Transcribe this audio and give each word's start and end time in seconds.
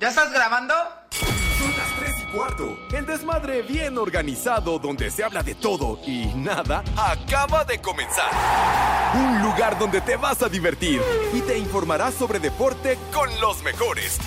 ¿Ya 0.00 0.10
estás 0.10 0.32
grabando? 0.32 0.74
Son 1.10 1.76
las 1.76 1.92
3 1.98 2.16
y 2.20 2.36
cuarto. 2.36 2.78
El 2.92 3.04
desmadre 3.04 3.62
bien 3.62 3.98
organizado 3.98 4.78
donde 4.78 5.10
se 5.10 5.24
habla 5.24 5.42
de 5.42 5.56
todo 5.56 5.98
y 6.06 6.26
nada 6.36 6.84
acaba 6.96 7.64
de 7.64 7.80
comenzar. 7.80 8.30
Un 9.14 9.42
lugar 9.42 9.76
donde 9.76 10.00
te 10.00 10.16
vas 10.16 10.40
a 10.42 10.48
divertir 10.48 11.00
y 11.32 11.40
te 11.40 11.58
informarás 11.58 12.14
sobre 12.14 12.38
deporte 12.38 12.96
con 13.12 13.28
los 13.40 13.60
mejores. 13.64 14.18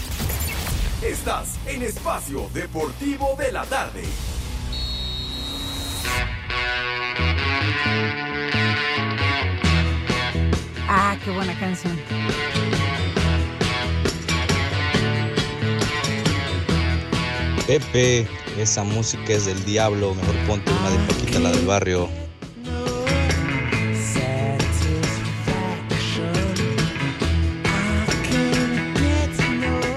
Estás 1.02 1.58
en 1.66 1.84
Espacio 1.84 2.50
Deportivo 2.54 3.38
de 3.38 3.52
la 3.54 3.64
Tarde. 3.64 4.04
Ah, 10.90 11.16
qué 11.24 11.32
buena 11.32 11.58
canción. 11.58 11.98
Pepe, 17.72 18.28
esa 18.58 18.84
música 18.84 19.32
es 19.32 19.46
del 19.46 19.64
diablo, 19.64 20.14
mejor 20.14 20.36
ponte 20.46 20.70
una 20.70 20.90
de 20.90 20.98
Paquita, 21.08 21.40
la 21.40 21.52
del 21.52 21.66
barrio. 21.66 22.10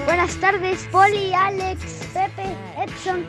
Buenas 0.05 0.37
tardes, 0.37 0.87
Poli, 0.89 1.33
Alex, 1.33 1.81
Pepe, 2.13 2.55
Edson. 2.81 3.25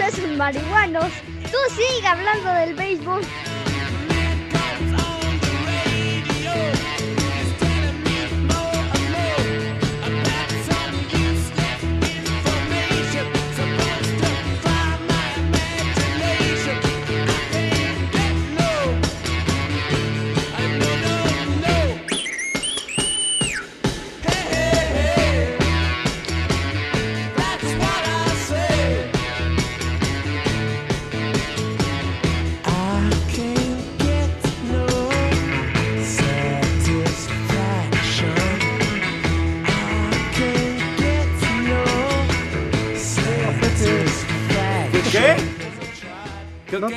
Esos 0.00 0.36
marihuanos. 0.36 1.12
Tú 1.50 1.58
sigue 1.74 2.06
hablando 2.06 2.52
del 2.52 2.74
béisbol. 2.74 3.22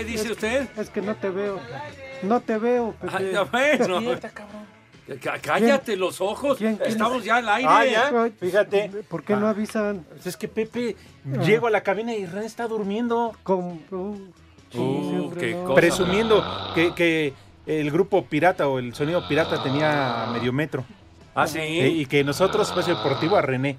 ¿Qué, 0.04 0.12
No, 0.12 0.12
qué 0.12 0.12
dice 0.12 0.26
es- 0.26 0.32
usted? 0.32 0.68
Es 0.78 0.90
que 0.90 1.02
no 1.02 1.16
te 1.16 1.30
veo. 1.30 1.60
No 2.24 2.40
te 2.42 2.58
veo, 2.58 2.94
Pepe. 3.02 3.38
Bueno. 3.52 4.02
Cállate 5.42 5.98
los 5.98 6.22
ojos. 6.22 6.58
quién 6.58 6.80
Estamos 6.86 7.20
es? 7.20 7.26
ya 7.26 7.38
al 7.38 7.50
aire. 7.50 7.68
Ah, 7.70 7.86
ya. 7.86 8.30
Fíjate. 8.40 8.90
¿Por 9.10 9.24
qué 9.24 9.36
no 9.36 9.48
avisan? 9.48 10.06
Pues 10.10 10.28
es 10.28 10.38
que 10.38 10.48
Pepe, 10.48 10.96
llego 11.46 11.68
a 11.68 11.70
la 11.70 11.82
cabina 11.82 12.14
y 12.16 12.26
Ren 12.26 12.44
está 12.44 12.68
durmiendo. 12.68 13.34
Con, 13.44 13.82
uh, 13.92 14.16
sí, 14.72 14.78
Uh, 14.80 15.10
siempre 15.10 15.40
qué 15.42 15.56
no. 15.56 15.64
cosa. 15.66 15.76
Presumiendo 15.76 16.44
que, 16.74 16.94
que 16.96 17.34
el 17.66 17.92
grupo 17.92 18.24
pirata 18.26 18.68
o 18.68 18.80
el 18.80 18.96
sonido 18.96 19.28
pirata 19.28 19.62
tenía 19.62 20.28
medio 20.32 20.54
metro. 20.54 20.86
Ah, 21.36 21.48
sí. 21.48 21.60
Eh, 21.60 21.90
Y 21.90 22.06
que 22.06 22.24
nosotros, 22.24 22.72
pues, 22.74 22.86
deportivo 22.86 23.36
a 23.36 23.42
René, 23.42 23.78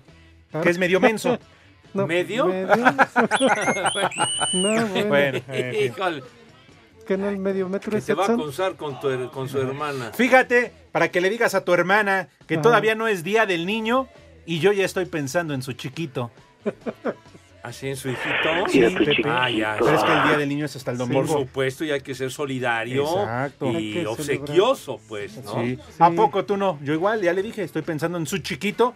que 0.62 0.68
es 0.70 0.78
medio 0.78 1.00
menso. 1.00 1.38
No, 1.94 2.06
¿Medio? 2.08 2.46
no, 4.52 4.86
bueno. 5.06 5.40
Híjole, 5.80 6.22
que 7.06 7.16
no 7.16 7.28
el 7.28 7.38
medio 7.38 7.68
metro 7.68 7.92
que 7.92 7.98
es 7.98 8.06
te 8.06 8.14
va 8.14 8.26
a 8.26 8.32
acusar 8.32 8.76
con, 8.76 8.98
tu, 9.00 9.30
con 9.30 9.48
su 9.48 9.60
hermana. 9.60 10.10
Fíjate, 10.12 10.72
para 10.90 11.10
que 11.10 11.20
le 11.20 11.30
digas 11.30 11.54
a 11.54 11.64
tu 11.64 11.72
hermana 11.72 12.28
que 12.46 12.54
Ajá. 12.54 12.62
todavía 12.62 12.94
no 12.94 13.06
es 13.06 13.22
día 13.22 13.46
del 13.46 13.64
niño 13.64 14.08
y 14.44 14.58
yo 14.58 14.72
ya 14.72 14.84
estoy 14.84 15.06
pensando 15.06 15.54
en 15.54 15.62
su 15.62 15.72
chiquito. 15.74 16.30
¿Así 17.62 17.88
en 17.88 17.96
su 17.96 18.10
hijito? 18.10 18.68
Sí, 18.68 18.80
Pepe. 18.80 19.22
Ah, 19.26 19.48
ya. 19.48 19.76
Pero 19.78 19.94
es 19.94 20.04
que 20.04 20.12
el 20.12 20.22
día 20.24 20.36
del 20.36 20.48
niño 20.50 20.66
es 20.66 20.76
hasta 20.76 20.90
el 20.90 20.98
Por 20.98 21.08
domingo. 21.08 21.38
supuesto, 21.38 21.84
y 21.84 21.92
hay 21.92 22.02
que 22.02 22.14
ser 22.14 22.30
solidario 22.30 23.04
Exacto. 23.04 23.72
Y 23.72 24.04
obsequioso, 24.04 25.00
pues, 25.08 25.42
¿no? 25.44 25.62
Sí. 25.62 25.76
Sí. 25.76 25.82
¿A 25.98 26.10
poco 26.10 26.44
tú 26.44 26.58
no? 26.58 26.78
Yo 26.82 26.92
igual, 26.92 27.22
ya 27.22 27.32
le 27.32 27.42
dije, 27.42 27.62
estoy 27.62 27.80
pensando 27.80 28.18
en 28.18 28.26
su 28.26 28.36
chiquito 28.38 28.94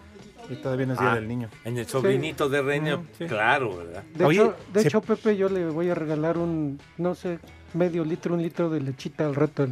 y 0.51 0.57
todavía 0.57 0.87
no 0.87 0.93
es 0.95 0.99
día 0.99 1.13
Ah, 1.13 1.15
del 1.17 1.29
niño. 1.29 1.49
En 1.65 1.77
el 1.79 1.87
sobrinito 1.87 2.49
de 2.49 2.63
Reina, 2.63 2.97
Mm, 2.97 3.07
sí. 3.19 3.27
claro, 3.27 3.77
¿verdad? 3.77 4.03
De, 4.15 4.25
Oye, 4.25 4.39
hecho, 4.43 4.57
de 4.73 4.81
se- 4.83 4.89
hecho, 4.89 5.01
Pepe, 5.03 5.37
yo 5.37 5.49
le 5.49 5.67
voy 5.67 5.91
a 5.91 5.95
regalar 5.95 6.39
un, 6.39 6.81
no 6.97 7.15
sé, 7.15 7.39
medio 7.75 8.05
litro, 8.05 8.35
un 8.35 8.43
litro 8.43 8.71
de 8.71 8.81
lechita 8.81 9.27
al 9.27 9.35
rato. 9.35 9.69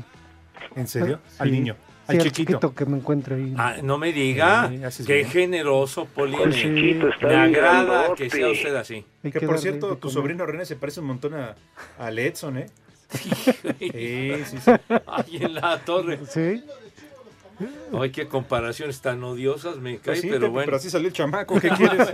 ¿En 0.75 0.87
serio? 0.89 1.21
Sí. 1.29 1.37
Al 1.39 1.51
niño, 1.53 1.77
Sí, 2.09 2.19
al 2.19 2.31
chiquito. 2.31 2.75
que 2.75 2.85
me 2.87 2.99
encuentre 2.99 3.37
ahí. 3.37 3.55
Ah, 3.57 3.77
no 3.83 3.99
me 3.99 4.13
diga, 4.13 4.71
qué 5.07 5.15
bien. 5.15 5.29
generoso, 5.29 6.05
Poli. 6.05 6.37
Pues 6.37 6.49
me- 6.49 6.63
sí, 6.63 7.01
Me 7.23 7.35
agrada 7.35 8.15
que 8.15 8.29
sea 8.31 8.49
usted 8.51 8.75
así. 8.77 9.05
hay 9.25 9.33
Que 9.33 9.41
por 9.41 9.59
cierto, 9.59 9.95
tu 9.95 10.01
comer. 10.01 10.13
sobrino 10.15 10.47
René 10.47 10.67
se 10.67 10.77
parece 10.77 11.01
un 11.01 11.07
montón 11.07 11.35
a, 11.35 11.55
a 11.99 12.11
Edson, 12.11 12.59
¿eh? 12.59 12.67
Sí, 13.11 13.31
sí, 14.45 14.59
sí. 14.59 14.71
Ahí 15.07 15.37
en 15.41 15.55
la 15.55 15.79
torre. 15.85 16.19
Sí, 16.29 16.63
Ay, 18.01 18.11
qué 18.11 18.27
comparaciones 18.29 19.01
tan 19.01 19.23
odiosas 19.25 19.77
me 19.77 19.97
cae, 19.99 20.03
Pues 20.05 20.21
sí, 20.21 20.29
pero 20.29 20.41
Pepe, 20.41 20.51
bueno. 20.51 20.65
pero 20.67 20.77
así 20.77 20.91
salió 20.91 21.09
el 21.09 21.15
chamaco, 21.15 21.61
¿qué 21.61 21.71
quieres? 21.71 22.09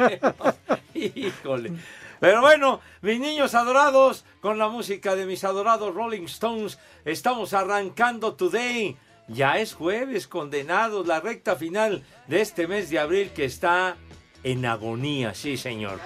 Híjole. 0.95 1.73
Pero 2.21 2.41
bueno, 2.41 2.81
mis 3.01 3.19
niños 3.19 3.55
adorados, 3.55 4.25
con 4.41 4.57
la 4.59 4.69
música 4.69 5.17
de 5.17 5.27
mis 5.27 5.43
adorados 5.43 5.93
Rolling 5.95 6.25
Stones, 6.27 6.79
estamos 7.05 7.53
arrancando 7.53 8.35
today. 8.35 8.97
Ya 9.29 9.59
es 9.59 9.75
jueves, 9.75 10.29
condenados, 10.29 11.07
la 11.07 11.21
recta 11.21 11.57
final 11.57 12.05
de 12.29 12.41
este 12.41 12.69
mes 12.69 12.91
de 12.91 12.99
abril 12.99 13.31
que 13.35 13.45
está 13.45 13.97
en 14.45 14.65
agonía, 14.67 15.35
sí, 15.35 15.57
señor. 15.57 15.99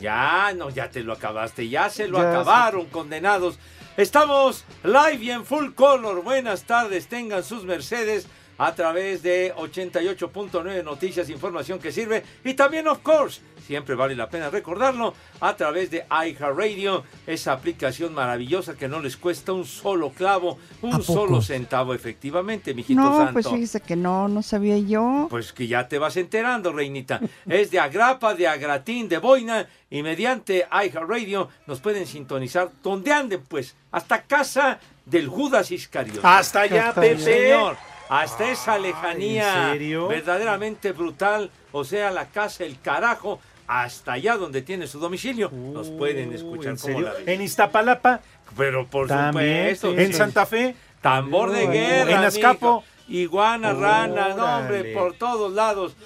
Ya, 0.00 0.52
no, 0.54 0.70
ya 0.70 0.90
te 0.90 1.02
lo 1.02 1.12
acabaste, 1.12 1.68
ya 1.68 1.88
se 1.88 2.06
lo 2.06 2.18
Ya 2.18 2.30
acabaron, 2.30 2.86
condenados. 2.86 3.58
Estamos 3.96 4.64
live 4.84 5.18
y 5.24 5.30
en 5.30 5.44
full 5.46 5.72
color. 5.72 6.22
Buenas 6.22 6.64
tardes, 6.64 7.06
tengan 7.08 7.42
sus 7.42 7.64
Mercedes 7.64 8.28
a 8.58 8.74
través 8.74 9.22
de 9.22 9.54
88.9 9.54 10.82
Noticias, 10.84 11.28
información 11.28 11.78
que 11.78 11.92
sirve. 11.92 12.22
Y 12.44 12.54
también, 12.54 12.88
of 12.88 12.98
course, 13.00 13.40
siempre 13.66 13.94
vale 13.94 14.14
la 14.14 14.28
pena 14.28 14.48
recordarlo, 14.50 15.14
a 15.40 15.56
través 15.56 15.90
de 15.90 16.04
iHeartRadio, 16.10 17.04
esa 17.26 17.52
aplicación 17.52 18.14
maravillosa 18.14 18.74
que 18.76 18.88
no 18.88 19.00
les 19.00 19.16
cuesta 19.16 19.52
un 19.52 19.64
solo 19.64 20.10
clavo, 20.10 20.58
¿A 20.82 20.86
un 20.86 21.02
solo 21.02 21.42
centavo, 21.42 21.92
efectivamente, 21.94 22.74
mijito 22.74 23.00
No, 23.00 23.16
santo. 23.18 23.32
pues 23.34 23.48
fíjese 23.48 23.80
que 23.80 23.96
no, 23.96 24.28
no 24.28 24.42
sabía 24.42 24.78
yo. 24.78 25.26
Pues 25.28 25.52
que 25.52 25.66
ya 25.66 25.88
te 25.88 25.98
vas 25.98 26.16
enterando, 26.16 26.72
reinita. 26.72 27.20
Es 27.46 27.70
de 27.70 27.78
Agrapa, 27.80 28.34
de 28.34 28.46
Agratín, 28.48 29.08
de 29.08 29.18
Boina 29.18 29.66
y 29.90 30.02
mediante 30.02 30.66
iHeartRadio 30.70 31.48
nos 31.66 31.80
pueden 31.80 32.06
sintonizar 32.06 32.70
donde 32.82 33.12
anden, 33.12 33.42
pues, 33.48 33.74
hasta 33.90 34.22
casa 34.22 34.78
del 35.04 35.28
Judas 35.28 35.70
Iscariote. 35.70 36.20
Hasta 36.22 36.62
allá, 36.62 36.92
Pepe. 36.94 37.10
allá. 37.10 37.18
Señor, 37.24 37.76
hasta 38.08 38.50
esa 38.50 38.78
lejanía 38.78 39.74
verdaderamente 40.08 40.92
brutal, 40.92 41.50
o 41.72 41.84
sea, 41.84 42.10
la 42.10 42.26
casa, 42.26 42.64
el 42.64 42.80
carajo, 42.80 43.40
hasta 43.66 44.12
allá 44.12 44.36
donde 44.36 44.62
tiene 44.62 44.86
su 44.86 44.98
domicilio, 45.00 45.50
nos 45.52 45.88
pueden 45.90 46.32
escuchar 46.32 46.72
¿En 46.72 46.78
como 46.78 46.94
serio? 46.98 47.12
la. 47.24 47.32
En 47.32 47.42
Iztapalapa, 47.42 48.20
Pero 48.56 48.86
por 48.86 49.08
también, 49.08 49.74
supuesto, 49.76 50.00
en 50.00 50.06
sí. 50.12 50.12
Santa 50.18 50.46
Fe, 50.46 50.76
Tambor 51.00 51.50
de 51.52 51.64
En 51.64 51.72
guerra. 51.72 52.10
en 52.12 52.18
Azcapo. 52.24 52.84
Iguana, 53.08 53.72
rana, 53.72 54.30
no, 54.34 54.58
hombre, 54.58 54.92
por 54.92 55.14
todos 55.14 55.52
lados. 55.52 55.96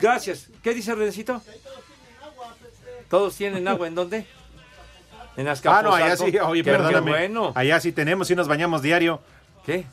Gracias. 0.00 0.48
¿Qué 0.62 0.74
dice 0.74 0.94
Rencito? 0.94 1.40
¿Todos 3.08 3.36
tienen 3.36 3.66
agua 3.68 3.86
en 3.86 3.94
dónde? 3.94 4.26
En 5.36 5.48
Ah, 5.48 5.52
Azcapotzalco. 5.52 5.90
no, 5.98 6.04
allá 6.04 6.16
sí, 6.16 6.38
oye, 6.38 6.64
perdóname. 6.64 7.10
bueno. 7.10 7.52
Allá 7.54 7.78
sí 7.80 7.92
tenemos, 7.92 8.28
sí 8.28 8.34
nos 8.34 8.48
bañamos 8.48 8.82
diario. 8.82 9.20
¿Qué? 9.64 9.84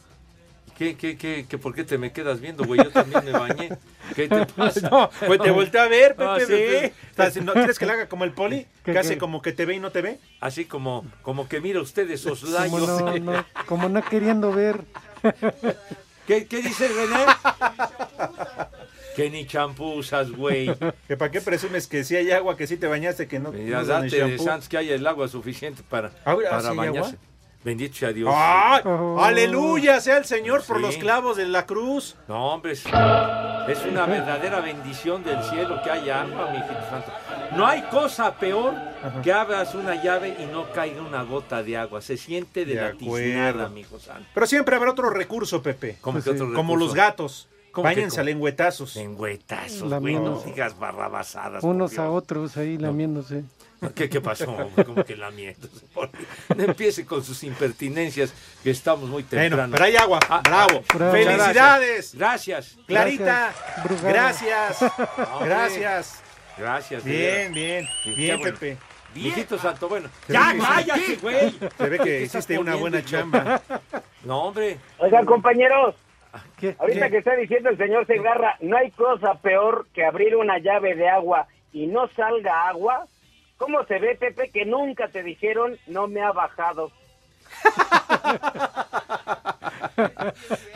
¿Qué, 0.79 0.95
qué, 0.95 1.17
qué, 1.17 1.45
qué, 1.47 1.57
por 1.57 1.75
qué 1.75 1.83
te 1.83 1.97
me 1.97 2.13
quedas 2.13 2.39
viendo, 2.39 2.63
güey? 2.63 2.81
Yo 2.81 2.89
también 2.89 3.25
me 3.25 3.31
bañé. 3.33 3.69
¿Qué 4.15 4.29
te 4.29 4.45
pasa? 4.55 4.89
No, 4.89 5.09
pues 5.27 5.39
te 5.41 5.51
volteé 5.51 5.81
a 5.81 5.87
ver, 5.89 6.15
Pepe. 6.15 6.23
Ah, 6.29 6.37
¿sí? 6.39 6.45
Pepe. 6.47 6.93
Estás- 7.11 7.35
¿No 7.43 7.51
quieres 7.51 7.77
que 7.77 7.85
le 7.85 7.91
haga 7.91 8.07
como 8.07 8.23
el 8.23 8.31
poli? 8.31 8.65
¿Qué, 8.85 8.93
Que 8.93 8.99
hace 8.99 9.17
como 9.17 9.41
que 9.41 9.51
te 9.51 9.65
ve 9.65 9.75
y 9.75 9.79
no 9.79 9.91
te 9.91 10.01
ve. 10.01 10.19
Así 10.39 10.63
como, 10.63 11.05
como 11.21 11.49
que 11.49 11.59
mira 11.59 11.81
usted 11.81 12.09
esos 12.09 12.39
Como 12.41 12.79
no, 12.79 13.17
no, 13.19 13.45
como 13.65 13.89
no 13.89 14.01
queriendo 14.05 14.53
ver. 14.53 14.85
¿Qué, 16.25 16.45
¿Qué 16.47 16.61
dice 16.61 16.87
René? 16.87 17.25
que 19.15 19.29
ni 19.29 19.45
champú 19.45 19.95
usas, 19.95 20.31
güey. 20.31 20.71
Que 21.07 21.17
para 21.17 21.29
qué 21.31 21.41
presumes 21.41 21.87
que 21.87 22.03
sí 22.05 22.15
hay 22.15 22.31
agua, 22.31 22.55
que 22.55 22.67
sí 22.67 22.77
te 22.77 22.87
bañaste, 22.87 23.27
que 23.27 23.39
no. 23.39 23.51
Mira, 23.51 23.81
no 23.81 23.85
date 23.85 24.23
de? 24.25 24.37
Santos 24.39 24.69
que 24.69 24.77
haya 24.77 24.95
el 24.95 25.05
agua 25.05 25.27
suficiente 25.27 25.81
para, 25.89 26.11
Ahora, 26.23 26.51
para 26.51 26.61
¿sí 26.61 26.67
hay 26.69 26.75
bañarse. 26.77 27.09
agua? 27.15 27.28
Bendito 27.63 27.95
sea 27.97 28.13
Dios. 28.13 28.31
¡Ay! 28.33 28.81
Oh. 28.85 29.19
¡Aleluya! 29.21 29.99
Sea 29.99 30.17
el 30.17 30.25
Señor 30.25 30.63
por 30.65 30.77
Sí. 30.77 30.81
los 30.81 30.97
clavos 30.97 31.35
de 31.37 31.45
la 31.45 31.65
cruz. 31.65 32.15
No, 32.27 32.53
hombre, 32.53 32.71
es, 32.71 32.85
es 32.85 33.85
una 33.85 34.05
verdadera 34.05 34.61
bendición 34.61 35.23
del 35.23 35.43
cielo 35.43 35.81
que 35.83 35.91
haya 35.91 36.21
agua, 36.21 36.49
mi 36.51 36.57
hijito 36.57 36.89
santo. 36.89 37.11
No 37.55 37.65
hay 37.67 37.81
cosa 37.83 38.35
peor 38.35 38.75
que 39.23 39.33
abras 39.33 39.75
una 39.75 40.01
llave 40.01 40.37
y 40.39 40.45
no 40.45 40.71
caiga 40.71 41.01
una 41.01 41.23
gota 41.23 41.61
de 41.61 41.75
agua. 41.77 42.01
Se 42.01 42.15
siente 42.15 42.63
de, 42.65 42.75
De 42.75 42.81
la 42.81 42.91
tiznada, 42.93 43.67
mi 43.69 43.81
hijo 43.81 43.99
santo. 43.99 44.25
Pero 44.33 44.45
siempre 44.47 44.75
habrá 44.75 44.91
otro 44.91 45.09
recurso, 45.09 45.61
Pepe. 45.61 45.97
¿Cómo 45.99 46.15
Pues 46.15 46.25
que 46.25 46.31
sí. 46.31 46.41
otro 46.41 46.53
Como 46.55 46.75
los 46.77 46.93
gatos. 46.93 47.49
¿Cómo 47.71 47.87
que 47.87 47.95
Báñense 47.95 48.15
cómo? 48.17 48.21
a 48.21 48.23
lengüetazos. 48.25 48.95
Lengüetazos, 48.95 49.93
güey, 49.99 50.15
no 50.15 50.39
digas 50.41 50.79
barrabasadas. 50.79 51.63
Unos 51.63 51.99
a 51.99 52.09
otros 52.09 52.57
ahí 52.57 52.77
lamiéndose. 52.77 53.43
¿Qué, 53.95 54.09
qué 54.09 54.19
pasó? 54.21 54.51
hombre? 54.51 54.83
¿Cómo 54.83 55.03
que? 55.03 55.15
Por 55.93 56.11
Dios. 56.11 56.27
No 56.55 56.63
empiece 56.63 57.05
con 57.05 57.23
sus 57.23 57.43
impertinencias, 57.43 58.33
que 58.63 58.71
estamos 58.71 59.09
muy 59.09 59.23
Bueno, 59.23 59.41
temprano. 59.55 59.71
pero 59.73 59.85
hay 59.85 59.95
agua. 59.95 60.19
Ah, 60.29 60.41
Bravo. 60.43 60.83
Bravo. 60.93 61.11
¡Felicidades! 61.13 62.15
Gracias. 62.15 62.77
Clarita. 62.87 63.53
Gracias. 64.03 64.79
Gracias. 64.81 65.43
Gracias. 65.45 66.23
Gracias. 66.57 67.03
Bien, 67.05 67.53
bien. 67.53 67.87
Bien, 68.03 68.15
qué 68.15 68.35
bueno. 68.35 68.43
Pepe. 68.59 68.77
Mijito 69.15 69.57
santo, 69.57 69.89
bueno. 69.89 70.09
¡Ya, 70.27 70.53
cállate, 70.59 71.15
güey! 71.21 71.51
Se 71.77 71.89
ve 71.89 71.97
¿Qué 71.97 72.03
que 72.03 72.21
hiciste 72.21 72.59
una 72.59 72.75
buena 72.75 73.03
chamba. 73.03 73.61
No, 74.23 74.43
hombre. 74.43 74.77
Oigan, 74.99 75.25
compañeros, 75.25 75.95
¿Qué? 76.57 76.75
ahorita 76.77 77.05
¿Qué? 77.05 77.11
que 77.11 77.17
está 77.17 77.35
diciendo 77.35 77.69
el 77.69 77.77
señor 77.77 78.05
Segarra, 78.05 78.55
no 78.59 78.77
hay 78.77 78.91
cosa 78.91 79.35
peor 79.35 79.87
que 79.93 80.05
abrir 80.05 80.35
una 80.35 80.59
llave 80.59 80.95
de 80.95 81.09
agua 81.09 81.47
y 81.73 81.87
no 81.87 82.07
salga 82.09 82.67
agua. 82.67 83.07
¿Cómo 83.59 83.85
se 83.85 83.99
ve, 83.99 84.15
Pepe, 84.15 84.49
que 84.49 84.65
nunca 84.65 85.09
te 85.09 85.21
dijeron 85.21 85.77
no 85.85 86.07
me 86.07 86.23
ha 86.23 86.31
bajado? 86.31 86.91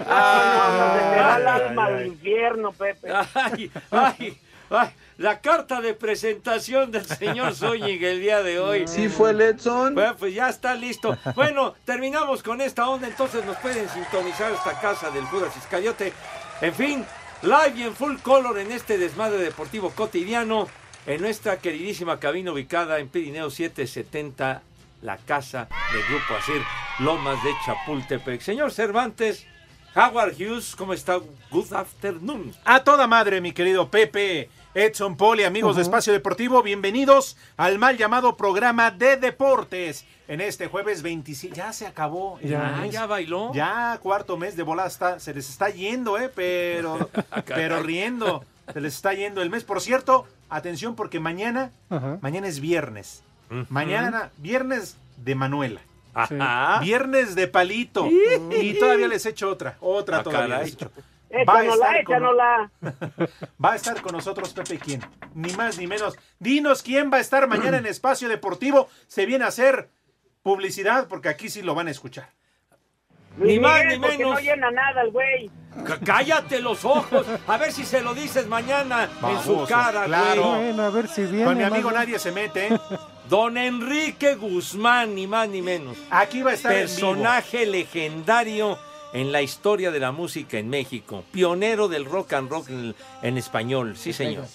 Ah, 0.06 0.54
no, 0.54 0.78
no, 0.78 0.94
se 0.94 1.00
te 1.16 1.22
va 1.22 1.38
el 1.38 1.48
Ay, 1.48 1.62
alma 1.62 1.86
ay, 1.86 1.94
al 1.94 2.00
ay. 2.00 2.08
infierno, 2.08 2.72
Pepe. 2.74 3.08
Ay, 3.34 3.72
ay, 3.92 4.38
ay. 4.70 4.90
La 5.18 5.40
carta 5.40 5.80
de 5.82 5.94
presentación 5.94 6.92
del 6.92 7.06
señor 7.06 7.54
Zúñiga 7.56 8.10
el 8.10 8.20
día 8.20 8.44
de 8.44 8.60
hoy. 8.60 8.88
Sí 8.88 9.08
fue 9.10 9.32
el 9.32 9.42
Edson. 9.42 9.96
Bueno, 9.96 10.16
pues 10.18 10.34
ya 10.34 10.50
está 10.50 10.76
listo. 10.76 11.18
Bueno, 11.36 11.74
terminamos 11.86 12.44
con 12.44 12.60
esta 12.62 12.90
onda, 12.90 13.08
entonces 13.08 13.46
nos 13.46 13.58
pueden 13.58 13.88
sintonizar 13.90 14.52
esta 14.52 14.80
casa 14.80 15.10
del 15.12 15.24
Judas 15.26 15.56
Iscariote. 15.56 16.12
En 16.62 16.74
fin, 16.74 17.06
live 17.42 17.74
y 17.76 17.84
en 17.84 17.96
full 17.96 18.18
color 18.18 18.58
en 18.60 18.72
este 18.72 18.98
desmadre 18.98 19.38
deportivo 19.38 19.92
cotidiano, 19.92 20.68
en 21.06 21.22
nuestra 21.22 21.58
queridísima 21.58 22.20
cabina 22.20 22.52
ubicada 22.52 23.00
en 23.00 23.10
Pirineo 23.10 23.50
770, 23.50 24.62
la 25.02 25.18
casa 25.18 25.68
del 25.92 26.04
Grupo 26.06 26.36
Asir, 26.36 26.62
Lomas 27.00 27.44
de 27.44 27.52
Chapultepec. 27.66 28.42
Señor 28.42 28.72
Cervantes, 28.72 29.46
Howard 29.96 30.34
Hughes, 30.34 30.76
¿cómo 30.76 30.94
está? 30.94 31.20
Good 31.52 31.74
afternoon. 31.74 32.54
A 32.64 32.84
toda 32.84 33.06
madre, 33.08 33.42
mi 33.42 33.52
querido 33.52 33.90
Pepe. 33.90 34.50
Edson 34.76 35.16
Poli, 35.18 35.44
amigos 35.44 35.76
de 35.76 35.84
Espacio 35.84 36.12
Deportivo, 36.14 36.64
bienvenidos 36.64 37.38
al 37.58 37.78
mal 37.78 37.96
llamado 37.96 38.36
programa 38.36 38.90
de 38.90 39.18
deportes. 39.18 40.04
En 40.28 40.42
este 40.42 40.66
jueves 40.68 41.04
27, 41.04 41.56
ya 41.56 41.72
se 41.74 41.86
acabó. 41.86 42.40
Ya. 42.42 42.78
Mes. 42.82 42.92
ya 42.92 43.06
bailó. 43.06 43.52
Ya, 43.54 44.00
cuarto 44.02 44.36
mes 44.36 44.56
de 44.56 44.64
volada 44.64 44.88
está- 44.88 45.20
se 45.20 45.32
les 45.34 45.48
está 45.48 45.70
yendo, 45.70 46.18
¿eh? 46.18 46.32
Pero, 46.34 47.08
pero 47.46 47.84
riendo. 47.84 48.44
Se 48.72 48.80
les 48.82 48.96
está 48.96 49.14
yendo 49.14 49.42
el 49.42 49.50
mes. 49.50 49.64
Por 49.64 49.82
cierto, 49.82 50.28
atención 50.50 50.96
porque 50.96 51.20
mañana, 51.20 51.72
Ajá. 51.90 52.18
mañana 52.22 52.48
es 52.48 52.60
viernes. 52.60 53.24
Mañana, 53.70 54.32
viernes 54.38 54.98
de 55.18 55.36
Manuela. 55.36 55.82
Ajá. 56.14 56.80
Viernes 56.80 57.36
de 57.36 57.48
palito. 57.48 58.08
Y 58.60 58.80
todavía 58.80 59.08
les 59.08 59.26
echo 59.26 59.50
otra. 59.50 59.78
Otra 59.80 60.20
Ah, 60.20 60.24
todavía 60.24 60.60
les 60.60 60.74
echo. 60.74 60.92
Va 61.50 61.58
a 61.58 61.64
Échanosla, 61.64 61.98
estar 61.98 62.04
con-. 62.06 63.28
Va 63.66 63.72
a 63.72 63.76
estar 63.76 64.02
con 64.04 64.12
nosotros 64.12 64.54
Pepe 64.54 64.78
quién. 64.78 65.02
Ni 65.34 65.52
más 65.54 65.80
ni 65.80 65.88
menos. 65.88 66.16
Dinos 66.38 66.84
quién 66.84 67.12
va 67.12 67.18
a 67.18 67.22
estar 67.22 67.48
mañana 67.48 67.78
en 67.78 67.86
Espacio 67.88 68.30
Deportivo. 68.30 68.88
Se 69.08 69.26
viene 69.26 69.44
a 69.44 69.48
hacer 69.48 69.90
publicidad 70.44 71.08
porque 71.08 71.30
aquí 71.30 71.50
sí 71.50 71.64
lo 71.64 71.74
van 71.74 71.88
a 71.88 71.92
escuchar. 71.92 72.30
Ni 73.38 73.60
más 73.60 73.84
ni 73.86 73.98
menos. 74.00 74.34
no 74.36 74.40
llena 74.40 74.72
nada 74.72 75.02
el 75.02 75.12
güey. 75.12 75.50
C- 75.88 76.00
Cállate 76.06 76.60
los 76.60 76.86
ojos. 76.86 77.26
A 77.48 77.58
ver 77.58 77.72
si 77.72 77.84
se 77.84 78.02
lo 78.02 78.14
dices 78.14 78.48
mañana 78.48 79.10
en 79.28 79.44
su 79.44 79.66
cara, 79.68 80.06
claro. 80.06 80.44
güey. 80.50 80.64
Bueno, 80.66 80.84
a 80.84 80.90
ver 80.92 81.08
si 81.08 81.24
viene. 81.24 81.46
Con 81.46 81.58
mi 81.58 81.64
amigo 81.64 81.92
nadie 81.92 82.20
se 82.20 82.32
mete. 82.32 82.68
¿eh? 82.68 82.80
Don 83.30 83.58
Enrique 83.58 84.36
Guzmán, 84.36 85.16
ni 85.16 85.26
más 85.28 85.50
ni 85.50 85.62
menos. 85.62 85.98
Aquí 86.12 86.42
va 86.44 86.52
a 86.52 86.54
estar 86.54 86.72
en 86.74 86.86
vivo. 86.86 86.90
Personaje 86.90 87.66
legendario 87.66 88.78
en 89.14 89.32
la 89.32 89.42
historia 89.42 89.90
de 89.92 90.00
la 90.00 90.12
música 90.12 90.58
en 90.60 90.70
México. 90.70 91.24
Pionero 91.32 91.88
del 91.88 92.06
rock 92.06 92.34
and 92.34 92.50
roll 92.52 92.64
en, 92.68 92.96
en 93.24 93.38
español. 93.38 93.96
Sí, 93.98 94.14
señor. 94.14 94.46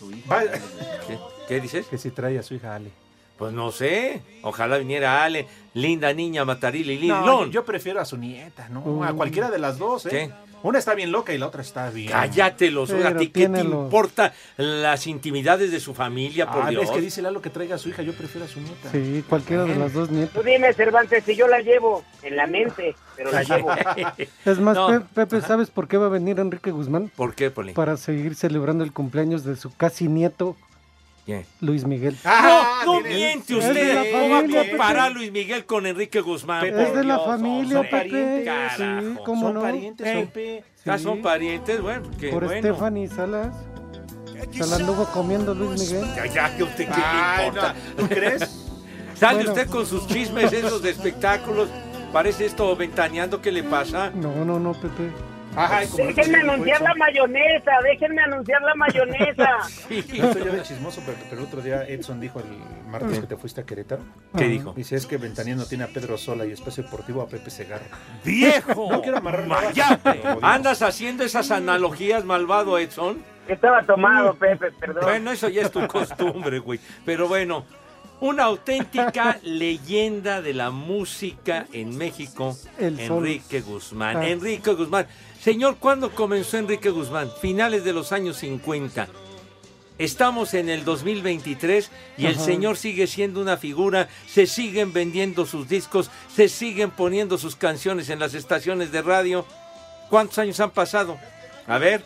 ¿Qué, 1.07 1.19
¿Qué 1.49 1.61
dices? 1.61 1.87
que 1.87 1.99
si 1.99 2.11
trae 2.11 2.39
a 2.39 2.43
su 2.43 2.55
hija 2.55 2.75
Ale. 2.77 2.91
Pues 3.39 3.53
no 3.53 3.71
sé. 3.71 4.21
Ojalá 4.43 4.79
viniera 4.79 5.23
Ale. 5.25 5.47
Linda 5.75 6.13
niña 6.13 6.45
Matarili 6.45 6.97
Lili. 6.97 7.09
No, 7.09 7.47
yo, 7.47 7.65
prefiero 7.65 8.01
a 8.01 8.05
su 8.05 8.17
nieta, 8.17 8.69
¿no? 8.69 8.81
Uh. 8.81 9.05
A 9.05 9.13
cualquiera 9.13 9.49
de 9.51 9.59
las 9.61 9.79
dos, 9.79 10.07
¿eh? 10.07 10.09
¿Qué? 10.11 10.31
Una 10.61 10.81
está 10.81 10.93
bien 10.97 11.13
loca 11.13 11.33
y 11.33 11.39
la 11.39 11.47
otra 11.47 11.63
está 11.63 11.89
bien. 11.91 12.11
Cállate 12.11 12.73
los. 12.73 12.91
¿A 12.91 13.17
ti 13.17 13.29
qué 13.29 13.49
te 13.49 13.61
importa 13.61 14.35
las 14.57 15.07
intimidades 15.07 15.71
de 15.71 15.79
su 15.79 15.95
familia, 15.95 16.51
por 16.51 16.65
Ah, 16.65 16.71
Dios? 16.71 16.83
es 16.83 16.91
que 16.91 17.01
dice 17.01 17.23
Lalo 17.23 17.41
que 17.41 17.49
traiga 17.49 17.77
a 17.77 17.79
su 17.79 17.91
hija, 17.91 18.03
yo 18.03 18.13
prefiero 18.13 18.45
a 18.45 18.49
su 18.49 18.61
nieta. 18.61 18.91
Sí, 18.91 19.25
cualquiera 19.29 19.65
de 19.67 19.77
las 19.77 19.93
dos 19.93 20.11
nietas. 20.11 20.35
Tú 20.35 20.43
dime, 20.43 20.73
Cervantes, 20.73 21.23
si 21.23 21.37
yo 21.37 21.47
la 21.47 21.61
llevo 21.61 22.03
en 22.25 22.35
la 22.35 22.49
mente, 22.49 22.97
pero 23.17 23.31
la 23.31 23.45
llevo. 23.45 23.71
Es 24.45 24.59
más, 24.59 24.75
No. 24.77 24.89
Pe- 24.89 25.01
Pepe, 25.15 25.41
¿sabes 25.43 25.71
por 25.71 25.87
qué 25.87 25.97
va 25.97 26.07
a 26.07 26.09
venir 26.09 26.41
Enrique 26.41 26.73
Guzmán? 26.73 27.13
¿Por 27.15 27.37
qué, 27.37 27.53
Poli? 27.53 27.73
Para 27.75 27.97
seguir 27.97 28.35
celebrando 28.35 28.83
el 28.83 28.93
cumpleaños 28.93 29.45
de 29.45 29.55
su 29.55 29.73
casi 29.77 30.09
nieto, 30.09 30.57
¿Qué? 31.29 31.45
Luis 31.61 31.85
Miguel. 31.85 32.17
Ah, 32.25 32.85
no, 32.87 32.95
no 32.95 33.01
miente 33.03 33.55
usted. 33.55 34.13
¿Cómo 34.13 34.31
va 34.31 34.39
a 34.39 34.43
comparar 34.67 34.99
a. 35.09 35.11
Luis 35.11 35.31
Miguel 35.31 35.67
con 35.67 35.85
Enrique 35.85 36.23
Guzmán? 36.23 36.63
Pepe, 36.63 36.83
Es 36.85 36.95
de 36.95 37.05
la 37.05 37.15
Dios, 37.17 37.27
familia, 37.27 37.73
son 37.77 37.83
Pepe. 37.83 37.97
parientes, 37.99 38.73
Sí. 38.79 39.19
¿cómo 39.27 39.43
Son 39.43 39.55
no? 39.55 39.61
parientes, 39.61 40.07
Eh. 40.07 40.15
son 40.15 40.27
pe- 40.29 40.65
Ya 40.87 40.97
Sí. 40.97 41.05
son 41.05 41.21
parientes, 41.21 41.83
bueno, 41.83 42.11
qué 42.19 42.29
Por 42.31 42.47
bueno. 42.47 42.61
Stephanie 42.63 43.09
Salas. 43.09 43.55
Se 44.53 44.67
la 44.67 44.77
anduvo 44.77 45.05
comiendo 45.13 45.53
Luis 45.53 45.79
Miguel. 45.93 46.07
Ya, 46.17 46.27
ya, 46.27 46.57
que 46.57 46.63
usted 46.63 46.85
qué 46.89 46.97
le 46.97 47.05
Ay, 47.05 47.47
importa. 47.49 47.75
no, 47.75 48.03
¿Tú 48.03 48.09
crees? 48.09 48.65
Sale 49.15 49.35
Bueno. 49.45 49.51
usted 49.53 49.69
con 49.69 49.85
sus 49.85 50.07
chismes 50.07 50.51
esos 50.51 50.81
de 50.81 50.89
espectáculos. 50.93 51.69
Parece 52.11 52.47
esto 52.47 52.75
ventaneando, 52.75 53.43
¿qué 53.43 53.53
le 53.53 53.65
pasa? 53.65 54.11
No, 54.15 54.47
no, 54.47 54.59
no, 54.59 54.73
Pepe. 54.73 55.13
Déjenme 55.97 56.39
anunciar 56.39 56.81
la 56.83 56.95
mayonesa, 56.95 57.73
déjenme 57.83 58.23
anunciar 58.23 58.63
la 58.63 58.75
mayonesa. 58.77 59.49
No 59.91 59.97
estoy 60.29 60.45
yo 60.45 60.53
de 60.53 60.63
chismoso, 60.63 61.03
pero, 61.05 61.19
pero 61.29 61.41
el 61.41 61.47
otro 61.47 61.63
día 61.63 61.83
Edson 61.85 62.21
dijo 62.21 62.41
el 62.41 62.47
martes 62.89 63.19
que 63.19 63.27
te 63.27 63.37
fuiste 63.37 63.63
a 63.63 63.65
Querétaro. 63.65 64.03
¿Qué 64.37 64.45
dijo? 64.45 64.73
Dice, 64.75 64.97
es 64.97 65.07
que 65.07 65.17
Ventaneando 65.17 65.67
tiene 65.67 65.85
a 65.85 65.89
Pedro 65.89 66.17
Sola 66.17 66.47
y 66.47 66.53
Espacio 66.53 66.85
Deportivo 66.85 67.23
a 67.23 67.29
Pepe 67.29 67.51
Segarra. 67.51 67.87
¡Viejo! 68.25 68.89
No 68.91 69.03
quiero 69.03 69.19
amarrar. 69.19 69.49
¿Andas 70.43 70.83
haciendo 70.83 71.25
esas 71.25 71.51
analogías, 71.51 72.25
malvado 72.25 72.79
Edson? 72.79 73.23
Estaba 73.49 73.83
tomado, 73.83 74.35
Pepe, 74.35 74.71
perdón. 74.73 75.03
Bueno, 75.03 75.33
eso 75.33 75.49
ya 75.49 75.63
es 75.63 75.73
tu 75.73 75.87
costumbre, 75.89 76.59
güey. 76.59 76.79
Pero 77.05 77.27
bueno, 77.29 77.65
una 78.21 78.45
auténtica 78.45 79.39
leyenda 79.43 80.43
de 80.43 80.53
la 80.53 80.71
música 80.71 81.67
en 81.73 81.97
México, 81.97 82.57
El 82.79 82.97
sol. 83.07 83.19
Enrique 83.27 83.61
Guzmán. 83.61 84.17
Ah. 84.19 84.29
Enrique 84.29 84.73
Guzmán. 84.73 85.07
Señor, 85.43 85.77
¿cuándo 85.79 86.11
comenzó 86.15 86.59
Enrique 86.59 86.91
Guzmán? 86.91 87.31
Finales 87.41 87.85
de 87.85 87.93
los 87.93 88.13
años 88.13 88.37
50. 88.39 89.09
Estamos 89.99 90.55
en 90.55 90.69
el 90.69 90.85
2023 90.85 91.91
y 92.19 92.27
el 92.27 92.39
señor 92.39 92.77
sigue 92.77 93.09
siendo 93.09 93.41
una 93.41 93.57
figura, 93.57 94.09
se 94.29 94.47
siguen 94.47 94.93
vendiendo 94.93 95.45
sus 95.45 95.69
discos, 95.69 96.11
se 96.35 96.49
siguen 96.49 96.91
poniendo 96.93 97.37
sus 97.37 97.57
canciones 97.57 98.09
en 98.09 98.21
las 98.21 98.35
estaciones 98.35 98.93
de 98.93 99.03
radio. 99.03 99.45
¿Cuántos 100.09 100.39
años 100.39 100.61
han 100.61 100.71
pasado? 100.71 101.19
A 101.67 101.79
ver, 101.79 102.05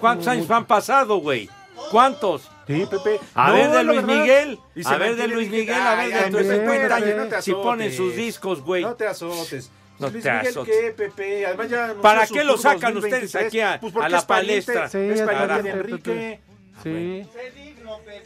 ¿cuántos 0.00 0.28
años 0.28 0.50
han 0.50 0.66
pasado, 0.66 1.16
güey? 1.16 1.48
¿Cuántos? 1.90 2.42
Sí, 2.66 2.86
Pepe. 2.88 3.18
A 3.34 3.48
No, 3.48 3.54
ver 3.54 3.70
de 3.70 3.84
Luis 3.84 4.02
verdad. 4.06 4.20
Miguel. 4.22 4.58
A 4.84 4.96
ver 4.98 5.16
de 5.16 5.28
Luis. 5.28 5.50
Miguel, 5.50 5.80
a 5.80 5.94
ver 5.96 6.08
de 6.10 6.14
ay, 6.18 6.30
tu 6.30 6.36
Pepe, 6.36 6.56
50 6.58 6.94
oye, 6.96 7.14
no 7.14 7.22
años. 7.22 7.44
Si 7.44 7.52
ponen 7.52 7.92
sus 7.96 8.14
discos, 8.14 8.60
güey. 8.60 8.82
No 8.82 8.94
te 8.94 9.06
azotes. 9.06 9.70
No 10.00 10.08
Luis 10.10 10.22
te 10.24 10.30
Miguel, 10.32 10.48
azotes. 10.48 10.74
¿qué, 10.76 10.90
Pepe? 10.92 11.46
Además 11.46 11.68
ya 11.70 11.84
anunció 11.84 12.02
¿Para 12.02 12.26
qué 12.26 12.44
lo 12.44 12.56
sacan 12.56 12.94
2023. 12.94 13.24
ustedes 13.24 13.46
aquí 13.46 13.60
a- 13.60 13.78
Pues 13.80 13.94
a 13.96 14.08
la 14.08 14.26
palestra? 14.26 14.88
Sí, 14.88 14.98
es 14.98 15.26
de 15.26 15.70
Enrique. 15.70 16.40
Sí. 16.82 17.26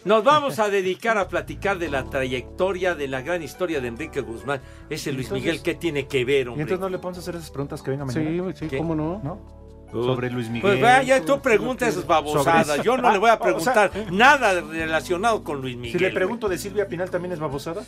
Nos 0.05 0.23
vamos 0.23 0.59
a 0.59 0.69
dedicar 0.69 1.19
a 1.19 1.29
platicar 1.29 1.79
de 1.79 1.89
la 1.89 2.05
trayectoria, 2.05 2.95
de 2.95 3.09
la 3.09 3.23
gran 3.23 3.43
historia 3.43 3.81
de 3.81 3.89
Enrique 3.89 4.21
Guzmán. 4.21 4.61
Ese 4.91 5.13
Luis 5.13 5.27
Entonces- 5.27 5.45
Miguel, 5.47 5.63
¿qué 5.63 5.75
tiene 5.75 6.07
que 6.07 6.25
ver, 6.25 6.47
Y 6.47 6.49
hombre? 6.51 6.63
entonces 6.63 6.81
no 6.81 6.89
le 6.89 6.99
podemos 6.99 7.19
hacer 7.19 7.35
esas 7.37 7.51
preguntas 7.51 7.83
que 7.83 7.91
venga 7.91 8.05
mañana. 8.05 8.53
Sí, 8.53 8.59
sí, 8.61 8.67
¿Qué? 8.69 8.79
cómo 8.79 8.95
no. 8.95 9.21
¿No? 9.25 9.55
Sobre 9.91 10.29
Luis 10.31 10.49
Miguel. 10.49 10.63
Pues 10.63 10.81
vaya, 10.81 11.25
tú 11.25 11.41
preguntas 11.41 11.91
esas 11.91 12.07
babosadas. 12.07 12.83
Yo 12.83 12.97
no 12.97 13.11
le 13.13 13.19
voy 13.19 13.31
Ah, 13.31 13.35
a 13.35 13.37
o 13.55 13.61
sea, 13.61 13.91
preguntar 13.91 14.13
nada 14.13 14.61
relacionado 14.61 15.43
con 15.45 15.61
Luis 15.61 15.77
Miguel. 15.77 15.99
Si 15.99 16.05
le 16.05 16.11
pregunto 16.11 16.49
de 16.49 16.59
Silvia 16.59 16.89
Pinal, 16.89 17.11
¿también 17.11 17.33
es 17.33 17.39
babosada? 17.39 17.83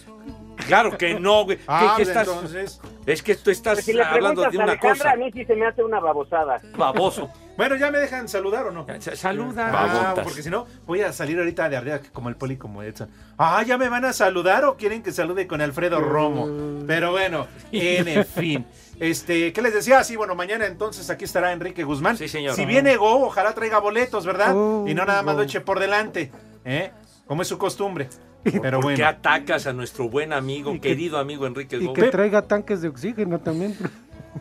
Claro 0.66 0.96
que 0.96 1.18
no, 1.20 1.44
güey. 1.44 1.58
¿Qué- 1.58 1.64
Ah, 1.68 1.94
qué 1.96 2.02
estás- 2.02 2.26
entonces... 2.28 2.80
Es 3.06 3.22
que 3.22 3.36
tú 3.36 3.50
estás 3.50 3.84
si 3.84 3.98
hablando 4.00 4.42
de 4.42 4.56
una 4.56 4.64
Alejandra, 4.64 4.90
cosa. 4.90 5.10
a 5.12 5.16
mí 5.16 5.30
sí 5.32 5.44
se 5.44 5.54
me 5.54 5.64
hace 5.66 5.82
una 5.84 6.00
babosada. 6.00 6.60
Baboso. 6.76 7.30
Bueno, 7.56 7.76
¿ya 7.76 7.90
me 7.90 7.98
dejan 7.98 8.28
saludar 8.28 8.66
o 8.66 8.70
no? 8.72 8.84
Sa- 9.00 9.14
Saluda. 9.14 9.68
Ah, 9.68 9.86
babotas. 10.02 10.24
porque 10.24 10.42
si 10.42 10.50
no, 10.50 10.66
voy 10.86 11.02
a 11.02 11.12
salir 11.12 11.38
ahorita 11.38 11.68
de 11.68 11.76
arriba 11.76 12.00
como 12.12 12.28
el 12.28 12.36
poli, 12.36 12.56
como 12.56 12.82
Edson. 12.82 13.08
Ah, 13.38 13.62
¿ya 13.62 13.78
me 13.78 13.88
van 13.88 14.04
a 14.04 14.12
saludar 14.12 14.64
o 14.64 14.76
quieren 14.76 15.02
que 15.02 15.12
salude 15.12 15.46
con 15.46 15.60
Alfredo 15.60 16.00
Romo? 16.00 16.84
Pero 16.86 17.12
bueno, 17.12 17.46
en 17.72 18.24
fin. 18.26 18.66
Este, 18.98 19.52
¿qué 19.52 19.62
les 19.62 19.74
decía? 19.74 20.02
Sí, 20.04 20.16
bueno, 20.16 20.34
mañana 20.34 20.66
entonces 20.66 21.08
aquí 21.10 21.24
estará 21.24 21.52
Enrique 21.52 21.84
Guzmán. 21.84 22.16
Sí, 22.16 22.28
señor. 22.28 22.54
Si 22.56 22.64
viene 22.66 22.96
Go, 22.96 23.26
ojalá 23.26 23.54
traiga 23.54 23.78
boletos, 23.78 24.26
¿verdad? 24.26 24.52
Oh, 24.56 24.84
y 24.88 24.94
no 24.94 25.04
nada 25.04 25.22
más 25.22 25.36
lo 25.36 25.42
eche 25.42 25.60
por 25.60 25.78
delante, 25.78 26.32
¿eh? 26.64 26.90
Como 27.26 27.42
es 27.42 27.48
su 27.48 27.58
costumbre. 27.58 28.08
Pero 28.62 28.80
¿Por 28.80 28.94
qué 28.94 29.02
bueno. 29.02 29.06
atacas 29.08 29.66
a 29.66 29.72
nuestro 29.72 30.08
buen 30.08 30.32
amigo, 30.32 30.72
Y 30.74 30.80
que- 30.80 30.88
querido 30.90 31.18
amigo 31.18 31.46
Enrique 31.46 31.76
Y 31.76 31.86
Gómez? 31.86 32.04
que 32.04 32.10
traiga 32.10 32.42
tanques 32.42 32.80
de 32.82 32.88
oxígeno 32.88 33.38
también. 33.40 33.76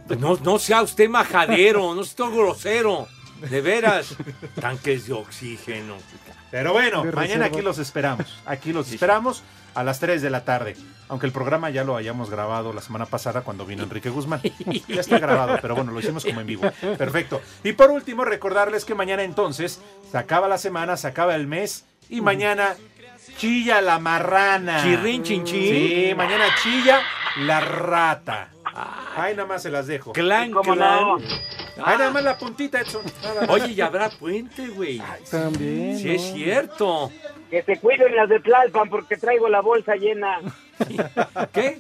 Pues 0.08 0.20
No, 0.20 0.38
no 0.44 0.60
sea 0.60 0.82
usted 0.82 1.10
majadero, 1.10 1.94
no 1.96 2.04
sea 2.04 2.26
usted 2.26 2.38
grosero. 2.38 3.08
De 3.50 3.62
veras. 3.62 4.16
Tanques 4.60 5.08
de 5.08 5.14
oxígeno. 5.14 5.96
Pero 6.52 6.72
bueno, 6.74 7.04
De 7.04 7.12
mañana 7.12 7.26
reserva. 7.46 7.46
aquí 7.48 7.62
los 7.62 7.78
esperamos. 7.80 8.42
Aquí 8.46 8.72
los 8.74 8.88
Sí. 8.88 8.96
esperamos 8.96 9.44
a 9.74 9.84
las 9.84 10.00
3 10.00 10.22
de 10.22 10.30
la 10.30 10.46
tarde. 10.46 10.76
Aunque 11.10 11.26
el 11.28 11.32
programa 11.34 11.70
ya 11.70 11.84
lo 11.84 11.96
hayamos 11.98 12.30
grabado 12.30 12.72
la 12.74 12.82
semana 12.82 13.06
pasada 13.06 13.42
cuando 13.42 13.66
vino 13.66 13.84
Enrique 13.84 14.10
Guzmán. 14.10 14.42
Ya 14.88 15.02
está 15.02 15.20
grabado, 15.20 15.58
pero 15.62 15.76
bueno, 15.76 15.92
lo 15.92 16.00
hicimos 16.00 16.24
como 16.26 16.40
en 16.42 16.48
vivo. 16.48 16.64
Perfecto. 16.98 17.42
Y 17.64 17.74
por 17.74 17.92
último, 17.92 18.24
recordarles 18.26 18.86
que 18.86 18.96
mañana 18.96 19.24
entonces 19.24 19.82
se 20.10 20.18
acaba 20.18 20.48
la 20.48 20.58
semana, 20.58 20.96
se 20.98 21.08
acaba 21.08 21.36
el 21.36 21.46
mes 21.46 21.86
y 22.10 22.22
mañana 22.22 22.76
chilla 23.36 23.82
la 23.82 24.00
marrana. 24.00 24.82
Chirrin, 24.84 25.24
chin, 25.24 25.44
chin. 25.44 25.62
Sí, 25.62 26.14
mañana 26.16 26.46
chilla 26.62 27.02
la 27.38 27.60
rata. 27.60 28.50
Ay, 29.16 29.36
nada 29.36 29.48
más 29.48 29.62
se 29.64 29.70
las 29.70 29.88
dejo. 29.88 30.12
Clan, 30.12 30.52
¿Cómo 30.52 30.74
clan. 30.74 31.02
no? 31.02 31.18
Ay, 31.84 31.98
nada 31.98 32.12
más 32.12 32.24
la 32.24 32.38
puntita, 32.38 32.82
Edson. 32.82 33.04
Oye, 33.48 33.74
ya 33.74 33.86
habrá 33.86 34.10
puente, 34.10 34.68
güey. 34.68 35.02
También. 35.32 35.98
Sí, 35.98 36.06
¿no? 36.08 36.14
es 36.14 36.22
cierto. 36.34 37.12
Que 37.50 37.64
se 37.64 37.80
cuiden 37.80 38.16
las 38.16 38.28
de 38.28 38.40
Tlalpan 38.42 38.90
porque 38.90 39.16
traigo 39.18 39.48
la 39.48 39.62
bolsa 39.62 39.96
llena. 39.96 40.40
¿Qué? 41.54 41.80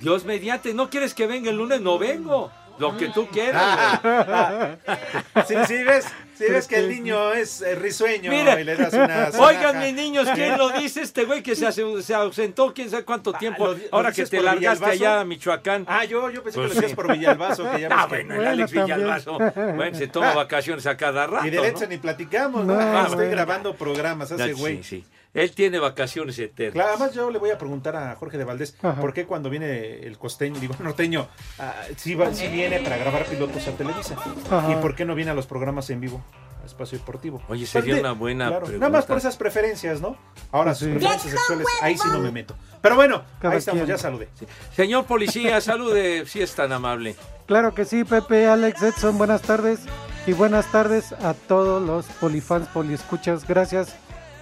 Dios 0.00 0.24
mediante, 0.24 0.72
¿no 0.74 0.88
quieres 0.90 1.12
que 1.14 1.26
venga 1.26 1.50
el 1.50 1.56
lunes? 1.56 1.80
No 1.80 1.98
vengo. 1.98 2.50
Lo 2.78 2.96
que 2.96 3.08
tú 3.08 3.26
quieras, 3.28 4.00
güey. 4.02 5.44
Sí, 5.46 5.54
sí, 5.66 5.82
ves, 5.82 6.06
sí, 6.46 6.52
ves 6.52 6.66
que 6.66 6.76
el 6.76 6.88
niño 6.88 7.32
es 7.32 7.60
eh, 7.62 7.74
risueño 7.74 8.30
Mire, 8.30 8.60
y 8.60 8.64
le 8.64 8.76
das 8.76 8.92
una 8.94 9.30
Oigan, 9.38 9.78
mis 9.78 9.94
niños, 9.94 10.28
¿quién 10.34 10.56
lo 10.58 10.70
dice? 10.70 11.02
Este 11.02 11.24
güey 11.24 11.42
que 11.42 11.54
se, 11.54 11.66
ausentó 12.14 12.72
quién 12.74 12.90
sabe 12.90 13.04
cuánto 13.04 13.32
tiempo. 13.32 13.66
¿lo 13.66 13.74
di- 13.74 13.82
lo 13.82 13.88
ahora 13.92 14.12
que 14.12 14.26
te 14.26 14.42
largaste 14.42 14.84
allá 14.84 15.20
a 15.20 15.24
Michoacán. 15.24 15.84
Ah, 15.88 16.04
yo, 16.04 16.30
yo 16.30 16.42
pensé 16.42 16.58
Pues 16.58 16.68
que 16.70 16.74
lo 16.74 16.74
decías 16.74 16.90
sí. 16.90 16.94
por 16.96 17.12
Villalbazo, 17.12 17.70
que 17.70 17.80
ya 17.80 17.88
Ah, 17.92 18.06
bueno, 18.06 18.34
el 18.34 18.46
Alex 18.46 18.72
también. 18.72 18.98
Villalbazo. 18.98 19.38
Bueno, 19.76 19.96
se 19.98 20.06
toma 20.08 20.34
vacaciones 20.34 20.86
a 20.86 20.96
cada 20.96 21.26
rato. 21.26 21.46
Y 21.46 21.50
de 21.50 21.86
ni 21.88 21.98
platicamos, 21.98 22.64
¿no? 22.66 22.74
Ah, 22.78 23.02
estoy 23.02 23.16
bueno. 23.16 23.30
grabando 23.30 23.74
programas, 23.74 24.32
hace 24.32 24.48
Sí, 24.48 24.52
güey. 24.52 24.82
sí. 24.82 25.04
Él 25.32 25.52
tiene 25.52 25.78
vacaciones 25.78 26.38
eternas. 26.38 26.74
Claro, 26.74 26.90
además 26.90 27.14
yo 27.14 27.30
le 27.30 27.38
voy 27.38 27.50
a 27.50 27.58
preguntar 27.58 27.94
a 27.96 28.14
Jorge 28.16 28.36
de 28.38 28.44
Valdés, 28.44 28.76
Ajá. 28.82 29.00
¿por 29.00 29.12
qué 29.12 29.26
cuando 29.26 29.48
viene 29.50 30.00
el 30.00 30.18
costeño, 30.18 30.58
digo, 30.60 30.74
norteño, 30.80 31.28
ah, 31.58 31.74
sí, 31.96 32.14
va- 32.14 32.34
sí 32.34 32.48
viene 32.48 32.80
para 32.80 32.96
grabar 32.96 33.24
pilotos 33.26 33.66
a 33.68 33.72
Televisa? 33.72 34.16
Ajá. 34.50 34.72
¿Y 34.72 34.76
por 34.82 34.94
qué 34.96 35.04
no 35.04 35.14
viene 35.14 35.30
a 35.30 35.34
los 35.34 35.46
programas 35.46 35.88
en 35.90 36.00
vivo? 36.00 36.22
a 36.62 36.66
Espacio 36.66 36.98
Deportivo. 36.98 37.40
Oye, 37.48 37.64
sería 37.66 37.96
una 37.98 38.12
buena 38.12 38.48
claro, 38.48 38.66
pregunta. 38.66 38.86
Nada 38.86 38.98
más 38.98 39.06
por 39.06 39.16
esas 39.16 39.34
preferencias, 39.38 40.02
¿no? 40.02 40.18
Ahora, 40.52 40.74
sus 40.74 40.88
Sí. 40.88 40.92
preferencias 40.94 41.32
sexuales, 41.32 41.66
ahí 41.80 41.96
sí 41.96 42.06
no 42.12 42.18
me 42.18 42.30
meto. 42.30 42.54
Pero 42.82 42.96
bueno, 42.96 43.22
Cada 43.40 43.54
ahí 43.54 43.58
estamos, 43.60 43.78
quien. 43.84 43.88
ya 43.88 43.96
saludé. 43.96 44.28
Señor 44.76 45.06
policía, 45.06 45.58
salude, 45.62 46.26
si 46.26 46.42
es 46.42 46.54
tan 46.54 46.70
amable. 46.72 47.16
Claro 47.46 47.74
que 47.74 47.86
sí, 47.86 48.04
Pepe, 48.04 48.46
Alex, 48.46 48.82
Edson, 48.82 49.16
buenas 49.16 49.40
tardes. 49.40 49.80
Y 50.26 50.34
buenas 50.34 50.66
tardes 50.70 51.12
a 51.12 51.32
todos 51.32 51.80
los 51.82 52.04
polifans, 52.20 52.68
poliescuchas. 52.68 53.48
Gracias, 53.48 53.96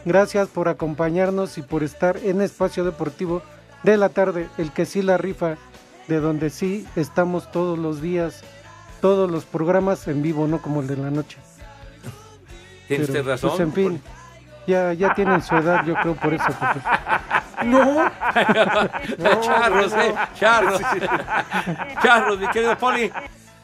gracias 0.05 0.49
por 0.49 0.69
acompañarnos 0.69 1.59
y 1.59 1.63
por 1.63 1.83
estar 1.83 2.17
en 2.19 2.41
Espacio 2.41 2.85
Deportivo 2.85 3.43
de 3.83 3.97
la 3.97 4.09
tarde, 4.09 4.49
el 4.59 4.73
que 4.73 4.87
sí 4.87 5.03
la 5.03 5.19
rifa, 5.19 5.57
de 6.09 6.21
donde 6.21 6.51
sí 6.51 6.87
estamos 6.97 7.51
todos 7.51 7.79
los 7.79 8.01
días, 8.01 8.43
todos 9.01 9.31
los 9.31 9.45
programas 9.45 10.09
en 10.09 10.23
vivo, 10.23 10.47
no 10.47 10.61
como 10.61 10.81
el 10.81 10.87
de 10.87 10.97
la 10.97 11.11
noche. 11.11 11.39
Tiene 12.89 13.05
Pero, 13.07 13.19
usted 13.19 13.27
razón. 13.27 13.51
Pues 13.51 13.61
en 13.61 13.73
fin, 13.73 14.03
ya, 14.67 14.93
ya 14.95 15.15
tienen 15.15 15.43
su 15.43 15.55
edad, 15.57 15.85
yo 15.85 15.95
creo 15.95 16.15
por 16.15 16.35
eso. 16.35 16.47
Pepe. 16.47 16.81
No, 19.19 19.41
charros, 19.41 19.93
eh, 19.95 20.15
charros. 20.39 20.81
charros, 22.03 22.39
mi 22.39 22.49
querido 22.49 22.79
Poli. 22.79 23.11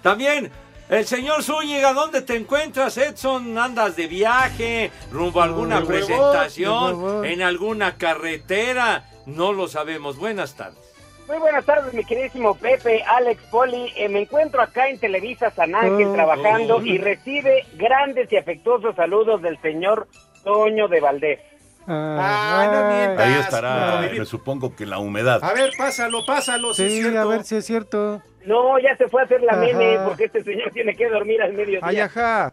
También, 0.03 0.51
el 0.89 1.07
señor 1.07 1.43
Zúñiga, 1.43 1.93
¿dónde 1.93 2.23
te 2.23 2.37
encuentras, 2.37 2.97
Edson? 2.99 3.57
¿Andas 3.59 3.97
de 3.97 4.07
viaje, 4.07 4.91
rumbo 5.11 5.41
a 5.41 5.45
alguna 5.45 5.83
presentación, 5.83 7.25
en 7.25 7.43
alguna 7.43 7.97
carretera? 7.97 9.05
No 9.27 9.53
lo 9.53 9.69
sabemos. 9.69 10.17
Buenas 10.19 10.55
tardes. 10.55 10.79
Muy 11.27 11.39
buenas 11.39 11.65
tardes, 11.65 11.95
mi 11.95 12.05
queridísimo 12.05 12.55
Pepe, 12.55 13.03
Alex, 13.03 13.43
Poli. 13.51 13.91
Eh, 13.97 14.11
me 14.11 14.21
encuentro 14.21 14.61
acá 14.61 14.91
en 14.91 14.99
Televisa 14.99 15.51
San 15.51 15.75
Ángel 15.75 16.09
Oh. 16.09 16.13
trabajando 16.13 16.77
Oh. 16.77 16.83
y 16.83 16.99
recibe 16.99 17.65
grandes 17.77 18.31
y 18.31 18.37
afectuosos 18.37 18.95
saludos 18.95 19.41
del 19.41 19.59
señor 19.63 20.07
Toño 20.45 20.87
de 20.89 21.01
Valdés. 21.01 21.41
Ah, 21.87 22.69
no 22.71 22.95
mientas. 22.95 23.27
Ahí 23.27 23.35
no, 23.35 23.41
estará, 23.41 24.01
me 24.13 24.25
supongo 24.27 24.77
que 24.77 24.85
la 24.85 24.99
humedad. 24.99 25.43
A 25.43 25.55
ver, 25.55 25.71
pásalo, 25.79 26.25
pásalo, 26.27 26.75
si 26.75 26.83
es 26.85 26.93
Sí, 26.93 27.01
cierto. 27.01 27.21
a 27.21 27.25
ver 27.25 27.45
si 27.45 27.57
es 27.57 27.65
cierto. 27.65 28.23
No, 28.47 28.79
ya 28.79 28.97
se 28.97 29.09
fue 29.09 29.23
a 29.23 29.25
hacer 29.25 29.41
la 29.43 29.53
Ajá. 29.53 29.61
meme 29.63 29.99
porque 30.07 30.25
este 30.25 30.43
señor 30.45 30.71
tiene 30.73 30.95
que 30.95 31.09
dormir 31.09 31.41
al 31.43 31.53
mediodía. 31.55 31.81
Ay, 31.83 32.01
ajá. 32.01 32.53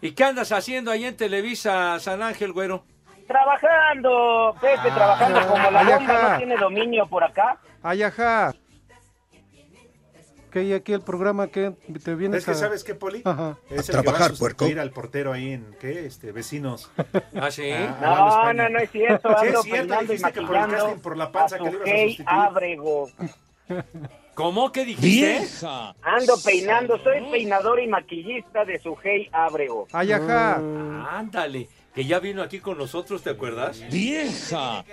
¿Y 0.00 0.12
qué 0.12 0.24
andas 0.24 0.52
haciendo 0.52 0.90
ahí 0.90 1.04
en 1.04 1.16
Televisa 1.16 1.98
San 2.00 2.22
Ángel, 2.22 2.52
güero? 2.52 2.84
Trabajando, 3.26 4.54
Pepe, 4.60 4.90
trabajando 4.94 5.38
Ah, 5.40 5.46
como 5.48 5.70
la 5.70 5.80
ay, 5.80 5.86
bomba 5.86 6.14
ajá. 6.14 6.32
no 6.32 6.38
tiene 6.38 6.56
dominio 6.56 7.06
por 7.08 7.24
acá. 7.24 7.58
Ay, 7.82 8.02
ajá. 8.02 8.54
Que 10.52 10.60
hay 10.60 10.72
aquí 10.72 10.92
el 10.94 11.02
programa 11.02 11.48
que 11.48 11.72
te 12.02 12.14
vienes 12.14 12.38
Es 12.38 12.44
que, 12.46 12.50
a... 12.52 12.54
¿sabes 12.54 12.82
qué, 12.84 12.94
Poli? 12.94 13.20
Ajá. 13.24 13.58
Es 13.68 13.78
A 13.78 13.80
el 13.80 13.86
que 13.86 13.96
va 13.96 14.02
trabajar, 14.04 14.26
a 14.32 14.34
sustituir 14.36 14.56
puerco. 14.76 14.80
al 14.82 14.90
portero 14.90 15.32
ahí 15.32 15.52
en, 15.52 15.76
¿qué? 15.80 16.06
Este, 16.06 16.32
vecinos. 16.32 16.90
Ah, 17.38 17.50
sí. 17.50 17.70
Ah, 17.72 17.98
No, 18.00 18.28
España. 18.28 18.62
no, 18.62 18.68
no 18.70 18.78
es 18.78 18.90
cierto. 18.90 19.28
Sí, 19.40 19.46
Ando 19.48 19.58
es 19.58 19.64
cierto, 19.64 19.88
peinando 19.88 20.12
y 20.12 20.16
dijiste 20.16 20.32
que 20.32 20.40
por 20.46 20.54
el 20.56 20.60
maquillando 20.60 20.84
casting 20.86 21.02
por 21.02 21.16
la 21.16 21.32
panza 21.32 21.56
a 21.56 21.58
que 21.58 21.64
le 21.64 21.70
ibas 21.72 21.80
a 21.82 21.90
Hey 21.90 22.06
sustituir. 22.16 22.28
Ábrego. 22.40 23.10
¿Cómo 24.36 24.70
que 24.70 24.84
dijiste? 24.84 25.48
Ando 26.02 26.34
peinando, 26.44 27.02
soy 27.02 27.22
peinador 27.30 27.80
y 27.80 27.88
maquillista 27.88 28.66
de 28.66 28.78
su 28.78 28.94
Hey 29.02 29.30
Ábrego. 29.32 29.88
Ay, 29.92 30.12
ajá. 30.12 30.56
Ándale, 31.10 31.70
que 31.94 32.04
ya 32.04 32.18
vino 32.18 32.42
aquí 32.42 32.60
con 32.60 32.76
nosotros, 32.76 33.22
¿te 33.22 33.30
acuerdas? 33.30 33.82
¡Vieja! 33.90 34.84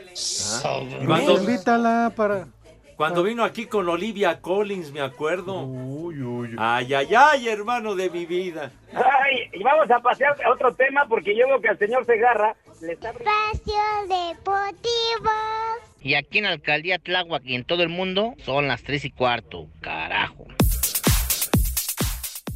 Cuando, 1.06 1.38
Invítala 1.38 2.14
para... 2.16 2.48
cuando 2.96 3.22
vino 3.22 3.44
aquí 3.44 3.66
con 3.66 3.90
Olivia 3.90 4.40
Collins, 4.40 4.94
me 4.94 5.02
acuerdo. 5.02 5.62
Uy, 5.66 6.24
uy, 6.24 6.50
uy. 6.52 6.56
Ay, 6.58 6.94
ay, 6.94 7.14
ay, 7.14 7.50
hermano 7.50 7.96
de 7.96 8.10
mi 8.10 8.26
vida. 8.26 8.72
Ay, 8.94 9.50
y 9.52 9.62
vamos 9.62 9.92
a 9.92 10.00
pasear 10.00 10.38
a 10.42 10.54
otro 10.54 10.74
tema 10.74 11.06
porque 11.10 11.36
yo 11.36 11.46
veo 11.48 11.60
que 11.60 11.68
al 11.68 11.78
señor 11.78 12.06
Segarra 12.06 12.56
le 12.80 12.94
está 12.94 13.10
Espacio 13.10 13.76
Deportivo. 14.08 15.32
Y 16.04 16.16
aquí 16.16 16.40
en 16.40 16.44
la 16.44 16.52
Alcaldía 16.52 17.00
Tláhuac 17.00 17.44
y 17.46 17.56
en 17.56 17.64
todo 17.64 17.82
el 17.82 17.90
mundo 17.90 18.36
son 18.46 18.68
las 18.68 18.84
3 18.84 19.06
y 19.06 19.12
cuarto. 19.12 19.70
Carajo. 19.80 20.48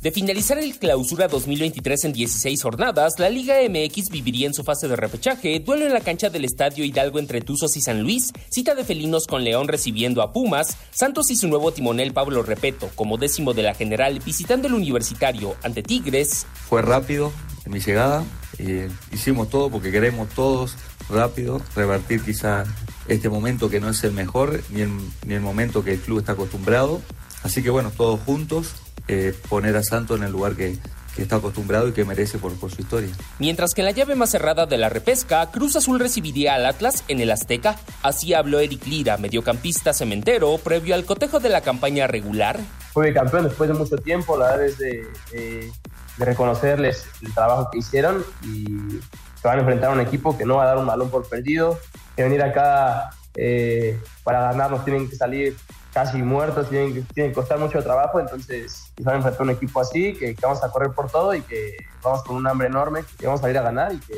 De 0.01 0.11
finalizar 0.11 0.59
el 0.59 0.77
clausura 0.77 1.27
2023 1.27 2.05
en 2.05 2.13
16 2.13 2.61
jornadas, 2.61 3.19
la 3.19 3.29
Liga 3.29 3.55
MX 3.67 4.09
viviría 4.09 4.47
en 4.47 4.53
su 4.53 4.63
fase 4.63 4.87
de 4.87 4.95
repechaje, 4.95 5.59
duelo 5.59 5.85
en 5.85 5.93
la 5.93 6.01
cancha 6.01 6.29
del 6.29 6.45
Estadio 6.45 6.85
Hidalgo 6.85 7.19
entre 7.19 7.41
Tuzos 7.41 7.75
y 7.77 7.81
San 7.81 8.03
Luis, 8.03 8.31
cita 8.49 8.75
de 8.75 8.83
felinos 8.83 9.25
con 9.25 9.43
León 9.43 9.67
recibiendo 9.67 10.21
a 10.21 10.31
Pumas, 10.31 10.77
Santos 10.91 11.31
y 11.31 11.35
su 11.35 11.47
nuevo 11.47 11.71
timonel 11.71 12.13
Pablo 12.13 12.43
Repeto 12.43 12.89
como 12.95 13.17
décimo 13.17 13.53
de 13.53 13.63
la 13.63 13.73
general 13.73 14.19
visitando 14.23 14.67
el 14.67 14.75
universitario 14.75 15.55
ante 15.63 15.83
Tigres, 15.83 16.45
Fue 16.69 16.81
rápido 16.81 17.31
en 17.65 17.71
mi 17.71 17.79
llegada. 17.79 18.23
Eh, 18.59 18.89
hicimos 19.11 19.49
todo 19.49 19.69
porque 19.69 19.91
queremos 19.91 20.29
todos 20.29 20.75
rápido 21.09 21.61
revertir 21.75 22.21
quizá 22.21 22.65
este 23.07 23.29
momento 23.29 23.69
que 23.69 23.79
no 23.79 23.89
es 23.89 24.03
el 24.03 24.11
mejor 24.11 24.61
ni 24.69 24.81
el, 24.81 24.91
ni 25.25 25.33
el 25.33 25.41
momento 25.41 25.83
que 25.83 25.93
el 25.93 25.99
club 25.99 26.19
está 26.19 26.33
acostumbrado. 26.33 27.01
Así 27.43 27.63
que 27.63 27.69
bueno, 27.69 27.91
todos 27.95 28.19
juntos, 28.21 28.75
eh, 29.07 29.33
poner 29.49 29.75
a 29.77 29.83
Santos 29.83 30.17
en 30.17 30.25
el 30.25 30.31
lugar 30.31 30.55
que, 30.55 30.77
que 31.15 31.21
está 31.21 31.37
acostumbrado 31.37 31.87
y 31.87 31.93
que 31.93 32.03
merece 32.03 32.37
por, 32.37 32.53
por 32.59 32.71
su 32.71 32.81
historia. 32.81 33.09
Mientras 33.39 33.73
que 33.73 33.81
en 33.81 33.85
la 33.85 33.91
llave 33.91 34.15
más 34.15 34.31
cerrada 34.31 34.65
de 34.65 34.77
la 34.77 34.89
repesca, 34.89 35.49
Cruz 35.51 35.75
Azul 35.75 35.99
recibiría 35.99 36.55
al 36.55 36.65
Atlas 36.65 37.03
en 37.07 37.21
el 37.21 37.31
Azteca. 37.31 37.77
Así 38.03 38.33
habló 38.33 38.59
Eric 38.59 38.85
Lira, 38.85 39.17
mediocampista 39.17 39.93
cementero, 39.93 40.57
previo 40.57 40.95
al 40.95 41.05
cotejo 41.05 41.39
de 41.39 41.49
la 41.49 41.61
campaña 41.61 42.07
regular. 42.07 42.59
Fui 42.93 43.13
campeón 43.13 43.45
después 43.45 43.69
de 43.69 43.75
mucho 43.75 43.97
tiempo, 43.97 44.37
la 44.37 44.47
verdad 44.51 44.65
es 44.65 44.77
de, 44.79 45.07
de, 45.31 45.71
de 46.17 46.25
reconocerles 46.25 47.05
el 47.21 47.33
trabajo 47.33 47.69
que 47.71 47.77
hicieron 47.77 48.25
y 48.43 48.99
se 49.41 49.47
van 49.47 49.57
a 49.57 49.61
enfrentar 49.61 49.89
a 49.89 49.93
un 49.93 50.01
equipo 50.01 50.37
que 50.37 50.45
no 50.45 50.55
va 50.55 50.63
a 50.63 50.67
dar 50.67 50.77
un 50.77 50.85
balón 50.85 51.09
por 51.09 51.27
perdido, 51.27 51.79
que 52.15 52.23
venir 52.23 52.41
acá 52.41 53.11
eh, 53.35 53.99
para 54.23 54.41
ganarnos 54.41 54.83
tienen 54.83 55.09
que 55.09 55.15
salir 55.15 55.55
casi 55.93 56.21
muertos, 56.21 56.69
tienen 56.69 56.93
que, 56.93 57.01
tienen 57.13 57.31
que 57.31 57.35
costar 57.35 57.59
mucho 57.59 57.81
trabajo, 57.81 58.19
entonces 58.19 58.91
van 59.01 59.15
a 59.15 59.17
enfrentar 59.17 59.41
a 59.41 59.43
un 59.45 59.49
equipo 59.51 59.79
así, 59.79 60.13
que, 60.13 60.35
que, 60.35 60.41
vamos 60.45 60.63
a 60.63 60.69
correr 60.69 60.91
por 60.91 61.09
todo 61.09 61.33
y 61.33 61.41
que 61.41 61.75
vamos 62.03 62.23
con 62.23 62.35
un 62.35 62.47
hambre 62.47 62.67
enorme, 62.67 63.03
que 63.17 63.25
vamos 63.25 63.43
a 63.43 63.49
ir 63.49 63.57
a 63.57 63.61
ganar 63.61 63.93
y 63.93 63.99
que 63.99 64.15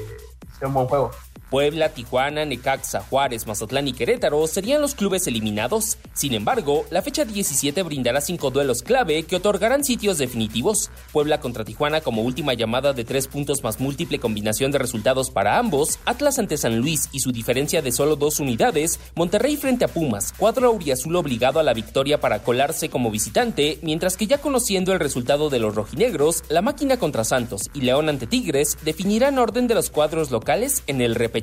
sea 0.57 0.67
un 0.67 0.73
buen 0.73 0.87
juego. 0.87 1.11
Puebla, 1.49 1.89
Tijuana, 1.89 2.45
Necaxa, 2.45 3.01
Juárez, 3.09 3.47
Mazatlán 3.47 3.87
y 3.87 3.93
Querétaro 3.93 4.45
serían 4.45 4.81
los 4.81 4.93
clubes 4.93 5.25
eliminados. 5.25 5.97
Sin 6.13 6.33
embargo, 6.33 6.85
la 6.91 7.01
fecha 7.01 7.25
17 7.25 7.81
brindará 7.83 8.21
cinco 8.21 8.51
duelos 8.51 8.83
clave 8.83 9.23
que 9.23 9.37
otorgarán 9.37 9.83
sitios 9.83 10.19
definitivos. 10.19 10.91
Puebla 11.11 11.39
contra 11.39 11.65
Tijuana 11.65 12.01
como 12.01 12.21
última 12.21 12.53
llamada 12.53 12.93
de 12.93 13.03
tres 13.03 13.27
puntos 13.27 13.63
más 13.63 13.79
múltiple 13.79 14.19
combinación 14.19 14.71
de 14.71 14.77
resultados 14.77 15.31
para 15.31 15.57
ambos. 15.57 15.97
Atlas 16.05 16.37
ante 16.37 16.57
San 16.57 16.77
Luis 16.77 17.09
y 17.11 17.19
su 17.19 17.31
diferencia 17.31 17.81
de 17.81 17.91
solo 17.91 18.15
dos 18.15 18.39
unidades. 18.39 18.99
Monterrey 19.15 19.57
frente 19.57 19.85
a 19.85 19.87
Pumas. 19.87 20.33
Cuadro 20.37 20.67
auriazul 20.67 21.15
obligado 21.15 21.59
a 21.59 21.63
la 21.63 21.73
victoria 21.73 22.19
para 22.19 22.43
colarse 22.43 22.89
como 22.89 23.09
visitante. 23.09 23.79
Mientras 23.81 24.17
que 24.17 24.27
ya 24.27 24.37
conociendo 24.37 24.93
el 24.93 24.99
resultado 24.99 25.49
de 25.49 25.59
los 25.59 25.73
rojinegros, 25.73 26.43
la 26.49 26.61
máquina 26.61 26.97
contra 26.97 27.23
Santos 27.23 27.69
y 27.73 27.81
León 27.81 28.07
ante 28.07 28.27
Tigres 28.27 28.77
definirán 28.83 29.39
orden 29.39 29.67
de 29.67 29.75
los 29.75 29.89
cuadros 29.89 30.29
locales 30.29 30.83
en 30.85 31.01
el 31.01 31.15
repechaje. 31.15 31.38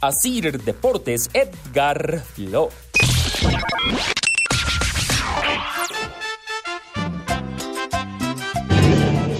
Asir 0.00 0.60
Deportes, 0.62 1.30
Edgar 1.32 2.20
Flo. 2.34 2.70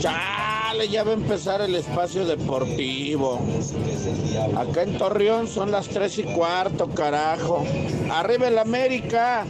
Chale, 0.01 0.89
ya 0.89 1.03
va 1.03 1.11
a 1.11 1.15
empezar 1.15 1.63
el 1.63 1.75
espacio 1.75 2.25
deportivo. 2.25 3.41
Acá 4.57 4.83
en 4.83 4.99
Torreón 4.99 5.49
son 5.49 5.73
las 5.73 5.89
tres 5.89 6.19
y 6.19 6.23
cuarto, 6.23 6.89
carajo. 6.91 7.65
Arriba 8.11 8.47
el 8.47 8.59
América. 8.59 9.45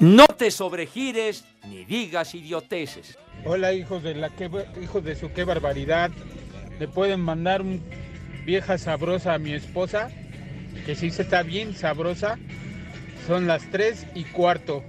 No 0.00 0.26
te 0.26 0.50
sobregires 0.50 1.44
ni 1.68 1.84
digas 1.84 2.34
idioteces. 2.34 3.18
Hola, 3.44 3.74
hijos 3.74 4.02
de 4.02 4.14
la 4.14 4.30
que 4.30 4.50
hijos 4.82 5.04
de 5.04 5.16
su 5.16 5.32
qué 5.32 5.44
barbaridad. 5.44 6.10
Le 6.78 6.88
pueden 6.88 7.20
mandar 7.20 7.62
un 7.62 7.82
vieja 8.44 8.78
sabrosa 8.78 9.34
a 9.34 9.38
mi 9.38 9.52
esposa, 9.52 10.10
que 10.84 10.94
sí 10.94 11.10
se 11.10 11.22
está 11.22 11.42
bien 11.42 11.74
sabrosa. 11.74 12.38
Son 13.26 13.46
las 13.46 13.68
tres 13.70 14.06
y 14.14 14.24
cuarto. 14.24 14.84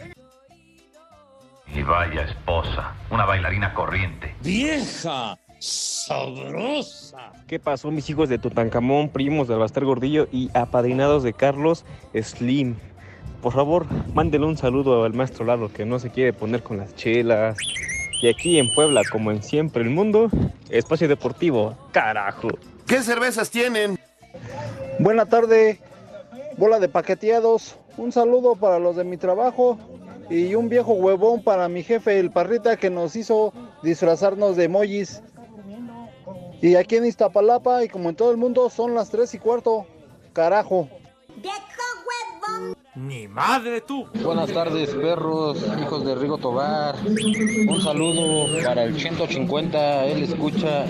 Y 1.73 1.81
vaya 1.83 2.21
esposa, 2.23 2.93
una 3.09 3.25
bailarina 3.25 3.73
corriente. 3.73 4.35
¡Vieja! 4.41 5.37
¡Sabrosa! 5.59 7.31
¿Qué 7.47 7.59
pasó, 7.59 7.89
mis 7.89 8.09
hijos 8.09 8.29
de 8.29 8.37
Tutankamón, 8.37 9.09
primos 9.09 9.47
del 9.47 9.57
Bastar 9.57 9.85
Gordillo 9.85 10.27
y 10.31 10.49
apadrinados 10.53 11.23
de 11.23 11.33
Carlos 11.33 11.83
Slim? 12.13 12.75
Por 13.41 13.53
favor, 13.53 13.87
mándenle 14.13 14.47
un 14.47 14.57
saludo 14.57 15.03
al 15.03 15.13
maestro 15.13 15.45
Lalo 15.45 15.71
que 15.71 15.85
no 15.85 15.99
se 15.99 16.09
quiere 16.11 16.33
poner 16.33 16.61
con 16.61 16.77
las 16.77 16.95
chelas. 16.95 17.57
Y 18.21 18.27
aquí 18.27 18.57
en 18.57 18.73
Puebla, 18.73 19.03
como 19.11 19.31
en 19.31 19.43
siempre 19.43 19.83
el 19.83 19.89
mundo, 19.89 20.29
espacio 20.69 21.07
deportivo, 21.07 21.75
carajo. 21.91 22.49
¿Qué 22.87 23.01
cervezas 23.03 23.49
tienen? 23.49 23.99
Buena 24.99 25.25
tarde, 25.25 25.79
bola 26.57 26.79
de 26.79 26.89
paqueteados. 26.89 27.77
Un 27.97 28.11
saludo 28.11 28.55
para 28.55 28.79
los 28.79 28.95
de 28.95 29.03
mi 29.03 29.17
trabajo 29.17 29.77
y 30.29 30.55
un 30.55 30.69
viejo 30.69 30.93
huevón 30.93 31.43
para 31.43 31.69
mi 31.69 31.83
jefe, 31.83 32.19
el 32.19 32.31
parrita, 32.31 32.77
que 32.77 32.89
nos 32.89 33.15
hizo 33.15 33.53
disfrazarnos 33.83 34.55
de 34.55 34.65
emojis. 34.65 35.21
Y 36.61 36.75
aquí 36.75 36.95
en 36.95 37.05
Iztapalapa, 37.05 37.83
y 37.83 37.87
como 37.87 38.09
en 38.09 38.15
todo 38.15 38.31
el 38.31 38.37
mundo, 38.37 38.69
son 38.69 38.95
las 38.95 39.09
tres 39.09 39.33
y 39.35 39.39
cuarto. 39.39 39.85
Carajo. 40.33 40.89
Ni 42.97 43.27
madre 43.27 43.81
tú. 43.81 44.07
Buenas 44.23 44.51
tardes, 44.51 44.89
perros, 44.89 45.63
hijos 45.79 46.03
de 46.03 46.15
Rigo 46.15 46.39
Tobar. 46.39 46.95
Un 47.05 47.79
saludo 47.79 48.47
para 48.65 48.85
el 48.85 48.99
150, 48.99 50.05
él 50.05 50.23
escucha 50.23 50.83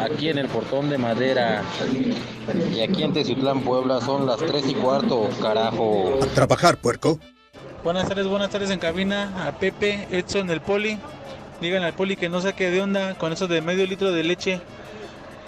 aquí 0.00 0.28
en 0.28 0.38
el 0.38 0.46
portón 0.46 0.90
de 0.90 0.96
madera. 0.96 1.64
Y 2.72 2.82
aquí 2.82 3.02
en 3.02 3.12
Teciutlán, 3.12 3.62
Puebla, 3.62 4.00
son 4.00 4.26
las 4.26 4.36
3 4.36 4.64
y 4.68 4.74
cuarto, 4.74 5.28
carajo. 5.42 6.20
A 6.22 6.26
trabajar, 6.26 6.76
puerco. 6.76 7.18
Buenas 7.82 8.06
tardes, 8.06 8.28
buenas 8.28 8.50
tardes 8.50 8.70
en 8.70 8.78
cabina. 8.78 9.48
A 9.48 9.58
Pepe, 9.58 10.06
Edson, 10.12 10.48
el 10.50 10.60
Poli. 10.60 11.00
Díganle 11.60 11.88
al 11.88 11.94
Poli 11.94 12.14
que 12.14 12.28
no 12.28 12.40
saque 12.40 12.70
de 12.70 12.80
onda 12.80 13.18
con 13.18 13.32
eso 13.32 13.48
de 13.48 13.60
medio 13.60 13.84
litro 13.88 14.12
de 14.12 14.22
leche. 14.22 14.60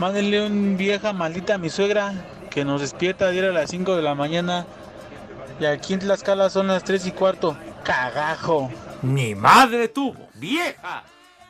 Mándenle 0.00 0.46
un 0.46 0.76
vieja 0.76 1.12
maldita 1.12 1.54
a 1.54 1.58
mi 1.58 1.70
suegra 1.70 2.12
que 2.50 2.64
nos 2.64 2.80
despierta 2.80 3.28
ayer 3.28 3.44
a 3.44 3.52
las 3.52 3.70
5 3.70 3.94
de 3.94 4.02
la 4.02 4.16
mañana. 4.16 4.66
Y 5.58 5.64
aquí 5.64 5.94
en 5.94 6.00
Tlaxcala 6.00 6.50
son 6.50 6.66
las 6.66 6.84
3 6.84 7.06
y 7.06 7.12
cuarto. 7.12 7.56
¡Cagajo! 7.82 8.70
¡Mi 9.00 9.34
madre 9.34 9.88
tuvo! 9.88 10.28
¡Vieja! 10.34 11.02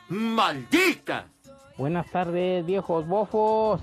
¡Maldita! 0.07 1.25
Buenas 1.77 2.09
tardes, 2.09 2.65
viejos 2.65 3.05
bofos. 3.05 3.81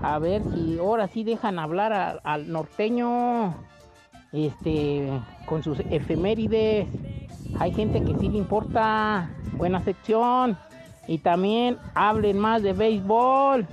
A 0.00 0.18
ver 0.20 0.42
si 0.54 0.78
ahora 0.78 1.08
sí 1.08 1.24
dejan 1.24 1.58
hablar 1.58 1.92
a, 1.92 2.10
al 2.22 2.52
norteño. 2.52 3.56
Este, 4.32 5.10
con 5.46 5.64
sus 5.64 5.80
efemérides. 5.90 6.86
Hay 7.58 7.72
gente 7.74 8.00
que 8.04 8.16
sí 8.18 8.28
le 8.28 8.38
importa. 8.38 9.28
Buena 9.54 9.80
sección. 9.80 10.56
Y 11.08 11.18
también 11.18 11.78
hablen 11.94 12.38
más 12.38 12.62
de 12.62 12.74
béisbol. 12.74 13.66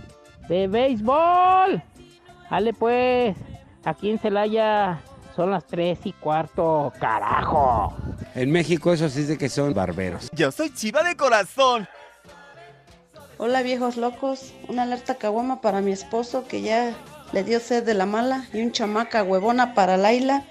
De 0.50 0.68
béisbol. 0.68 1.84
Dale 2.50 2.74
pues. 2.74 3.38
Aquí 3.84 4.10
en 4.10 4.18
Celaya 4.18 5.00
son 5.36 5.52
las 5.52 5.66
tres 5.66 6.00
y 6.06 6.14
cuarto, 6.14 6.94
carajo. 7.00 7.94
En 8.36 8.52
México 8.52 8.94
eso 8.94 9.10
sí 9.10 9.24
de 9.24 9.38
que 9.38 9.50
son 9.50 9.74
barberos. 9.74 10.30
Yo 10.32 10.52
soy 10.52 10.74
chiva 10.74 11.04
de 11.04 11.16
corazón. 11.16 11.88
Hola 13.38 13.62
viejos 13.64 13.98
locos, 13.98 14.54
una 14.70 14.84
alerta 14.84 15.16
caguama 15.16 15.60
para 15.60 15.82
mi 15.82 15.92
esposo 15.92 16.48
que 16.48 16.62
ya 16.62 16.94
le 17.34 17.44
dio 17.44 17.60
sed 17.60 17.84
de 17.84 17.94
la 17.94 18.06
mala 18.06 18.46
y 18.54 18.62
un 18.62 18.72
chamaca 18.72 19.24
huevona 19.24 19.74
para 19.74 19.98
Laila 19.98 20.46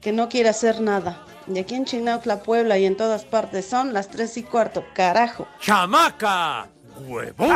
que 0.00 0.12
no 0.12 0.28
quiere 0.28 0.48
hacer 0.48 0.80
nada. 0.80 1.18
Y 1.46 1.58
aquí 1.58 1.74
en 1.74 1.84
Chignautla, 1.84 2.42
Puebla 2.42 2.78
y 2.78 2.86
en 2.86 2.96
todas 2.96 3.24
partes 3.24 3.66
son 3.66 3.92
las 3.92 4.08
tres 4.08 4.36
y 4.36 4.42
cuarto, 4.42 4.84
carajo. 4.94 5.46
¡Chamaca! 5.60 6.68
¡Huevón! 7.06 7.48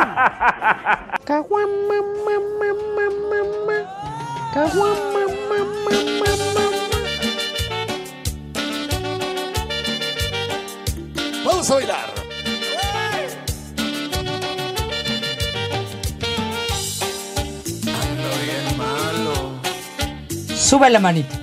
Caguama, 1.25 1.95
mamá, 1.95 2.39
mamá, 2.59 3.45
mamá. 3.65 4.51
Caguama, 4.53 5.27
mamá, 5.49 6.32
Vamos 11.63 11.71
a 11.71 11.75
bailar. 11.75 12.13
Sube 20.57 20.89
la 20.89 20.99
manita. 20.99 21.39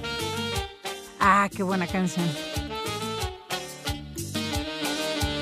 Ah, 1.19 1.49
qué 1.51 1.63
buena 1.63 1.87
canción. 1.87 2.27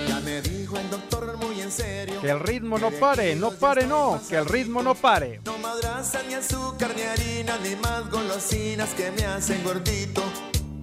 Ya 0.06 0.20
me 0.20 0.42
dijo 0.42 0.78
el 0.78 0.90
doctor 0.90 1.36
muy 1.38 1.60
en 1.60 1.72
serio. 1.72 2.20
Que 2.20 2.30
el 2.30 2.38
ritmo 2.38 2.78
no 2.78 2.92
pare, 2.92 3.34
no 3.34 3.50
pare, 3.50 3.84
no, 3.84 4.20
que 4.28 4.36
el 4.36 4.46
ritmo 4.46 4.80
no 4.84 4.94
pare. 4.94 5.40
No 5.44 5.58
madraza 5.58 6.20
ni 6.28 6.34
azúcar 6.34 6.94
ni 6.94 7.02
harina 7.02 7.58
ni 7.64 7.74
más 7.74 8.08
golosinas 8.08 8.90
que 8.90 9.10
me 9.10 9.26
hacen 9.26 9.60
gordito. 9.64 10.22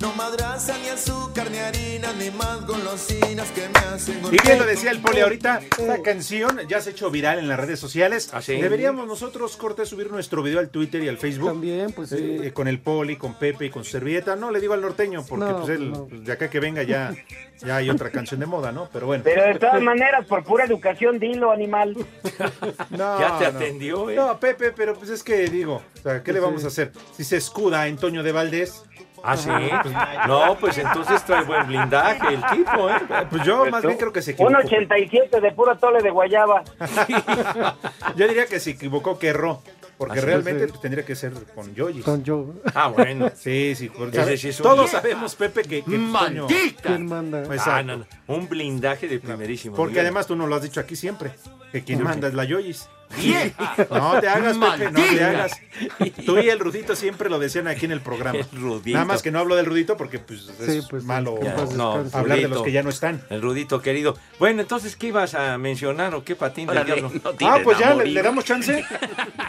No 0.06 0.14
madraza 0.14 0.78
ni 0.78 0.90
azúcar 0.90 1.50
ni 1.50 1.58
harina 1.58 2.14
ni 2.14 2.30
más 2.30 2.64
golosinas 2.68 3.50
que 3.50 3.68
me 3.68 3.80
hacen 3.80 4.22
Y 4.32 4.38
bien 4.38 4.60
lo 4.60 4.66
decía 4.68 4.92
el 4.92 5.00
Poli 5.02 5.22
ahorita, 5.22 5.62
esta 5.80 6.04
canción 6.04 6.60
ya 6.68 6.80
se 6.80 6.90
ha 6.90 6.92
hecho 6.92 7.10
viral 7.10 7.40
en 7.40 7.48
las 7.48 7.60
redes 7.60 7.80
sociales. 7.80 8.30
¿Ah, 8.32 8.40
sí? 8.40 8.62
Deberíamos 8.62 9.08
nosotros, 9.08 9.58
Corte, 9.58 9.84
subir 9.88 10.12
nuestro 10.12 10.44
video 10.44 10.60
al 10.60 10.70
Twitter 10.70 11.02
y 11.02 11.08
al 11.08 11.18
Facebook. 11.18 11.48
También, 11.48 11.92
pues 11.92 12.10
sí. 12.10 12.18
Eh, 12.44 12.54
con 12.54 12.68
el 12.68 12.78
Poli, 12.82 13.16
con 13.16 13.34
Pepe 13.34 13.66
y 13.66 13.70
con 13.72 13.84
su 13.84 13.90
servilleta. 13.94 14.36
No 14.36 14.52
le 14.52 14.60
digo 14.62 14.76
al 14.76 14.82
norteño, 14.82 15.26
porque 15.28 15.46
No, 15.46 15.58
pues 15.62 15.70
él, 15.70 15.90
no. 15.92 16.06
pues, 16.06 16.24
de 16.24 16.32
acá 16.32 16.52
que 16.52 16.60
venga 16.60 16.84
ya, 16.84 17.12
ya 17.66 17.78
hay 17.78 17.90
otra 17.90 18.12
canción 18.12 18.40
de 18.40 18.46
moda, 18.46 18.72
¿no? 18.72 18.88
Pero 18.94 19.08
bueno. 19.08 19.24
Pero 19.24 19.44
de 19.44 19.56
todas 19.56 19.82
maneras, 19.82 20.28
por 20.28 20.44
pura 20.44 20.66
educación, 20.66 21.18
dilo, 21.18 21.52
animal. 21.52 21.96
No, 22.92 23.20
Ya 23.20 23.40
te 23.40 23.44
no. 23.52 23.58
atendió, 23.58 24.10
¿eh? 24.12 24.16
No, 24.16 24.40
Pepe, 24.40 24.72
pero 24.72 24.94
pues 24.94 25.10
es 25.10 25.24
que 25.24 25.48
digo, 25.50 25.82
o 25.98 26.02
sea, 26.04 26.22
¿qué 26.22 26.32
le 26.32 26.40
vamos 26.40 26.64
a 26.64 26.68
hacer? 26.68 26.92
Si 27.18 27.24
se 27.24 27.38
escuda 27.38 27.88
en 27.88 27.98
Toño 27.98 28.22
de 28.22 28.32
Valdés. 28.32 28.84
Ah, 29.26 29.38
sí. 29.38 29.50
No, 30.28 30.56
pues 30.60 30.78
entonces 30.78 31.24
trae 31.26 31.44
buen 31.44 31.66
blindaje 31.68 32.34
el 32.34 32.46
tipo, 32.46 32.90
¿eh? 32.90 32.96
Pues 33.30 33.44
yo 33.44 33.66
más 33.66 33.84
bien 33.84 33.98
creo 33.98 34.14
que 34.14 34.22
se 34.22 34.32
equivocó. 34.32 34.56
Un 34.56 34.66
87 34.66 35.42
de 35.42 35.52
puro 35.52 35.76
tole 35.78 36.02
de 36.02 36.12
guayaba. 36.12 36.64
Yo 38.16 38.28
diría 38.28 38.46
que 38.46 38.60
se 38.60 38.72
equivocó 38.72 39.18
que 39.18 39.28
erró. 39.30 39.62
Porque 39.98 40.20
sí, 40.20 40.26
realmente 40.26 40.66
sí. 40.66 40.70
pues, 40.72 40.82
tendría 40.82 41.06
que 41.06 41.16
ser 41.16 41.32
con 41.56 41.74
Yoyis. 41.74 42.04
Con 42.04 42.24
yo. 42.24 42.54
Ah, 42.74 42.90
bueno. 42.90 43.32
Sí, 43.34 43.76
sí. 43.76 43.90
porque 43.90 44.38
sí 44.38 44.52
todos 44.62 44.92
sabemos, 44.92 45.36
Pepe, 45.36 45.64
que, 45.64 45.84
que 45.84 45.98
¡Maldita! 45.98 46.84
¿Quién 46.84 47.06
manda? 47.06 47.44
Exacto. 47.44 47.72
Ah, 47.72 47.84
no, 47.84 47.98
no. 47.98 48.06
Un 48.28 48.50
blindaje 48.50 49.08
de 49.08 49.20
primerísimo 49.20 49.76
Porque 49.76 50.02
además 50.02 50.28
tú 50.28 50.36
nos 50.36 50.50
lo 50.50 50.56
has 50.56 50.64
dicho 50.64 50.82
aquí 50.82 50.98
siempre. 50.98 51.32
Que 51.72 51.84
quien 51.84 52.04
manda 52.04 52.28
es 52.28 52.34
la 52.34 52.44
Yoyis. 52.44 52.90
¡Vieja! 53.18 53.76
No 53.90 54.20
te 54.20 54.28
hagas, 54.28 54.58
Pepe, 54.58 54.92
no 54.92 55.00
te 55.00 55.24
hagas. 55.24 55.52
Tú 56.26 56.38
y 56.40 56.50
el 56.50 56.60
Rudito 56.60 56.96
siempre 56.96 57.30
lo 57.30 57.40
decían 57.40 57.68
aquí 57.68 57.86
en 57.86 57.92
el 57.92 58.02
programa. 58.02 58.40
El 58.40 58.60
Rudito. 58.60 58.94
Nada 58.96 59.06
más 59.06 59.22
que 59.22 59.32
no 59.32 59.40
hablo 59.40 59.56
del 59.56 59.66
Rudito 59.66 59.98
porque 59.98 60.20
pues, 60.20 60.50
es 60.60 60.66
Sí, 60.66 60.88
pues, 60.90 61.04
malo 61.04 61.40
No, 61.76 62.04
hablar 62.14 62.40
de 62.40 62.48
los 62.48 62.62
que 62.62 62.72
ya 62.72 62.84
no 62.84 62.90
están. 62.90 63.22
El 63.30 63.42
Rudito 63.42 63.82
querido. 63.82 64.18
Bueno, 64.40 64.62
entonces, 64.62 64.96
¿qué 64.96 65.08
ibas 65.08 65.34
a 65.36 65.58
mencionar 65.58 66.14
o 66.16 66.24
qué 66.24 66.36
patín 66.36 66.68
no 66.68 66.74
Ah, 67.42 67.60
pues 67.64 67.78
ya, 67.78 67.94
¿le, 67.94 68.22
damos 68.22 68.46
chance? 68.46 68.84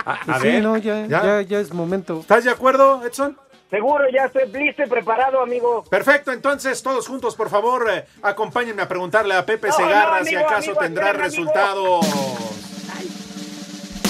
A, 0.06 0.12
a 0.12 0.24
Pues 0.24 0.36
sí, 0.42 0.46
ver, 0.48 0.62
no, 0.62 0.76
ya, 0.76 1.06
¿Ya? 1.06 1.22
ya, 1.24 1.42
ya 1.42 1.58
es 1.60 1.72
momento. 1.72 2.20
¿Estás 2.20 2.44
de 2.44 2.50
acuerdo, 2.50 3.04
Edson? 3.04 3.36
Seguro, 3.70 4.04
ya 4.14 4.26
estoy 4.26 4.46
listo 4.52 4.84
y 4.84 4.86
preparado, 4.88 5.40
amigo. 5.40 5.82
Perfecto, 5.90 6.30
entonces 6.30 6.80
todos 6.82 7.08
juntos, 7.08 7.34
por 7.34 7.50
favor, 7.50 7.90
eh, 7.90 8.04
acompáñenme 8.22 8.82
a 8.82 8.88
preguntarle 8.88 9.34
a 9.34 9.44
Pepe 9.44 9.68
No, 9.68 9.74
Segarra 9.76 10.20
no, 10.20 10.24
si 10.26 10.36
acaso 10.36 10.70
amigo, 10.70 10.80
tendrá 10.80 11.12
resultados. 11.12 12.06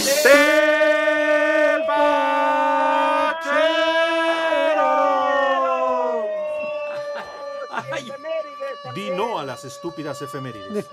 ¡Del 0.07 1.83
Bachero! 1.89 2.47
Di 8.95 9.11
no 9.11 9.41
a 9.41 9.45
las 9.45 9.65
estúpidas 9.65 10.23
efemérides. 10.23 10.87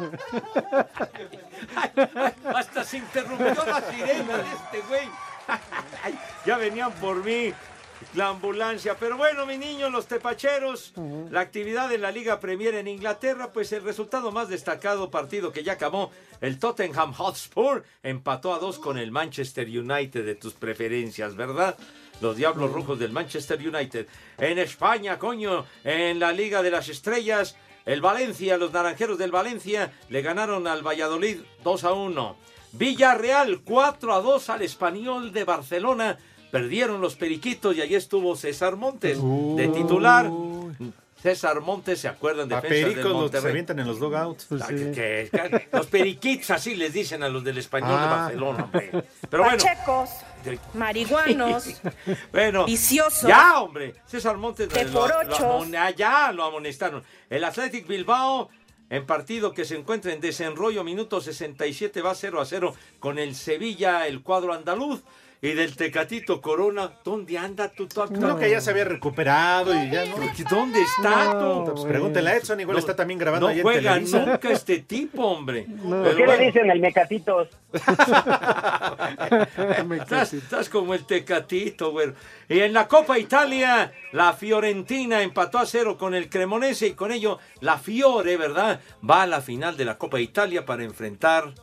hasta 2.55 2.83
se 2.83 2.97
interrumpió 2.97 3.53
la 3.65 3.81
sirena 3.91 4.37
de 4.37 4.51
este 4.51 4.81
güey. 4.87 5.07
Ay, 6.03 6.17
ya 6.45 6.57
venían 6.57 6.91
por 6.93 7.23
mí. 7.23 7.53
La 8.15 8.29
ambulancia. 8.29 8.95
Pero 8.99 9.17
bueno, 9.17 9.45
mi 9.47 9.57
niño, 9.57 9.89
los 9.89 10.05
tepacheros, 10.07 10.93
la 11.31 11.41
actividad 11.41 11.91
en 11.91 12.01
la 12.01 12.11
Liga 12.11 12.39
Premier 12.39 12.75
en 12.75 12.87
Inglaterra, 12.87 13.51
pues 13.51 13.71
el 13.71 13.83
resultado 13.83 14.31
más 14.31 14.49
destacado 14.49 15.09
partido 15.09 15.51
que 15.51 15.63
ya 15.63 15.73
acabó, 15.73 16.11
el 16.39 16.59
Tottenham 16.59 17.13
Hotspur 17.13 17.83
empató 18.03 18.53
a 18.53 18.59
dos 18.59 18.77
con 18.77 18.99
el 18.99 19.11
Manchester 19.11 19.67
United 19.67 20.25
de 20.25 20.35
tus 20.35 20.53
preferencias, 20.53 21.35
¿verdad? 21.35 21.75
Los 22.21 22.37
Diablos 22.37 22.71
Rojos 22.71 22.99
del 22.99 23.11
Manchester 23.11 23.59
United. 23.59 24.07
En 24.37 24.59
España, 24.59 25.17
coño, 25.17 25.65
en 25.83 26.19
la 26.19 26.31
Liga 26.31 26.61
de 26.61 26.69
las 26.69 26.89
Estrellas, 26.89 27.55
el 27.85 27.99
Valencia, 28.01 28.57
los 28.57 28.71
Naranjeros 28.71 29.17
del 29.17 29.31
Valencia, 29.31 29.91
le 30.09 30.21
ganaron 30.21 30.67
al 30.67 30.85
Valladolid 30.85 31.39
2 31.63 31.83
a 31.83 31.93
1. 31.93 32.37
Villarreal 32.73 33.61
4 33.61 34.13
a 34.13 34.21
2 34.21 34.49
al 34.49 34.61
Español 34.61 35.33
de 35.33 35.43
Barcelona. 35.43 36.17
Perdieron 36.57 37.01
los 37.01 37.15
Periquitos 37.15 37.75
y 37.75 37.81
allí 37.81 37.95
estuvo 37.95 38.35
César 38.35 38.75
Montes 38.75 39.17
de 39.17 39.67
titular. 39.69 40.29
César 41.19 41.61
Montes, 41.61 41.99
¿se 42.01 42.07
acuerdan? 42.07 42.51
A 42.53 42.57
Defensa 42.61 42.75
del 42.75 42.83
pericos 42.93 43.03
los 43.05 43.05
que 43.05 43.09
se 43.09 43.21
Monterrey. 43.23 43.49
avientan 43.49 43.79
en 43.79 43.87
los 43.87 43.99
dogouts. 43.99 44.45
Que- 44.67 45.29
que- 45.31 45.67
los 45.71 45.87
periquitos, 45.87 46.51
así 46.51 46.75
les 46.75 46.93
dicen 46.93 47.23
a 47.23 47.29
los 47.29 47.43
del 47.43 47.57
español 47.57 47.89
de 47.89 47.95
Ah. 48.05 48.07
Barcelona, 48.07 48.63
hombre. 48.65 48.91
Pero 49.31 49.43
bueno. 49.45 49.57
Pachecos, 49.57 50.09
de- 50.45 50.59
marihuanos, 50.75 51.63
bueno, 52.31 52.65
viciosos. 52.65 53.27
ya, 53.27 53.59
hombre. 53.59 53.95
César 54.05 54.37
Montes 54.37 54.69
De 54.69 54.85
lo, 54.85 54.91
por 54.91 55.09
lo 55.25 55.89
ya 55.97 56.31
lo 56.33 56.43
amonestaron. 56.43 57.03
El 57.31 57.43
Athletic 57.45 57.87
Bilbao, 57.87 58.49
en 58.91 59.07
partido 59.07 59.53
que 59.53 59.65
se 59.65 59.75
encuentra 59.75 60.13
en 60.13 60.21
desenrollo, 60.21 60.83
minuto 60.83 61.19
67, 61.19 62.03
va 62.03 62.13
0 62.13 62.39
a 62.41 62.45
0 62.45 62.75
con 62.99 63.17
el 63.17 63.33
Sevilla, 63.33 64.05
el 64.05 64.21
cuadro 64.21 64.53
andaluz. 64.53 65.01
Y 65.45 65.51
del 65.55 65.75
Tecatito 65.75 66.39
Corona, 66.39 66.89
¿dónde 67.03 67.37
anda 67.37 67.67
tu 67.67 67.85
tu- 67.85 68.05
No, 68.11 68.39
que 68.39 68.49
ya 68.49 68.61
se 68.61 68.69
había 68.71 68.85
recuperado 68.85 69.75
y 69.75 69.91
ya 69.91 70.05
no. 70.05 70.15
¿Dónde 70.49 70.81
está 70.81 71.33
No, 71.33 71.65
tú? 71.65 71.71
pues 71.73 71.83
pregúntele 71.85 72.29
a 72.29 72.37
Edson, 72.37 72.61
igual 72.61 72.75
No, 72.75 72.79
está 72.79 72.95
también 72.95 73.19
grabando 73.19 73.47
No 73.47 73.51
ahí 73.51 73.57
en 73.57 73.63
juega 73.63 73.99
nunca 73.99 74.49
este 74.49 74.77
tipo, 74.79 75.21
hombre. 75.27 75.63
¿Por 75.83 76.01
Pero 76.03 76.15
qué 76.15 76.23
bueno. 76.25 76.39
le 76.39 76.45
dicen 76.45 76.71
el 76.71 76.79
mecatitos? 76.79 77.49
Estás, 79.99 80.33
estás 80.33 80.69
como 80.69 80.93
el 80.93 81.05
tecatito, 81.05 81.91
güey. 81.91 82.13
Y 82.47 82.59
en 82.59 82.71
la 82.71 82.87
Copa 82.87 83.19
Italia, 83.19 83.91
la 84.13 84.31
Fiorentina 84.33 85.21
empató 85.23 85.57
a 85.57 85.65
cero 85.65 85.97
con 85.97 86.13
el 86.15 86.29
Cremonese 86.29 86.87
y 86.87 86.93
con 86.93 87.11
ello 87.11 87.39
la 87.59 87.77
Fiore, 87.77 88.37
¿verdad? 88.37 88.79
Va 89.07 89.23
a 89.23 89.27
la 89.27 89.41
final 89.41 89.75
de 89.75 89.83
la 89.85 89.97
Copa 89.97 90.19
Italia 90.21 90.65
para 90.65 90.83
enfrentar 90.83 91.53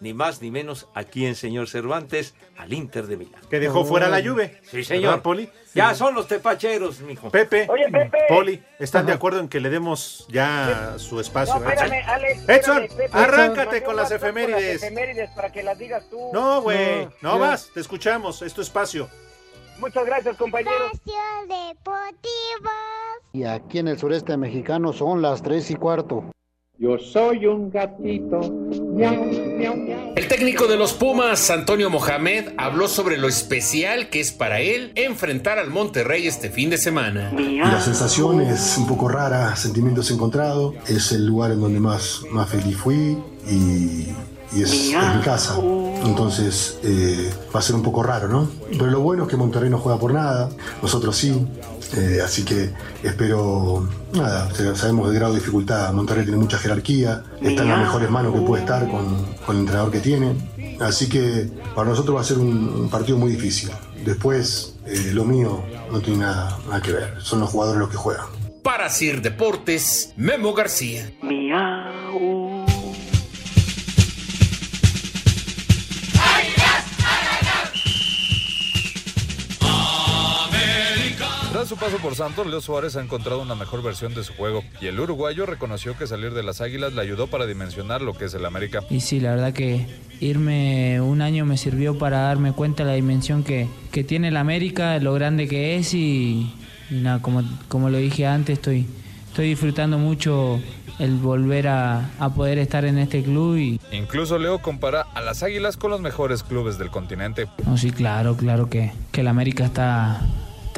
ni 0.00 0.14
más 0.14 0.42
ni 0.42 0.50
menos 0.50 0.88
aquí 0.94 1.26
en 1.26 1.34
señor 1.34 1.68
Cervantes 1.68 2.34
al 2.56 2.72
Inter 2.72 3.06
de 3.06 3.16
Milán. 3.16 3.40
Que 3.50 3.58
dejó 3.58 3.84
fuera 3.84 4.08
la 4.08 4.22
Juve. 4.22 4.60
Sí, 4.62 4.84
señor. 4.84 5.10
¿Verdad, 5.10 5.22
Poli? 5.22 5.48
Ya 5.74 5.94
son 5.94 6.14
los 6.14 6.26
tepacheros, 6.26 7.00
mijo. 7.00 7.30
Pepe, 7.30 7.66
Oye, 7.68 7.88
Pepe. 7.90 8.18
Poli, 8.28 8.62
¿están 8.78 9.06
de 9.06 9.12
acuerdo 9.12 9.40
en 9.40 9.48
que 9.48 9.60
le 9.60 9.70
demos 9.70 10.26
ya 10.28 10.94
su 10.98 11.20
espacio? 11.20 11.58
No, 11.58 11.68
espérame, 11.68 12.02
Alex. 12.06 12.48
Edson, 12.48 12.82
espérame, 12.84 13.14
arráncate 13.14 13.82
con 13.82 13.96
las 13.96 14.08
con 14.08 14.16
efemérides. 14.16 14.80
Las 14.80 14.82
efemérides 14.82 15.30
para 15.30 15.52
que 15.52 15.62
las 15.62 15.78
digas 15.78 16.08
tú. 16.10 16.30
No, 16.32 16.62
güey, 16.62 17.04
No, 17.20 17.34
no, 17.34 17.38
vas, 17.38 17.70
te 17.72 17.80
escuchamos, 17.80 18.42
es 18.42 18.54
tu 18.54 18.62
espacio. 18.62 19.08
Muchas 19.78 20.04
gracias, 20.04 20.36
compañeros. 20.36 20.90
Y 23.32 23.44
aquí 23.44 23.78
en 23.78 23.88
el 23.88 23.98
sureste 23.98 24.36
mexicano 24.36 24.92
son 24.92 25.22
las 25.22 25.42
3 25.42 25.70
y 25.70 25.74
cuarto. 25.76 26.24
Yo 26.78 26.98
soy 26.98 27.46
un 27.46 27.70
gatito. 27.70 28.40
El 28.98 30.26
técnico 30.26 30.66
de 30.66 30.76
los 30.76 30.92
Pumas, 30.92 31.50
Antonio 31.50 31.88
Mohamed, 31.88 32.48
habló 32.56 32.88
sobre 32.88 33.16
lo 33.16 33.28
especial 33.28 34.08
que 34.08 34.18
es 34.18 34.32
para 34.32 34.60
él 34.60 34.90
enfrentar 34.96 35.58
al 35.58 35.70
Monterrey 35.70 36.26
este 36.26 36.50
fin 36.50 36.68
de 36.68 36.78
semana. 36.78 37.32
La 37.32 37.80
sensación 37.80 38.40
es 38.40 38.76
un 38.76 38.88
poco 38.88 39.08
rara, 39.08 39.54
sentimientos 39.54 40.10
encontrados. 40.10 40.74
Es 40.88 41.12
el 41.12 41.26
lugar 41.26 41.52
en 41.52 41.60
donde 41.60 41.78
más, 41.78 42.22
más 42.32 42.48
feliz 42.48 42.76
fui 42.76 43.16
y, 43.48 44.08
y 44.56 44.62
es, 44.62 44.72
es 44.72 45.14
mi 45.14 45.22
casa. 45.22 45.56
Entonces 46.04 46.78
eh, 46.82 47.30
va 47.54 47.60
a 47.60 47.62
ser 47.62 47.76
un 47.76 47.82
poco 47.82 48.02
raro, 48.02 48.26
¿no? 48.28 48.50
Pero 48.70 48.86
lo 48.86 49.00
bueno 49.00 49.24
es 49.24 49.28
que 49.28 49.36
Monterrey 49.36 49.70
no 49.70 49.78
juega 49.78 49.98
por 49.98 50.12
nada, 50.12 50.48
nosotros 50.82 51.16
sí. 51.16 51.46
Eh, 51.96 52.20
así 52.22 52.44
que 52.44 52.70
espero, 53.02 53.88
nada, 54.12 54.52
sabemos 54.74 55.08
el 55.08 55.14
grado 55.14 55.32
de 55.32 55.40
dificultad. 55.40 55.92
Monterrey 55.92 56.24
tiene 56.24 56.38
mucha 56.38 56.58
jerarquía, 56.58 57.22
está 57.40 57.62
en 57.62 57.68
las 57.68 57.80
mejores 57.80 58.10
manos 58.10 58.34
que 58.34 58.40
puede 58.40 58.62
estar 58.62 58.88
con, 58.88 59.24
con 59.46 59.56
el 59.56 59.60
entrenador 59.62 59.90
que 59.90 60.00
tiene. 60.00 60.34
Así 60.80 61.08
que 61.08 61.48
para 61.74 61.88
nosotros 61.88 62.16
va 62.16 62.20
a 62.20 62.24
ser 62.24 62.38
un, 62.38 62.68
un 62.68 62.90
partido 62.90 63.18
muy 63.18 63.30
difícil. 63.30 63.70
Después, 64.04 64.76
eh, 64.86 65.10
lo 65.12 65.24
mío 65.24 65.62
no 65.90 66.00
tiene 66.00 66.20
nada, 66.20 66.58
nada 66.66 66.80
que 66.80 66.92
ver, 66.92 67.14
son 67.20 67.40
los 67.40 67.50
jugadores 67.50 67.80
los 67.80 67.90
que 67.90 67.96
juegan. 67.96 68.26
Para 68.62 68.90
Sir 68.90 69.22
Deportes, 69.22 70.12
Memo 70.16 70.52
García. 70.52 71.10
Tras 71.20 72.14
paso 81.78 81.98
por 81.98 82.14
Santos, 82.14 82.46
Leo 82.46 82.60
Suárez 82.60 82.96
ha 82.96 83.02
encontrado 83.02 83.40
una 83.40 83.54
mejor 83.54 83.82
versión 83.82 84.14
de 84.14 84.24
su 84.24 84.32
juego 84.34 84.62
y 84.80 84.86
el 84.86 84.98
uruguayo 84.98 85.46
reconoció 85.46 85.96
que 85.96 86.06
salir 86.06 86.32
de 86.34 86.42
las 86.42 86.60
Águilas 86.60 86.92
le 86.92 87.00
ayudó 87.00 87.26
para 87.28 87.46
dimensionar 87.46 88.02
lo 88.02 88.14
que 88.14 88.26
es 88.26 88.34
el 88.34 88.44
América. 88.44 88.80
Y 88.90 89.00
sí, 89.00 89.20
la 89.20 89.30
verdad 89.30 89.52
que 89.52 89.86
irme 90.20 91.00
un 91.00 91.22
año 91.22 91.44
me 91.44 91.56
sirvió 91.56 91.96
para 91.98 92.18
darme 92.20 92.52
cuenta 92.52 92.84
de 92.84 92.90
la 92.90 92.96
dimensión 92.96 93.44
que, 93.44 93.68
que 93.92 94.04
tiene 94.04 94.28
el 94.28 94.36
América, 94.36 94.98
lo 94.98 95.14
grande 95.14 95.46
que 95.48 95.76
es 95.76 95.94
y, 95.94 96.52
y 96.90 96.94
nada, 96.94 97.22
como, 97.22 97.42
como 97.68 97.90
lo 97.90 97.98
dije 97.98 98.26
antes, 98.26 98.58
estoy, 98.58 98.86
estoy 99.28 99.48
disfrutando 99.50 99.98
mucho 99.98 100.60
el 100.98 101.14
volver 101.16 101.68
a, 101.68 102.10
a 102.18 102.30
poder 102.34 102.58
estar 102.58 102.84
en 102.84 102.98
este 102.98 103.22
club 103.22 103.56
y 103.56 103.80
Incluso 103.92 104.36
Leo 104.38 104.58
compara 104.60 105.02
a 105.14 105.20
las 105.20 105.44
Águilas 105.44 105.76
con 105.76 105.92
los 105.92 106.00
mejores 106.00 106.42
clubes 106.42 106.76
del 106.76 106.90
continente. 106.90 107.46
no, 107.64 107.78
sí, 107.78 107.92
claro, 107.92 108.36
claro 108.36 108.68
que, 108.68 108.90
que 109.12 109.20
el 109.20 109.28
América 109.28 109.64
está, 109.64 110.20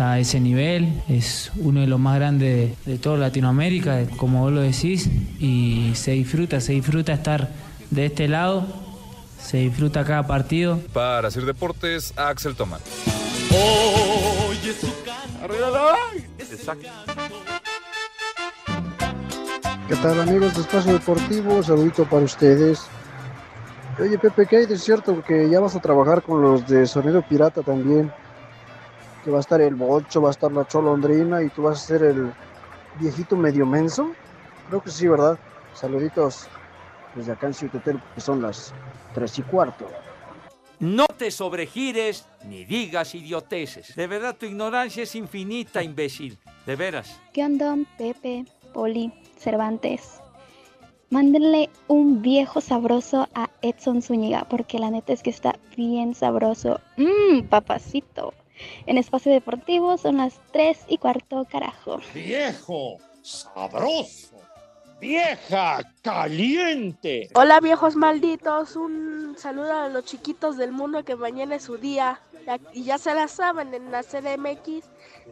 está 0.01 0.13
a 0.13 0.19
ese 0.19 0.41
nivel, 0.41 1.03
es 1.11 1.53
uno 1.57 1.81
de 1.83 1.87
los 1.87 2.01
más 2.01 2.17
grandes 2.17 2.75
de, 2.87 2.93
de 2.93 2.99
toda 2.99 3.19
Latinoamérica, 3.19 4.07
como 4.17 4.41
vos 4.41 4.51
lo 4.51 4.63
decís, 4.63 5.11
y 5.39 5.93
se 5.95 6.13
disfruta, 6.13 6.59
se 6.63 6.73
disfruta 6.73 7.13
estar 7.13 7.51
de 7.91 8.07
este 8.07 8.27
lado, 8.27 8.67
se 9.39 9.59
disfruta 9.59 10.03
cada 10.03 10.27
partido. 10.27 10.81
Para 10.95 11.29
hacer 11.29 11.45
deportes, 11.45 12.15
Axel 12.17 12.55
Tomás. 12.57 12.81
Exacto. 16.39 16.89
¿Qué 19.87 19.97
tal 19.97 20.19
amigos 20.19 20.55
de 20.55 20.61
Espacio 20.63 20.95
Deportivo? 20.95 21.63
Saludito 21.63 22.07
para 22.07 22.25
ustedes. 22.25 22.87
Oye 23.99 24.17
Pepe, 24.17 24.47
¿qué 24.47 24.57
hay 24.57 24.67
de 24.67 24.79
cierto 24.79 25.23
que 25.23 25.51
ya 25.51 25.61
vas 25.61 25.77
a 25.77 25.81
trabajar 25.81 26.23
con 26.23 26.41
los 26.41 26.67
de 26.67 26.87
Sonido 26.87 27.21
Pirata 27.21 27.61
también? 27.61 28.11
Que 29.25 29.31
va 29.31 29.39
a 29.39 29.41
estar 29.41 29.61
el 29.61 29.75
Bocho, 29.75 30.23
va 30.23 30.29
a 30.29 30.31
estar 30.33 30.51
la 30.51 30.67
Cholondrina 30.67 31.43
y 31.43 31.49
tú 31.51 31.63
vas 31.63 31.83
a 31.83 31.87
ser 31.87 32.03
el 32.03 32.33
viejito 32.99 33.37
medio 33.37 33.67
menso. 33.67 34.13
Creo 34.69 34.83
que 34.83 34.91
sí, 34.91 35.09
¿verdad? 35.09 35.39
Saluditos 35.75 36.49
desde 37.15 37.33
acá 37.33 37.49
en 37.49 37.55
Ciutetel, 37.55 38.01
que 38.15 38.21
son 38.21 38.41
las 38.41 38.73
tres 39.15 39.39
y 39.39 39.43
cuarto. 39.43 39.87
No 40.79 41.07
te 41.07 41.31
sobregires 41.31 42.27
ni 42.47 42.65
digas 42.65 43.15
idioteces. 43.15 43.95
De 43.95 44.07
verdad, 44.07 44.35
tu 44.39 44.47
ignorancia 44.47 45.03
es 45.03 45.15
infinita, 45.15 45.83
imbécil. 45.83 46.39
De 46.65 46.77
veras. 46.77 47.21
¿Qué 47.35 47.45
onda, 47.45 47.77
Pepe, 47.99 48.47
Poli, 48.73 49.13
Cervantes? 49.39 50.21
Mándenle 51.11 51.69
un 51.89 52.23
viejo 52.23 52.61
sabroso 52.61 53.29
a 53.35 53.51
Edson 53.63 54.01
Zúñiga, 54.01 54.47
porque 54.49 54.79
la 54.79 54.91
neta 54.91 55.13
es 55.13 55.23
que 55.23 55.31
está 55.31 55.59
bien 55.77 56.15
sabroso. 56.15 56.81
Mmm, 56.97 57.43
papacito. 57.49 58.33
En 58.87 58.99
Espacio 58.99 59.33
Deportivo 59.33 59.97
son 59.99 60.17
las 60.19 60.41
3 60.53 60.79
y 60.89 60.99
cuarto, 60.99 61.47
carajo. 61.51 62.01
Viejo, 62.15 62.97
sabroso, 63.23 64.37
vieja, 65.01 65.81
caliente. 66.03 67.29
Hola 67.35 67.61
viejos 67.61 67.97
malditos, 67.97 68.77
un 68.77 69.35
saludo 69.39 69.73
a 69.73 69.89
los 69.89 70.05
chiquitos 70.05 70.57
del 70.57 70.73
mundo 70.73 71.05
que 71.05 71.17
mañana 71.17 71.57
es 71.57 71.65
su 71.65 71.77
día 71.79 72.21
Ya- 72.47 72.59
y 72.73 72.85
ya 72.85 72.97
se 72.99 73.15
la 73.15 73.29
saben 73.29 73.75
en 73.75 73.91
la 73.93 74.03
CDMX, 74.03 74.85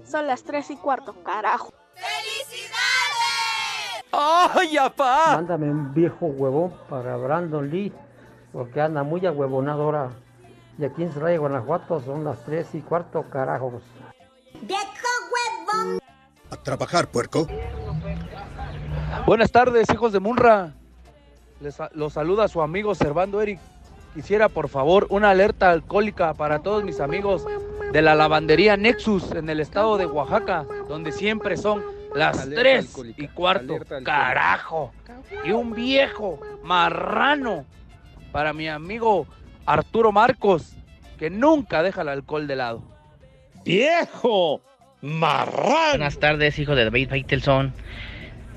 son 0.04 0.26
las 0.26 0.42
3 0.44 0.70
y 0.70 0.76
cuarto, 0.76 1.14
carajo. 1.24 1.72
¡Ay, 4.12 4.76
apá! 4.78 5.36
Mándame 5.36 5.70
un 5.70 5.92
viejo 5.94 6.26
huevón 6.26 6.74
para 6.88 7.16
Brandon 7.16 7.68
Lee, 7.70 7.92
porque 8.52 8.80
anda 8.80 9.02
muy 9.02 9.24
ahuevonado 9.26 9.82
ahora. 9.82 10.10
Y 10.78 10.84
aquí 10.84 11.02
en 11.02 11.12
Celaya, 11.12 11.38
Guanajuato, 11.38 12.00
son 12.00 12.22
las 12.22 12.44
3 12.44 12.76
y 12.76 12.80
cuarto, 12.80 13.24
carajos. 13.28 13.82
A 16.50 16.56
trabajar, 16.62 17.08
puerco. 17.08 17.48
Buenas 19.26 19.50
tardes, 19.50 19.90
hijos 19.92 20.12
de 20.12 20.20
Munra. 20.20 20.74
Les 21.60 21.76
los 21.94 22.12
saluda 22.12 22.46
su 22.46 22.62
amigo 22.62 22.94
Servando 22.94 23.42
Eric. 23.42 23.58
Quisiera, 24.14 24.48
por 24.48 24.68
favor, 24.68 25.08
una 25.10 25.30
alerta 25.30 25.70
alcohólica 25.70 26.32
para 26.34 26.60
todos 26.60 26.84
mis 26.84 27.00
amigos 27.00 27.44
de 27.92 28.00
la 28.00 28.14
lavandería 28.14 28.76
Nexus 28.76 29.32
en 29.32 29.50
el 29.50 29.58
estado 29.58 29.96
de 29.96 30.06
Oaxaca, 30.06 30.64
donde 30.88 31.10
siempre 31.10 31.56
son 31.56 31.82
las 32.14 32.38
Alerta 32.38 32.60
3 32.60 32.86
alcohólica, 32.86 33.22
y 33.22 33.28
cuarto. 33.28 33.78
Carajo. 34.04 34.92
Y 35.44 35.50
un 35.50 35.72
viejo 35.72 36.38
marrano 36.62 37.64
para 38.30 38.52
mi 38.52 38.68
amigo 38.68 39.26
Arturo 39.68 40.12
Marcos, 40.12 40.74
que 41.18 41.28
nunca 41.28 41.82
deja 41.82 42.00
el 42.00 42.08
alcohol 42.08 42.46
de 42.46 42.56
lado. 42.56 42.82
¡Viejo! 43.66 44.62
¡Marrano! 45.02 45.90
Buenas 45.90 46.18
tardes, 46.18 46.58
hijo 46.58 46.74
de 46.74 46.84
David 46.84 47.10
Faitelson. 47.10 47.74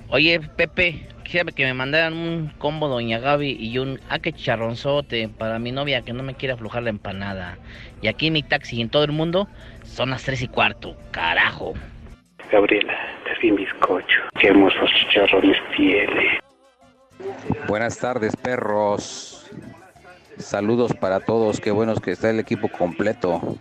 Oye, 0.08 0.40
Pepe, 0.40 1.06
quisiera 1.26 1.52
que 1.52 1.66
me 1.66 1.74
mandaran 1.74 2.14
un 2.14 2.54
combo 2.58 2.88
Doña 2.88 3.20
Gaby 3.20 3.58
y 3.60 3.78
un 3.78 4.00
ah, 4.08 4.20
qué 4.20 4.32
chicharronzote 4.32 5.28
para 5.28 5.60
mi 5.60 5.74
novia 5.74 6.02
que 6.02 6.14
no 6.14 6.24
me 6.24 6.34
quiere 6.34 6.54
aflojar 6.54 6.84
la 6.84 6.92
empanada. 6.92 7.58
Y 8.02 8.08
aquí 8.08 8.28
en 8.28 8.34
mi 8.34 8.44
taxi 8.44 8.78
y 8.78 8.82
en 8.82 8.90
todo 8.90 9.04
el 9.04 9.12
mundo 9.12 9.50
son 9.84 10.12
las 10.12 10.24
tres 10.24 10.42
y 10.42 10.48
cuarto. 10.48 10.96
¡Carajo! 11.12 11.74
Gabriela, 12.54 12.98
te 13.26 13.38
vi 13.42 13.52
bizcocho. 13.52 14.22
Qué 14.40 14.48
hermosos 14.48 14.90
chicharrones 14.94 15.58
tiene. 15.76 16.40
Buenas 17.68 18.00
tardes, 18.00 18.34
perros. 18.38 19.42
Saludos 20.42 20.94
para 21.00 21.20
todos. 21.20 21.60
Qué 21.60 21.72
bueno 21.72 21.96
que 21.96 22.12
está 22.12 22.30
el 22.30 22.40
equipo 22.40 22.68
completo. 22.70 23.58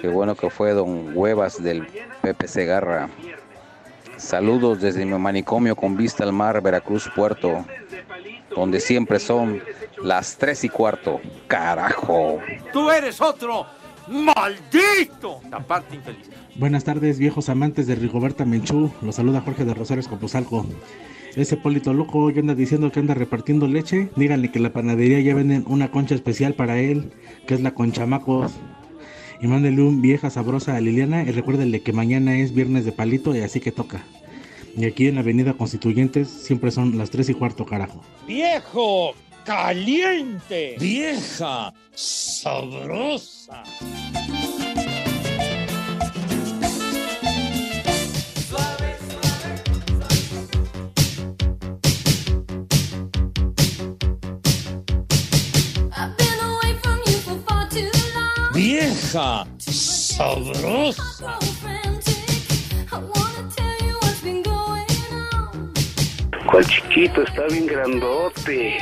Qué 0.00 0.08
bueno 0.08 0.34
que 0.34 0.50
fue 0.50 0.72
Don 0.72 1.16
Huevas 1.16 1.62
del 1.62 1.86
Pepe 2.22 2.48
Segarra. 2.48 3.08
Saludos 4.16 4.80
desde 4.80 5.04
mi 5.04 5.18
manicomio 5.18 5.76
con 5.76 5.96
vista 5.96 6.24
al 6.24 6.32
mar, 6.32 6.60
Veracruz 6.62 7.10
Puerto, 7.14 7.64
donde 8.54 8.80
siempre 8.80 9.18
son 9.18 9.62
las 10.02 10.36
tres 10.36 10.64
y 10.64 10.68
cuarto. 10.68 11.20
Carajo. 11.46 12.40
¡Tú 12.72 12.90
eres 12.90 13.20
otro! 13.20 13.66
¡Maldito! 14.08 15.40
Aparte 15.50 15.96
infeliz. 15.96 16.30
Buenas 16.56 16.84
tardes, 16.84 17.18
viejos 17.18 17.48
amantes 17.48 17.86
de 17.86 17.94
Rigoberta 17.94 18.44
Menchú. 18.44 18.92
Los 19.02 19.16
saluda 19.16 19.40
Jorge 19.40 19.64
de 19.64 19.74
Rosales 19.74 20.08
Copuzalco. 20.08 20.66
Ese 21.34 21.56
Polito 21.56 21.94
loco 21.94 22.18
hoy 22.18 22.38
anda 22.38 22.54
diciendo 22.54 22.92
que 22.92 23.00
anda 23.00 23.14
repartiendo 23.14 23.66
leche. 23.66 24.10
Díganle 24.16 24.50
que 24.50 24.60
la 24.60 24.72
panadería 24.72 25.18
ya 25.20 25.34
venden 25.34 25.64
una 25.66 25.90
concha 25.90 26.14
especial 26.14 26.54
para 26.54 26.78
él, 26.78 27.10
que 27.46 27.54
es 27.54 27.62
la 27.62 27.72
conchamacos. 27.72 28.52
Y 29.40 29.46
mándenle 29.46 29.82
un 29.82 30.02
vieja 30.02 30.28
sabrosa 30.28 30.76
a 30.76 30.80
Liliana 30.80 31.22
y 31.22 31.30
recuérdenle 31.30 31.82
que 31.82 31.92
mañana 31.92 32.36
es 32.36 32.54
viernes 32.54 32.84
de 32.84 32.92
palito 32.92 33.34
y 33.34 33.40
así 33.40 33.60
que 33.60 33.72
toca. 33.72 34.04
Y 34.76 34.84
aquí 34.84 35.08
en 35.08 35.14
la 35.14 35.22
Avenida 35.22 35.54
Constituyentes 35.54 36.28
siempre 36.28 36.70
son 36.70 36.98
las 36.98 37.10
3 37.10 37.30
y 37.30 37.34
cuarto, 37.34 37.64
carajo. 37.64 38.02
Viejo, 38.26 39.14
caliente. 39.44 40.76
Vieja, 40.78 41.72
sabrosa. 41.94 43.62
Vieja, 59.12 59.46
sabrosa. 59.58 61.38
¿Cuál 66.50 66.66
chiquito? 66.66 67.20
Está 67.22 67.46
bien 67.48 67.66
grandote. 67.66 68.78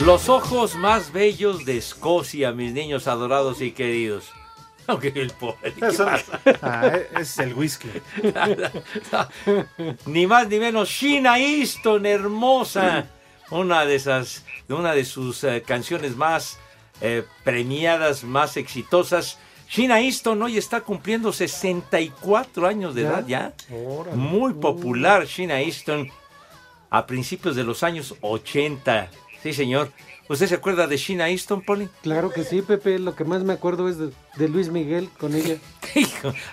Los 0.00 0.28
ojos 0.28 0.74
más 0.74 1.12
bellos 1.12 1.64
de 1.64 1.78
Escocia, 1.78 2.52
mis 2.52 2.74
niños 2.74 3.06
adorados 3.08 3.62
y 3.62 3.72
queridos. 3.72 4.30
Aunque 4.86 5.08
el 5.16 5.30
pobre. 5.30 5.72
¿qué 5.72 5.86
Eso- 5.86 6.04
pasa? 6.04 6.40
Ah, 6.60 6.98
es 7.18 7.38
el 7.38 7.54
whisky. 7.54 7.88
ni 10.04 10.26
más 10.26 10.46
ni 10.48 10.58
menos. 10.58 10.90
Sheena 10.90 11.38
Easton, 11.38 12.04
hermosa. 12.04 13.06
Una 13.50 13.86
de 13.86 13.94
esas, 13.94 14.44
de 14.68 14.74
una 14.74 14.92
de 14.92 15.06
sus 15.06 15.42
eh, 15.44 15.62
canciones 15.66 16.16
más 16.16 16.58
eh, 17.02 17.24
premiadas, 17.44 18.24
más 18.24 18.56
exitosas. 18.56 19.38
Sheena 19.68 20.00
Easton 20.00 20.40
hoy 20.42 20.56
está 20.56 20.80
cumpliendo 20.82 21.32
64 21.32 22.66
años 22.66 22.94
de 22.94 23.02
¿Ya? 23.02 23.08
edad 23.08 23.26
ya. 23.26 23.52
Órale. 23.70 24.16
Muy 24.16 24.54
popular 24.54 25.26
Sheena 25.26 25.60
Easton 25.60 26.08
a 26.90 27.06
principios 27.06 27.56
de 27.56 27.64
los 27.64 27.82
años 27.82 28.14
80. 28.20 29.10
Sí, 29.42 29.52
señor. 29.52 29.90
¿Usted 30.28 30.46
se 30.46 30.54
acuerda 30.54 30.86
de 30.86 30.96
Sheena 30.96 31.28
Easton, 31.28 31.62
Poli? 31.62 31.88
Claro 32.02 32.30
que 32.30 32.44
sí, 32.44 32.62
Pepe. 32.62 32.98
Lo 32.98 33.16
que 33.16 33.24
más 33.24 33.42
me 33.42 33.52
acuerdo 33.52 33.88
es 33.88 33.98
de, 33.98 34.10
de 34.36 34.48
Luis 34.48 34.68
Miguel 34.70 35.08
con 35.18 35.34
ella. 35.34 35.56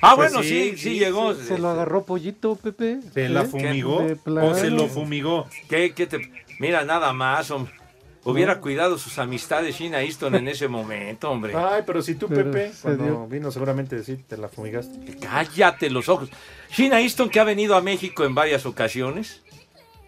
Ah, 0.01 0.15
Pues 0.15 0.33
bueno, 0.33 0.43
sí, 0.43 0.75
sí, 0.75 0.97
llegó. 0.99 1.33
Se, 1.35 1.45
se 1.45 1.57
lo 1.59 1.69
agarró 1.69 2.03
pollito, 2.03 2.55
Pepe. 2.55 2.99
¿Se 3.13 3.29
la 3.29 3.43
¿Eh? 3.43 3.45
fumigó? 3.45 4.01
De 4.01 4.17
¿O 4.41 4.53
se 4.55 4.69
lo 4.69 4.87
fumigó? 4.87 5.47
¿Qué, 5.69 5.93
qué 5.93 6.07
te... 6.07 6.29
Mira, 6.59 6.83
nada 6.83 7.13
más, 7.13 7.51
hombre. 7.51 7.71
Hubiera 8.25 8.59
cuidado 8.59 8.97
sus 8.97 9.17
amistades 9.17 9.77
Sheena 9.77 10.01
Easton 10.01 10.35
en 10.35 10.47
ese 10.49 10.67
momento, 10.67 11.31
hombre. 11.31 11.53
Ay, 11.55 11.83
pero 11.85 12.01
si 12.01 12.15
tú, 12.15 12.27
Pero 12.27 12.51
Pepe, 12.51 12.71
cuando 12.81 13.03
dio. 13.03 13.27
vino 13.27 13.49
seguramente 13.51 14.03
sí 14.03 14.17
te 14.17 14.35
la 14.37 14.49
fumigaste. 14.49 15.17
Cállate 15.19 15.89
los 15.89 16.09
ojos. 16.09 16.29
Sheena 16.69 16.99
Easton 16.99 17.29
que 17.29 17.39
ha 17.39 17.43
venido 17.45 17.75
a 17.75 17.81
México 17.81 18.25
en 18.25 18.35
varias 18.35 18.65
ocasiones. 18.65 19.41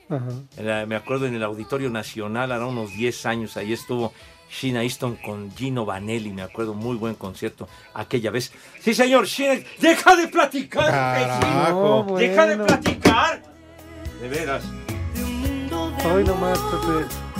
Ajá. 0.09 0.27
En 0.57 0.67
la- 0.67 0.85
me 0.85 0.95
acuerdo 0.95 1.25
en 1.25 1.35
el 1.35 1.43
Auditorio 1.43 1.89
Nacional, 1.89 2.51
hará 2.51 2.65
unos 2.65 2.91
10 2.91 3.25
años, 3.25 3.55
ahí 3.55 3.71
estuvo 3.71 4.11
Sheena 4.51 4.83
Easton 4.83 5.15
con 5.15 5.49
Gino 5.55 5.85
Vanelli, 5.85 6.31
me 6.33 6.41
acuerdo, 6.41 6.73
muy 6.73 6.97
buen 6.97 7.15
concierto 7.15 7.69
aquella 7.93 8.29
vez. 8.29 8.51
Sí, 8.81 8.93
señor, 8.93 9.25
Sheena, 9.25 9.63
deja 9.79 10.17
de 10.17 10.27
platicar, 10.27 10.91
Carajo. 10.91 12.05
imbécil. 12.09 12.29
deja 12.29 12.45
de 12.45 12.55
bueno. 12.57 12.67
platicar. 12.67 13.41
De 14.21 14.27
veras. 14.27 14.63
Hoy 16.13 16.23
nomás, 16.25 16.59
Pepe. 16.59 17.30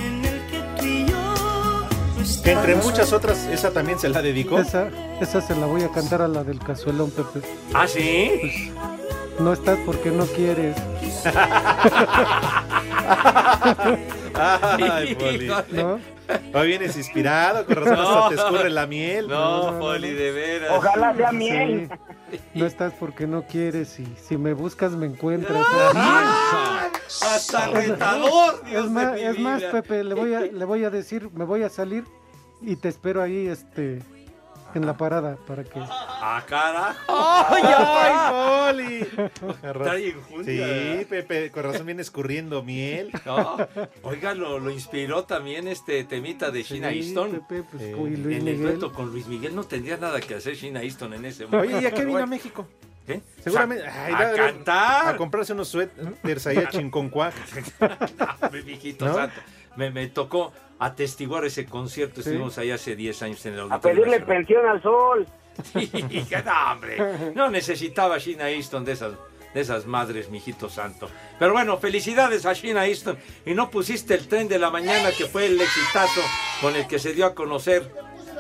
Que 2.44 2.52
entre 2.52 2.76
muchas 2.76 3.14
otras, 3.14 3.46
esa 3.48 3.72
también 3.72 3.98
se 4.00 4.10
la 4.10 4.22
dedicó. 4.22 4.60
Esa, 4.60 4.90
esa 5.20 5.42
se 5.42 5.56
la 5.56 5.66
voy 5.66 5.84
a 5.84 5.90
cantar 5.90 6.22
a 6.22 6.28
la 6.28 6.44
del 6.44 6.60
cazuelón, 6.60 7.12
Pepe. 7.12 7.42
¿Ah, 7.74 7.88
sí? 7.88 8.72
No 9.40 9.54
estás 9.54 9.80
porque 9.86 10.12
no 10.12 10.26
quieres. 10.26 10.76
Ay, 14.34 15.16
Poli. 15.16 15.52
¿No? 15.72 16.00
Hoy 16.54 16.68
vienes 16.68 16.96
inspirado, 16.96 17.66
con 17.66 17.76
razón 17.76 18.00
hasta 18.00 18.30
te 18.30 18.36
escurre 18.36 18.70
la 18.70 18.86
miel. 18.86 19.28
No, 19.28 19.78
Poli, 19.80 20.14
de 20.14 20.32
veras. 20.32 20.72
Ojalá 20.78 21.16
sea 21.16 21.32
miel. 21.32 21.90
Sí. 21.90 21.98
No 22.54 22.66
estás 22.66 22.94
porque 22.94 23.28
no 23.28 23.44
quieres 23.44 24.00
y 24.00 24.06
si 24.22 24.38
me 24.38 24.54
buscas 24.54 24.94
me 24.94 25.06
encuentras. 25.06 25.66
Hasta 27.22 27.68
retador, 27.68 28.64
Dios 28.66 28.86
Es 28.86 28.92
más, 28.92 29.20
es 29.20 29.40
más. 29.40 29.64
Pepe, 29.64 30.04
le 30.04 30.14
voy 30.14 30.34
a, 30.34 30.42
le 30.42 30.66
voy 30.66 30.84
a 30.84 30.90
decir, 30.90 31.30
me 31.34 31.44
voy 31.44 31.64
a 31.64 31.70
salir 31.70 32.04
y 32.62 32.76
te 32.76 32.90
espero 32.90 33.22
ahí, 33.22 33.48
este, 33.48 34.00
en 34.80 34.86
la 34.86 34.96
parada 34.98 35.38
para 35.48 35.64
que. 35.64 35.80
¡Ah, 35.80 36.44
carajo! 36.48 37.00
¡Ay, 37.08 37.64
ay, 37.78 38.72
Poli! 38.74 39.30
Trae 39.62 40.16
Sí, 40.46 40.58
¿verdad? 40.58 41.06
Pepe, 41.08 41.52
con 41.52 41.64
razón 41.64 41.86
viene 41.86 42.02
escurriendo 42.02 42.64
miel. 42.64 43.12
No, 43.26 43.58
oiga, 44.04 44.34
lo, 44.34 44.60
lo 44.60 44.70
inspiró 44.72 45.24
también 45.26 45.68
este 45.68 46.04
temita 46.04 46.52
de 46.52 46.64
Sheena 46.64 46.90
Sí, 46.92 47.00
Easton. 47.00 47.32
Pepe, 47.48 47.64
pues, 47.70 47.84
Eh, 47.84 47.96
y 47.98 48.18
Luis 48.18 48.38
en 48.40 48.48
el 48.48 48.62
dueto 48.62 48.92
con 48.94 49.12
Luis 49.12 49.28
Miguel 49.28 49.56
no 49.56 49.64
tendría 49.64 49.98
nada 49.98 50.20
que 50.22 50.36
hacer 50.36 50.56
Sheena 50.56 50.82
Easton 50.84 51.14
en 51.14 51.26
ese 51.26 51.46
momento. 51.48 51.76
Oye, 51.78 51.84
¿y 51.84 51.86
a 51.88 51.92
qué 51.92 52.06
vino 52.06 52.20
a. 52.20 52.26
México? 52.26 52.68
¿Qué? 53.08 53.22
Seguramente. 53.44 53.88
A, 53.88 54.06
ay, 54.06 54.14
a 54.14 54.18
va- 54.18 54.34
cantar. 54.36 55.16
A 55.16 55.18
comprarse 55.18 55.54
unos 55.54 55.68
suéteres 55.70 56.46
ahí 56.48 56.58
a 56.58 56.70
Chinconcuac. 56.70 57.34
Mi 58.52 58.62
mijito 58.64 59.06
¿No? 59.06 59.16
santo. 59.16 59.36
Me, 59.76 59.90
me 59.90 60.08
tocó 60.08 60.52
atestiguar 60.82 61.46
ese 61.46 61.66
concierto. 61.68 62.22
Estuvimos 62.22 62.58
ahí 62.58 62.72
hace 62.72 62.96
10 62.96 63.22
años 63.22 63.46
en 63.46 63.54
el 63.54 63.60
A 63.60 63.64
Auditorio 63.64 63.82
pedirle 64.04 64.20
Nacional. 64.20 64.38
pensión 64.38 64.66
al 64.66 64.82
sol. 64.82 65.28
Sí, 65.74 65.92
no, 66.46 66.72
hombre. 66.72 66.98
No 67.36 67.50
necesitaba 67.52 68.18
Sheena 68.18 68.50
Easton 68.50 68.84
de 68.84 68.94
esas, 68.94 69.14
de 69.54 69.62
esas 69.62 69.86
madres, 69.86 70.30
mijito 70.32 70.70
santo. 70.70 71.08
Pero 71.38 71.52
bueno, 71.54 71.78
felicidades 71.78 72.46
a 72.48 72.54
Sheena 72.54 72.88
Easton. 72.88 73.18
Y 73.46 73.54
no 73.54 73.70
pusiste 73.70 74.16
el 74.16 74.28
tren 74.28 74.48
de 74.48 74.58
la 74.58 74.72
mañana, 74.72 75.12
que 75.16 75.26
fue 75.26 75.46
el 75.46 75.62
exitazo 75.62 76.22
con 76.62 76.76
el 76.76 76.88
que 76.88 76.98
se 76.98 77.14
dio 77.14 77.28
a 77.28 77.36
conocer. 77.36 77.92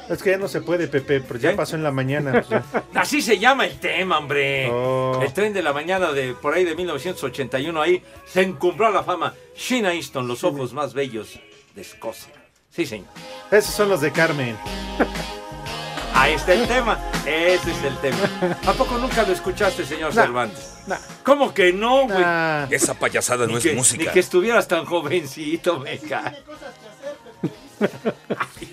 Es 0.10 0.23
que 0.23 0.32
ya 0.32 0.38
no 0.38 0.47
se 0.47 0.62
puede, 0.62 0.88
Pepe, 0.88 1.21
pero 1.21 1.38
ya 1.39 1.51
¿Qué? 1.51 1.58
pasó 1.58 1.75
en 1.75 1.84
la 1.84 1.91
mañana. 1.91 2.43
pues. 2.47 2.62
Así 2.95 3.21
se 3.21 3.38
llama 3.38 3.65
el 3.67 3.77
tema, 3.80 4.17
hombre. 4.17 4.69
Oh. 4.71 5.19
El 5.21 5.32
tren 5.32 5.54
de 5.54 5.62
la 5.62 5.73
mañana 5.73 6.12
de 6.13 6.34
por 6.34 6.56
ahí 6.56 6.63
de 6.63 6.75
1981, 6.75 7.80
ahí 7.82 8.04
se 8.25 8.41
encumbró 8.41 8.88
a 8.88 8.91
la 8.91 9.04
fama. 9.04 9.36
Sheena 9.56 9.93
Easton, 9.93 10.27
los 10.27 10.43
ojos 10.43 10.73
más 10.73 10.93
bellos 10.95 11.39
de 11.75 11.81
Escocia. 11.81 12.34
Sí, 12.69 12.86
señor. 12.86 13.07
Esos 13.51 13.73
son 13.73 13.89
los 13.89 14.01
de 14.01 14.12
Carmen. 14.12 14.57
Ahí 16.13 16.34
está 16.34 16.53
el 16.53 16.67
tema. 16.67 16.99
Ese 17.25 17.71
es 17.71 17.84
el 17.84 17.97
tema. 17.97 18.17
¿A 18.67 18.73
poco 18.73 18.97
nunca 18.97 19.23
lo 19.23 19.34
escuchaste, 19.34 19.86
señor 19.86 20.13
Nah, 20.15 20.23
Cervantes? 20.23 20.73
nah. 20.88 20.97
¿Cómo 21.23 21.53
que 21.53 21.73
no, 21.73 22.07
güey? 22.07 22.23
Esa 22.69 22.93
payasada 22.93 23.45
no 23.45 23.53
Ni 23.53 23.57
es 23.57 23.63
que, 23.63 23.73
música. 23.73 24.03
ni 24.05 24.10
que 24.12 24.19
estuvieras 24.19 24.67
tan 24.67 24.86
jovencito, 24.86 25.79
me 25.79 25.97
cae. 25.99 26.38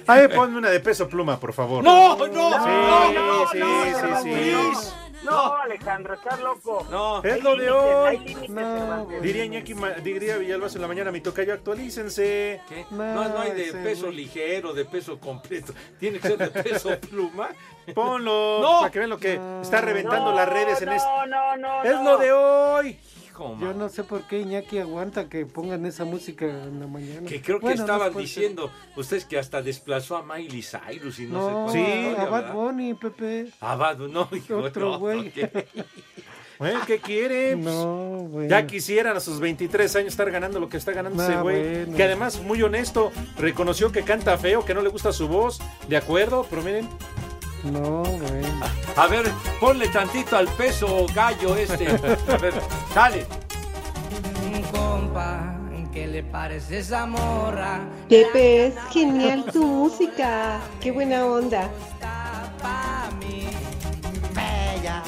Ay, 0.07 0.29
ponme 0.29 0.59
una 0.59 0.69
de 0.71 0.81
peso 0.81 1.09
pluma, 1.09 1.39
por 1.41 1.53
favor. 1.55 1.83
No, 1.83 2.17
no, 2.17 2.25
Sí, 2.27 2.31
no, 2.35 3.49
sí, 3.53 3.59
no, 3.59 4.23
sí, 4.23 4.53
no, 4.53 4.81
sí. 4.81 4.89
No, 5.25 5.55
Alejandro, 5.57 6.15
estás 6.15 6.41
loco. 6.41 6.87
No, 6.91 7.23
Es 7.23 7.43
lo 7.43 7.57
de 7.57 7.71
hoy. 7.71 8.37
No. 8.49 9.07
Diría 9.21 9.45
Iñaki, 9.45 9.75
diría 10.03 10.37
Villalbazo 10.37 10.77
en 10.77 10.83
la 10.83 10.89
mañana, 10.89 11.11
mi 11.11 11.21
tocayo, 11.21 11.53
actualícense. 11.55 12.61
¿qué? 12.69 12.87
No, 12.91 13.15
No, 13.15 13.29
no 13.29 13.41
hay 13.41 13.53
de 13.53 13.73
peso 13.73 14.11
ligero, 14.11 14.73
de 14.73 14.85
peso 14.85 15.19
completo. 15.19 15.73
Tiene 15.99 16.19
que 16.21 16.29
ser 16.29 16.39
de 16.39 16.63
peso 16.63 16.91
pluma. 17.11 17.49
Ponlo, 17.95 18.61
No. 18.61 18.79
para 18.81 18.91
que 18.93 18.99
vean 18.99 19.11
lo 19.11 19.19
que 19.19 19.41
está 19.63 19.81
reventando 19.81 20.33
las 20.33 20.49
redes 20.49 20.81
en 20.83 20.89
no, 20.91 20.95
este... 20.95 21.09
No, 21.29 21.57
no, 21.57 21.83
Es 21.85 21.95
no. 21.95 22.03
lo 22.05 22.19
de 22.19 22.33
hoy. 22.33 22.99
Hijo, 23.45 23.57
Yo 23.61 23.73
no 23.75 23.89
sé 23.89 24.05
por 24.05 24.23
qué 24.23 24.41
Iñaki 24.41 24.79
aguanta 24.79 25.29
que 25.29 25.47
pongan 25.47 25.87
esa 25.87 26.05
música 26.05 26.45
en 26.47 26.81
la 26.81 26.87
mañana. 26.87 27.27
Que 27.29 27.41
creo 27.41 27.59
que 27.59 27.67
Bueno, 27.67 27.87
no 27.87 27.93
estaban 27.93 28.17
diciendo 28.17 28.71
ustedes 28.97 29.25
que 29.25 29.39
hasta 29.39 29.63
desplazó 29.63 30.17
a 30.17 30.23
Miley 30.23 30.63
Cyrus 30.63 31.19
y 31.21 31.27
no, 31.27 31.29
sé 31.29 31.51
No, 31.51 31.53
cuánta 31.65 31.73
Sí, 31.73 31.79
historia, 31.81 32.23
a 32.23 32.25
Bad 32.31 32.41
¿verdad? 32.43 32.55
Bunny, 32.55 32.95
Pepe. 32.95 33.47
A 33.61 33.77
Bad 33.77 33.99
no, 33.99 34.29
hijo, 34.33 34.57
Otro 34.59 34.91
no, 34.93 34.99
güey. 34.99 35.25
no, 35.27 35.33
que- 35.33 35.67
Bueno, 36.59 36.81
¿qué 36.89 36.99
quiere? 36.99 37.55
No, 37.55 38.27
bueno. 38.31 38.51
Ya 38.51 38.67
quisieran 38.67 39.17
a 39.17 39.21
sus 39.21 39.39
23 39.39 39.95
años 39.95 40.09
estar 40.09 40.29
ganando 40.31 40.59
lo 40.59 40.69
que 40.69 40.77
está 40.77 40.91
ganando 40.91 41.23
ese 41.23 41.35
Ah, 41.35 41.43
güey. 41.43 41.85
bueno. 41.85 41.97
Que 41.97 42.03
además, 42.03 42.43
muy 42.43 42.61
honesto, 42.65 43.13
reconoció 43.39 43.93
que 43.93 44.03
canta 44.03 44.37
feo, 44.39 44.65
que 44.65 44.75
no 44.75 44.83
le 44.83 44.89
gusta 44.89 45.13
su 45.13 45.29
voz. 45.29 45.61
De 45.89 45.97
acuerdo, 45.97 46.45
pero 46.51 46.63
miren. 46.63 46.89
No, 47.63 48.03
bueno. 48.03 48.49
A 48.99 49.07
ver, 49.07 49.31
ponle 49.61 49.87
tantito 49.87 50.37
al 50.37 50.49
peso 50.49 51.07
gallo 51.15 51.55
este. 51.55 51.87
A 51.87 52.37
ver, 52.37 52.53
dale. 52.93 53.27
compa, 54.73 55.55
¿qué 55.93 56.09
le 56.09 56.25
parece 56.25 56.79
esa 56.79 57.07
morra? 57.07 57.79
Pepe, 58.09 58.67
es 58.67 58.75
genial 58.91 59.45
tu 59.53 59.65
música. 59.65 60.59
Qué 60.81 60.91
buena 60.91 61.25
onda. 61.25 61.69
Bella, 64.35 65.05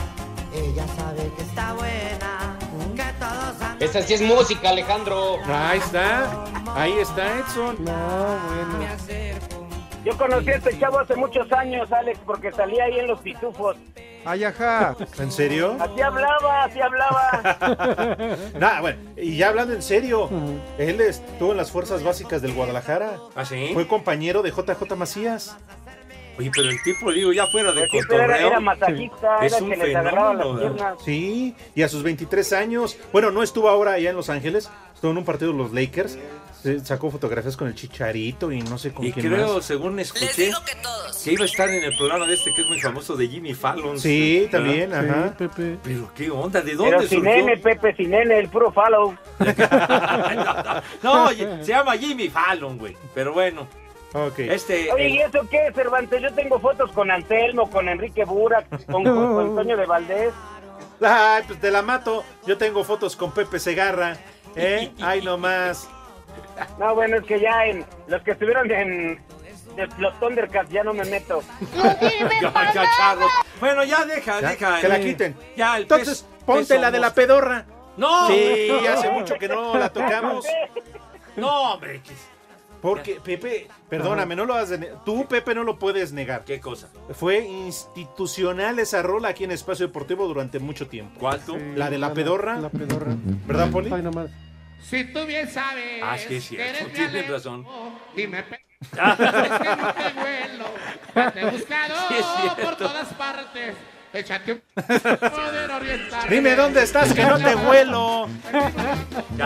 ella 0.55 0.87
sabe 0.97 1.29
que 1.37 1.43
está 1.43 1.73
buena, 1.73 2.59
que 2.95 3.13
todos 3.19 3.61
han 3.61 3.83
Esa 3.83 4.03
sí 4.03 4.15
es 4.15 4.23
música, 4.23 4.69
Alejandro. 4.71 5.39
Ahí 5.49 5.81
está. 5.81 6.45
Ahí 6.77 6.93
está 6.93 7.41
Edson. 7.41 7.77
No, 7.85 8.39
bueno. 8.47 9.20
Yo 10.05 10.17
conocí 10.17 10.51
a 10.51 10.55
este 10.57 10.79
chavo 10.79 10.99
hace 10.99 11.15
muchos 11.15 11.51
años, 11.53 11.93
Alex, 11.93 12.19
porque 12.25 12.51
salía 12.53 12.85
ahí 12.85 12.99
en 13.01 13.07
los 13.07 13.21
pitufos. 13.21 13.77
Ay, 14.25 14.45
ajá. 14.45 14.97
¿En 15.19 15.31
serio? 15.33 15.77
Así 15.81 16.01
hablaba, 16.01 16.65
así 16.65 16.81
hablaba. 16.81 18.37
Nah, 18.59 18.81
bueno, 18.81 18.99
y 19.17 19.37
ya 19.37 19.49
hablando 19.49 19.75
en 19.75 19.83
serio, 19.83 20.29
él 20.79 21.01
estuvo 21.01 21.51
en 21.53 21.57
las 21.59 21.71
fuerzas 21.71 22.03
básicas 22.03 22.41
del 22.43 22.53
Guadalajara. 22.55 23.13
¿Ah, 23.35 23.45
sí? 23.45 23.71
Fue 23.75 23.87
compañero 23.87 24.43
de 24.43 24.51
JJ 24.51 24.95
Macías. 24.97 25.57
Oye, 26.39 26.51
pero 26.55 26.71
el 26.71 26.83
tipo, 26.83 27.13
digo, 27.13 27.33
ya 27.35 27.47
fuera 27.49 27.71
de 27.73 27.87
Pues 27.91 28.05
era, 28.09 28.09
cotorreo. 28.25 28.47
era 28.49 28.61
masajista, 28.61 29.45
Es 29.45 29.53
era 29.53 29.63
un 29.63 29.71
que 29.71 29.77
les 29.77 29.97
agarraba 29.97 30.33
las 30.35 30.43
fenómeno, 30.47 30.75
piernas. 30.77 30.99
Sí, 31.05 31.55
y 31.75 31.83
a 31.83 31.89
sus 31.89 32.03
23 32.03 32.53
años. 32.55 32.99
Bueno, 33.13 33.31
no 33.31 33.43
estuvo 33.43 33.69
ahora 33.69 33.93
allá 33.93 34.09
en 34.11 34.17
Los 34.17 34.31
Ángeles, 34.31 34.71
estuvo 35.01 35.13
en 35.13 35.19
un 35.19 35.25
partido 35.25 35.53
de 35.53 35.57
los 35.57 35.73
Lakers. 35.73 36.19
Se 36.63 36.79
sacó 36.85 37.11
fotografías 37.11 37.57
con 37.57 37.69
el 37.69 37.75
Chicharito 37.75 38.53
y 38.53 38.61
no 38.61 38.77
sé 38.77 38.93
con 38.93 39.07
Y 39.07 39.13
quién 39.13 39.33
creo, 39.33 39.55
más. 39.55 39.65
según 39.65 39.99
escuché, 39.99 40.29
que, 40.35 41.33
iba 41.33 41.43
a 41.43 41.47
estar 41.47 41.71
en 41.71 41.85
el 41.85 41.97
programa 41.97 42.27
de 42.27 42.35
este 42.35 42.53
que 42.53 42.61
es 42.61 42.69
muy 42.69 42.79
famoso 42.79 43.17
de 43.17 43.29
Jimmy 43.29 43.55
Fallon. 43.55 43.99
Sí, 43.99 44.41
¿verdad? 44.41 44.51
también, 44.59 44.93
ajá. 44.93 45.29
Sí, 45.29 45.35
Pepe. 45.39 45.79
Pero 45.83 46.11
qué 46.15 46.31
onda, 46.31 46.61
¿de 46.61 46.75
dónde 46.75 46.97
Pero 46.99 47.09
sin 47.09 47.21
surgió? 47.25 47.35
nene, 47.47 47.57
Pepe, 47.57 47.97
sin 47.97 48.11
nene, 48.11 48.39
el 48.41 48.49
puro 48.51 48.71
follow. 48.73 49.17
no, 51.03 51.29
se 51.31 51.65
llama 51.65 51.97
Jimmy 51.97 52.29
Fallon, 52.29 52.77
güey. 52.77 52.95
Pero 53.15 53.33
bueno, 53.33 53.67
Ok. 54.13 54.41
este... 54.41 54.93
Oye, 54.93 55.09
¿y 55.09 55.19
eso 55.21 55.41
qué, 55.51 55.73
Cervantes? 55.75 56.21
Yo 56.21 56.31
tengo 56.35 56.61
fotos 56.61 56.93
con 56.93 57.11
Anselmo, 57.11 57.71
con 57.71 57.89
Enrique 57.89 58.25
Burak, 58.27 58.69
con, 58.87 59.03
con, 59.05 59.35
con 59.35 59.55
Toño 59.57 59.79
de 59.79 59.87
Valdés. 59.87 60.35
Ay, 61.01 61.43
pues 61.47 61.59
te 61.59 61.71
la 61.71 61.81
mato. 61.81 62.23
Yo 62.47 62.59
tengo 62.59 62.85
fotos 62.85 63.17
con 63.17 63.33
Pepe 63.33 63.59
Segarra. 63.59 64.19
¿Eh? 64.57 64.91
Ay, 65.01 65.23
nomás. 65.23 65.89
No, 66.79 66.95
bueno, 66.95 67.17
es 67.19 67.25
que 67.25 67.41
ya 67.41 67.65
en 67.67 67.85
los 68.07 68.23
que 68.23 68.33
estuvieron 68.33 68.71
en 68.71 69.21
de 69.77 69.89
los 69.99 70.19
Thundercats 70.19 70.69
ya 70.71 70.83
no 70.85 70.93
me 70.93 71.05
meto. 71.05 71.43
Ya, 72.43 72.73
ya, 72.75 72.85
charro. 72.99 73.27
Bueno, 73.61 73.85
ya 73.85 74.05
deja, 74.05 74.41
Ya, 74.41 74.49
deja. 74.51 74.81
que 74.81 74.89
la 74.89 74.97
eh, 74.99 75.01
quiten. 75.01 75.37
Ya, 75.57 75.77
el 75.77 75.83
Entonces, 75.83 76.25
pez- 76.25 76.45
ponte 76.45 76.67
peso 76.69 76.81
la 76.81 76.91
de 76.91 76.99
la 76.99 77.07
mosca. 77.09 77.15
pedorra. 77.23 77.65
No, 77.97 78.27
Sí, 78.29 78.69
no, 78.71 78.93
hace 78.93 79.11
mucho 79.11 79.35
que 79.37 79.49
no 79.49 79.77
la 79.79 79.89
tocamos. 79.91 80.45
No, 81.37 81.75
hombre. 81.75 82.03
¿qué, 82.03 82.13
Porque, 82.81 83.21
Pepe, 83.23 83.69
perdóname, 83.89 84.35
no 84.37 84.45
lo 84.45 84.55
has 84.55 84.71
de 84.71 84.79
Tú, 85.05 85.27
Pepe, 85.29 85.55
no 85.55 85.65
lo 85.65 85.79
puedes 85.79 86.13
negar. 86.13 86.45
qué 86.45 86.61
cosa? 86.61 86.89
Fue 87.13 87.39
institucional 87.41 88.79
esa 88.79 89.03
rola 89.03 89.29
aquí 89.29 89.45
en 89.45 89.51
Espacio 89.51 89.87
Deportivo 89.87 90.27
durante 90.27 90.59
mucho 90.59 90.89
tiempo. 90.89 91.19
¿Cuál 91.21 91.41
tú? 91.41 91.59
La 91.77 91.91
de 91.91 91.99
la 91.99 92.15
pedorra. 92.15 92.57
La 92.57 92.71
pedorra. 92.71 93.15
¿Verdad, 93.47 93.71
Poli? 93.71 93.93
Ay, 93.93 94.03
nomás. 94.03 94.31
Si 94.83 95.05
tú 95.13 95.27
bien 95.27 95.49
sabes 95.51 96.03
Ah, 96.03 96.17
sí, 96.17 96.35
mi 96.57 96.93
tienes 96.95 97.29
razón. 97.29 97.67
Dime, 98.17 98.39
es 98.39 98.47
que 98.47 98.97
no 98.97 99.17
te 99.95 100.13
vuelo, 100.21 101.33
te 101.35 101.41
he 101.41 101.51
buscado 101.51 101.95
Sí, 102.09 102.63
por 102.63 102.77
todas 102.77 103.13
partes. 103.15 103.75
Échate 104.13 104.53
un 104.53 104.61
poder 104.75 105.71
oriental. 105.71 106.29
Dime 106.29 106.57
dónde 106.57 106.83
estás, 106.83 107.13
que 107.15 107.25
no 107.25 107.39
te 107.39 107.55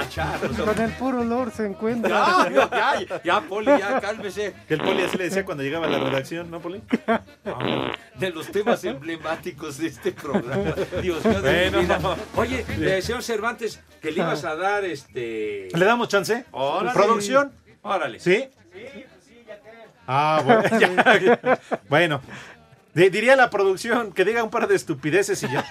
charro. 0.09 0.49
Con 0.64 0.80
el 0.80 0.93
puro 0.93 1.20
olor 1.20 1.51
se 1.51 1.66
encuentra. 1.66 2.49
Ya, 2.49 2.68
ya, 2.70 2.70
ya, 3.07 3.22
ya, 3.22 3.41
Poli, 3.43 3.66
ya, 3.66 4.01
cálmese. 4.01 4.55
Que 4.66 4.74
el 4.74 4.80
Poli 4.80 5.03
así 5.03 5.18
le 5.18 5.24
decía 5.24 5.45
cuando 5.45 5.62
llegaba 5.62 5.86
a 5.86 5.91
la 5.91 5.99
redacción, 5.99 6.51
¿no, 6.51 6.61
Poli? 6.61 6.82
Ah, 7.07 7.20
De 8.14 8.30
los 8.30 8.51
temas 8.51 8.82
emblemáticos 8.84 9.78
de 9.78 9.88
este 9.88 10.12
programa. 10.12 10.74
Dios 11.03 11.22
mío, 11.24 11.43
de 11.43 11.70
mi 11.70 11.84
Bueno. 11.84 11.99
vida. 11.99 12.16
Oye, 12.36 12.64
eh, 12.80 13.03
señor 13.03 13.22
Cervantes, 13.22 13.80
que 14.01 14.11
le 14.12 14.20
ibas 14.20 14.45
a 14.45 14.57
dar 14.57 14.84
este. 14.84 15.68
¿Le 15.74 15.84
damos 15.84 16.09
chance? 16.09 16.45
Órale. 16.53 16.93
¿Producción? 16.95 17.53
Órale. 17.82 18.18
¿Sí? 18.18 18.49
Ah, 20.07 20.41
bueno. 20.45 20.62
ya. 20.80 21.59
Bueno. 21.88 22.20
Di- 22.95 23.09
diría 23.11 23.36
la 23.36 23.51
producción 23.51 24.12
que 24.12 24.24
diga 24.24 24.42
un 24.42 24.51
par 24.51 24.66
de 24.68 24.76
estupideces 24.76 25.42
y 25.42 25.49
ya. 25.53 25.64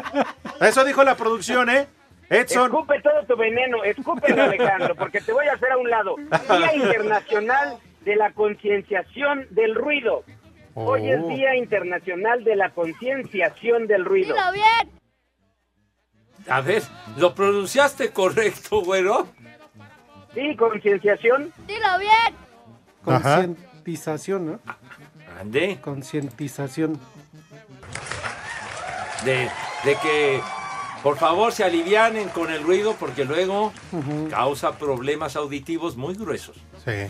Eso 0.60 0.84
dijo 0.84 1.04
la 1.04 1.16
producción, 1.16 1.68
¿eh? 1.70 1.86
Edson. 2.30 2.66
Escupe 2.66 3.00
todo 3.02 3.22
tu 3.26 3.36
veneno, 3.36 3.84
escúpelo 3.84 4.42
Alejandro, 4.44 4.94
porque 4.94 5.20
te 5.20 5.32
voy 5.32 5.46
a 5.46 5.52
hacer 5.52 5.70
a 5.72 5.76
un 5.76 5.90
lado. 5.90 6.16
Día 6.16 6.74
Internacional 6.74 7.78
de 8.04 8.16
la 8.16 8.32
Concienciación 8.32 9.46
del 9.50 9.74
Ruido. 9.74 10.24
Hoy 10.74 11.10
es 11.10 11.20
Oh. 11.22 11.28
Día 11.28 11.54
Internacional 11.54 12.42
de 12.44 12.56
la 12.56 12.70
Concienciación 12.70 13.86
del 13.86 14.04
Ruido. 14.04 14.34
bien! 14.52 14.90
A 16.48 16.60
ver, 16.60 16.82
¿lo 17.18 17.34
pronunciaste 17.34 18.10
correcto, 18.10 18.80
güero? 18.82 19.28
Sí, 20.34 20.56
concienciación. 20.56 21.52
Dilo 21.66 21.98
bien. 22.00 22.34
Concientización, 23.04 24.46
¿no? 24.46 24.60
Ande. 25.40 25.78
Concientización. 25.80 26.98
De, 29.24 29.48
de 29.84 29.96
que, 30.02 30.40
por 31.02 31.16
favor, 31.16 31.52
se 31.52 31.64
alivianen 31.64 32.28
con 32.28 32.50
el 32.50 32.62
ruido 32.62 32.94
porque 32.98 33.24
luego 33.24 33.72
causa 34.30 34.76
problemas 34.78 35.34
auditivos 35.36 35.96
muy 35.96 36.14
gruesos. 36.14 36.56
Sí. 36.84 37.06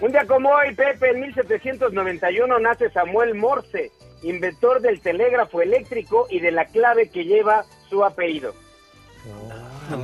Un 0.00 0.12
día 0.12 0.26
como 0.26 0.48
hoy, 0.50 0.74
Pepe, 0.74 1.10
en 1.10 1.20
1791 1.20 2.58
nace 2.58 2.90
Samuel 2.90 3.34
Morse, 3.34 3.92
inventor 4.22 4.80
del 4.80 5.00
telégrafo 5.00 5.62
eléctrico 5.62 6.26
y 6.30 6.40
de 6.40 6.50
la 6.50 6.64
clave 6.64 7.08
que 7.10 7.24
lleva 7.24 7.64
su 7.88 8.04
apellido. 8.04 8.54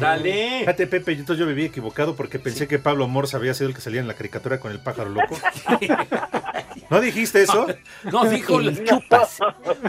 Dale. 0.01 0.61
Fíjate, 0.61 0.87
Pepe, 0.89 1.15
yo- 1.15 1.21
entonces 1.21 1.41
yo 1.41 1.47
viví 1.47 1.65
equivocado 1.65 2.15
porque 2.17 2.39
pensé 2.39 2.67
que 2.69 2.79
Pablo 2.79 3.07
Morse 3.09 3.37
había 3.37 3.55
sido 3.55 3.69
el 3.71 3.75
que 3.75 3.81
salía 3.81 4.01
en 4.01 4.09
la 4.09 4.15
caricatura 4.15 4.59
con 4.61 4.71
el 4.73 4.81
pájaro 4.81 5.11
loco. 5.11 5.37
¿No 6.91 7.01
dijiste 7.01 7.43
eso? 7.43 7.67
No, 8.05 8.25
dijo 8.25 8.61
El 8.61 8.85
chupas. 8.85 9.39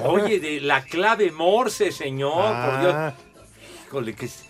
Oye, 0.04 0.40
de 0.40 0.62
la 0.62 0.84
clave 0.84 1.32
Morse, 1.32 1.92
señor, 1.92 2.56
por 2.66 2.80
Dios. 2.82 2.94
Ah. 2.96 3.14
Híjole, 3.88 4.14
que 4.16 4.26
es 4.26 4.46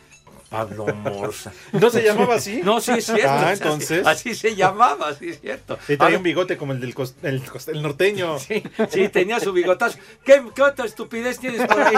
Pablo 0.50 0.86
Morse. 0.96 1.50
¿No 1.74 1.90
se 1.90 2.02
llamaba 2.04 2.36
así? 2.36 2.62
No, 2.64 2.80
sí 2.80 2.92
es 2.94 3.06
cierto. 3.06 3.28
Ah, 3.30 3.52
entonces. 3.52 4.08
Así, 4.08 4.34
se 4.34 4.56
llamaba, 4.56 5.14
sí 5.14 5.30
es 5.30 5.42
cierto. 5.42 5.78
Y 5.90 5.98
traía 5.98 6.18
un 6.18 6.24
bigote 6.24 6.56
como 6.58 6.72
el 6.72 6.80
del 6.80 6.96
cos- 6.96 7.16
el, 7.24 7.44
cos- 7.44 7.68
el 7.70 7.82
norteño. 7.82 8.40
Sí, 8.40 8.64
sí, 8.90 9.10
tenía 9.10 9.40
su 9.42 9.52
bigotazo. 9.52 9.98
¿Qué, 10.24 10.42
qué 10.56 10.62
otra 10.62 10.86
estupidez 10.86 11.40
tienes 11.40 11.68
por 11.68 11.82
ahí? 11.82 11.96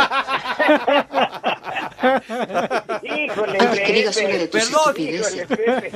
Híjole, 3.03 3.59
Pepe. 3.59 4.47
Perdón, 4.47 4.93
híjole, 4.97 5.45
Pepe. 5.47 5.91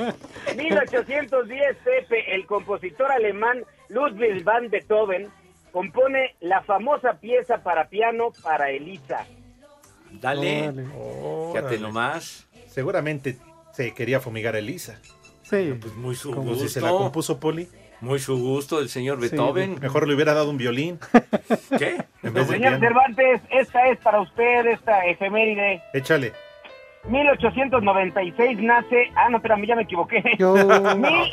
1810, 0.56 1.76
Pepe, 1.84 2.34
el 2.34 2.46
compositor 2.46 3.10
alemán 3.10 3.64
Ludwig 3.88 4.44
van 4.44 4.68
Beethoven 4.70 5.30
compone 5.72 6.36
la 6.40 6.62
famosa 6.62 7.14
pieza 7.14 7.58
para 7.62 7.88
piano 7.88 8.32
para 8.42 8.70
Elisa. 8.70 9.26
Dale. 10.20 10.68
Órale. 10.68 10.86
Fíjate 11.52 11.78
nomás. 11.78 12.46
Seguramente 12.68 13.36
se 13.72 13.92
quería 13.92 14.20
fumigar 14.20 14.54
a 14.54 14.58
Elisa. 14.58 15.00
Sí. 15.42 15.76
Pues 15.80 15.94
muy 15.94 16.14
su 16.14 16.30
Como 16.30 16.50
gusto. 16.50 16.64
si 16.64 16.74
se 16.74 16.80
la 16.80 16.90
compuso 16.90 17.40
Poli. 17.40 17.68
Muy 18.00 18.18
su 18.18 18.36
gusto 18.38 18.78
del 18.78 18.88
señor 18.88 19.18
Beethoven. 19.20 19.78
Mejor 19.80 20.06
le 20.06 20.14
hubiera 20.14 20.34
dado 20.34 20.50
un 20.50 20.58
violín. 20.58 20.98
¿Qué? 21.78 21.96
En 22.22 22.34
vez 22.34 22.48
de 22.48 22.54
Señor 22.56 22.78
piano. 22.78 22.78
Cervantes, 22.80 23.40
esta 23.50 23.88
es 23.88 23.98
para 23.98 24.20
usted, 24.20 24.66
esta 24.66 25.04
efeméride. 25.06 25.82
Échale. 25.94 26.32
1896 27.08 28.58
nace. 28.60 29.10
Ah, 29.14 29.28
no, 29.28 29.36
espérame, 29.38 29.66
ya 29.66 29.76
me 29.76 29.82
equivoqué. 29.82 30.22
Yo- 30.38 30.54
Mil- 30.96 31.32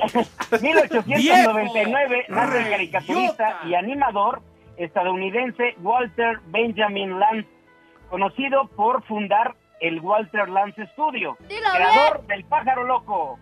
1899 0.61 2.25
nace 2.29 2.57
el 2.63 2.69
caricaturista 2.69 3.59
y 3.65 3.73
animador 3.75 4.41
estadounidense 4.77 5.75
Walter 5.81 6.39
Benjamin 6.47 7.19
Lance, 7.19 7.47
conocido 8.09 8.67
por 8.75 9.03
fundar 9.03 9.55
el 9.79 9.99
Walter 10.01 10.49
Lance 10.49 10.85
Studio, 10.93 11.37
creador 11.47 12.25
del 12.27 12.43
pájaro 12.45 12.83
loco. 12.83 13.39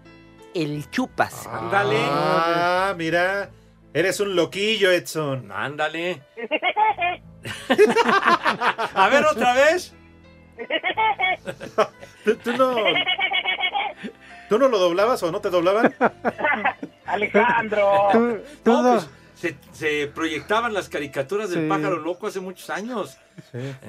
El 0.53 0.89
chupas. 0.89 1.47
Ándale. 1.47 1.97
Ah, 2.01 2.93
mira. 2.97 3.49
Eres 3.93 4.19
un 4.19 4.35
loquillo, 4.35 4.91
Edson. 4.91 5.51
Ándale. 5.51 6.21
A 8.93 9.09
ver, 9.09 9.25
otra 9.25 9.53
vez. 9.53 9.95
¿Tú, 12.25 12.35
tú 12.35 12.51
no, 12.57 12.75
¿Tú 14.49 14.59
no 14.59 14.67
lo 14.67 14.77
doblabas 14.77 15.23
o 15.23 15.31
no 15.31 15.39
te 15.39 15.49
doblaban? 15.49 15.93
Alejandro. 17.05 18.09
Tú- 18.11 18.37
tú 18.63 18.71
No, 18.71 18.81
no- 18.83 18.93
pues, 18.95 19.09
se, 19.35 19.55
se 19.71 20.07
proyectaban 20.07 20.73
las 20.73 20.89
caricaturas 20.89 21.49
del 21.49 21.63
Sí. 21.63 21.69
pájaro 21.69 21.97
loco 21.97 22.27
hace 22.27 22.41
muchos 22.41 22.69
años. 22.69 23.17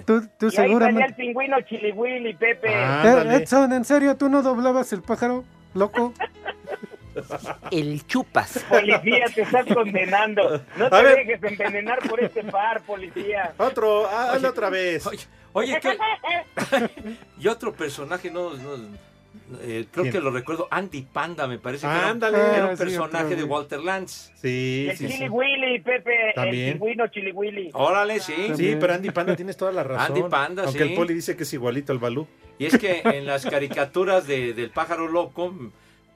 tú, 0.06 0.22
tú 0.38 0.46
Y 0.46 0.46
ahí 0.46 0.50
salía 0.52 0.64
el 0.64 0.68
seguramente. 0.70 1.14
pingüino 1.14 1.60
Chili 1.62 1.90
Willy, 1.92 2.34
Pepe. 2.34 2.72
Ah. 2.74 3.24
Eh, 3.26 3.36
Edson, 3.42 3.72
¿en 3.72 3.84
serio 3.84 4.16
tú 4.16 4.28
no 4.28 4.42
doblabas 4.42 4.92
el 4.92 5.02
pájaro 5.02 5.44
loco? 5.74 6.12
El 7.70 8.06
chupas. 8.06 8.64
Policía, 8.68 9.26
te 9.34 9.42
estás 9.42 9.66
condenando. 9.66 10.62
No 10.76 10.88
te 10.90 11.02
ver. 11.02 11.26
dejes 11.26 11.42
envenenar 11.52 11.98
por 12.08 12.22
este 12.22 12.44
par, 12.44 12.82
policía. 12.82 13.52
Otro, 13.58 14.06
ah, 14.06 14.32
hazlo 14.32 14.50
otra 14.50 14.70
vez. 14.70 15.06
Oye, 15.06 15.18
oye, 15.52 15.80
¿qué? 15.80 15.96
y 17.40 17.48
otro 17.48 17.72
personaje, 17.72 18.30
no, 18.30 18.54
no, 18.54 18.74
eh, 19.60 19.86
creo 19.90 20.04
¿Quién? 20.04 20.12
que 20.12 20.20
lo 20.20 20.30
recuerdo, 20.30 20.68
Andy 20.70 21.02
Panda, 21.02 21.48
me 21.48 21.58
parece 21.58 21.82
que 21.86 21.92
Ah, 21.92 21.98
era, 21.98 22.08
ándale. 22.10 22.38
era 22.38 22.64
Ah, 22.66 22.70
un 22.70 22.76
sí, 22.76 22.84
personaje 22.84 23.34
de. 23.36 23.42
Walter 23.44 23.80
Lance. 23.80 24.32
Sí, 24.36 24.86
El 24.90 24.96
sí, 24.96 25.06
Chili 25.08 25.18
sí. 25.18 25.28
Willy, 25.28 25.80
Pepe. 25.80 26.32
También. 26.36 26.66
El 26.68 26.72
pingüino 26.74 27.06
Chili 27.08 27.32
Willy. 27.32 27.70
Órale, 27.74 28.20
sí. 28.20 28.52
Sí, 28.56 28.76
pero 28.80 28.94
Andy 28.94 29.10
Panda 29.10 29.34
tienes 29.34 29.56
toda 29.56 29.72
la 29.72 29.82
razón. 29.82 30.16
Andy 30.16 30.28
Panda, 30.30 30.62
Aunque 30.64 30.84
sí. 30.84 30.88
el 30.90 30.94
poli 30.94 31.12
dice 31.14 31.36
que 31.36 31.42
es 31.42 31.52
igualito 31.52 31.92
al 31.92 31.98
Balú. 31.98 32.26
Y 32.60 32.66
es 32.66 32.76
que 32.78 33.00
en 33.04 33.24
las 33.26 33.46
caricaturas 33.46 34.26
de- 34.26 34.52
del 34.52 34.68
pájaro 34.70 35.08
loco, 35.08 35.52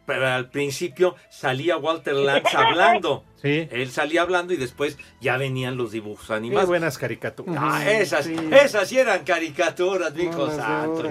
pero 0.07 0.27
al 0.29 0.51
principio 0.51 1.17
salía 1.31 1.79
Walter 1.79 2.13
Lance 2.15 2.55
hablando. 2.55 3.25
Sí. 3.41 3.67
Él 3.73 3.91
salía 3.91 4.21
hablando 4.23 4.53
y 4.53 4.59
después 4.59 4.99
ya 5.23 5.39
venían 5.39 5.79
los 5.79 5.91
dibujos 5.93 6.27
Qué 6.29 6.35
animados. 6.35 6.69
buenas 6.69 6.99
caricaturas. 6.99 7.57
Ah, 7.59 7.91
esas, 7.91 8.27
Sí. 8.27 8.37
esas 8.53 8.87
sí 8.89 8.99
eran 8.99 9.25
caricaturas, 9.25 10.15
mi 10.15 10.25
hijo 10.25 10.47
No, 10.47 10.51
santo. 10.51 11.11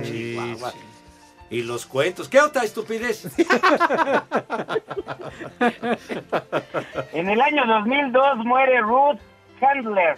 Y 1.49 1.61
los 1.63 1.85
cuentos. 1.87 2.29
¿Qué 2.29 2.39
otra 2.39 2.63
estupidez? 2.63 3.27
En 7.13 7.29
el 7.29 7.41
año 7.41 7.65
2002 7.65 8.37
muere 8.45 8.81
Ruth 8.81 9.19
Handler, 9.61 10.17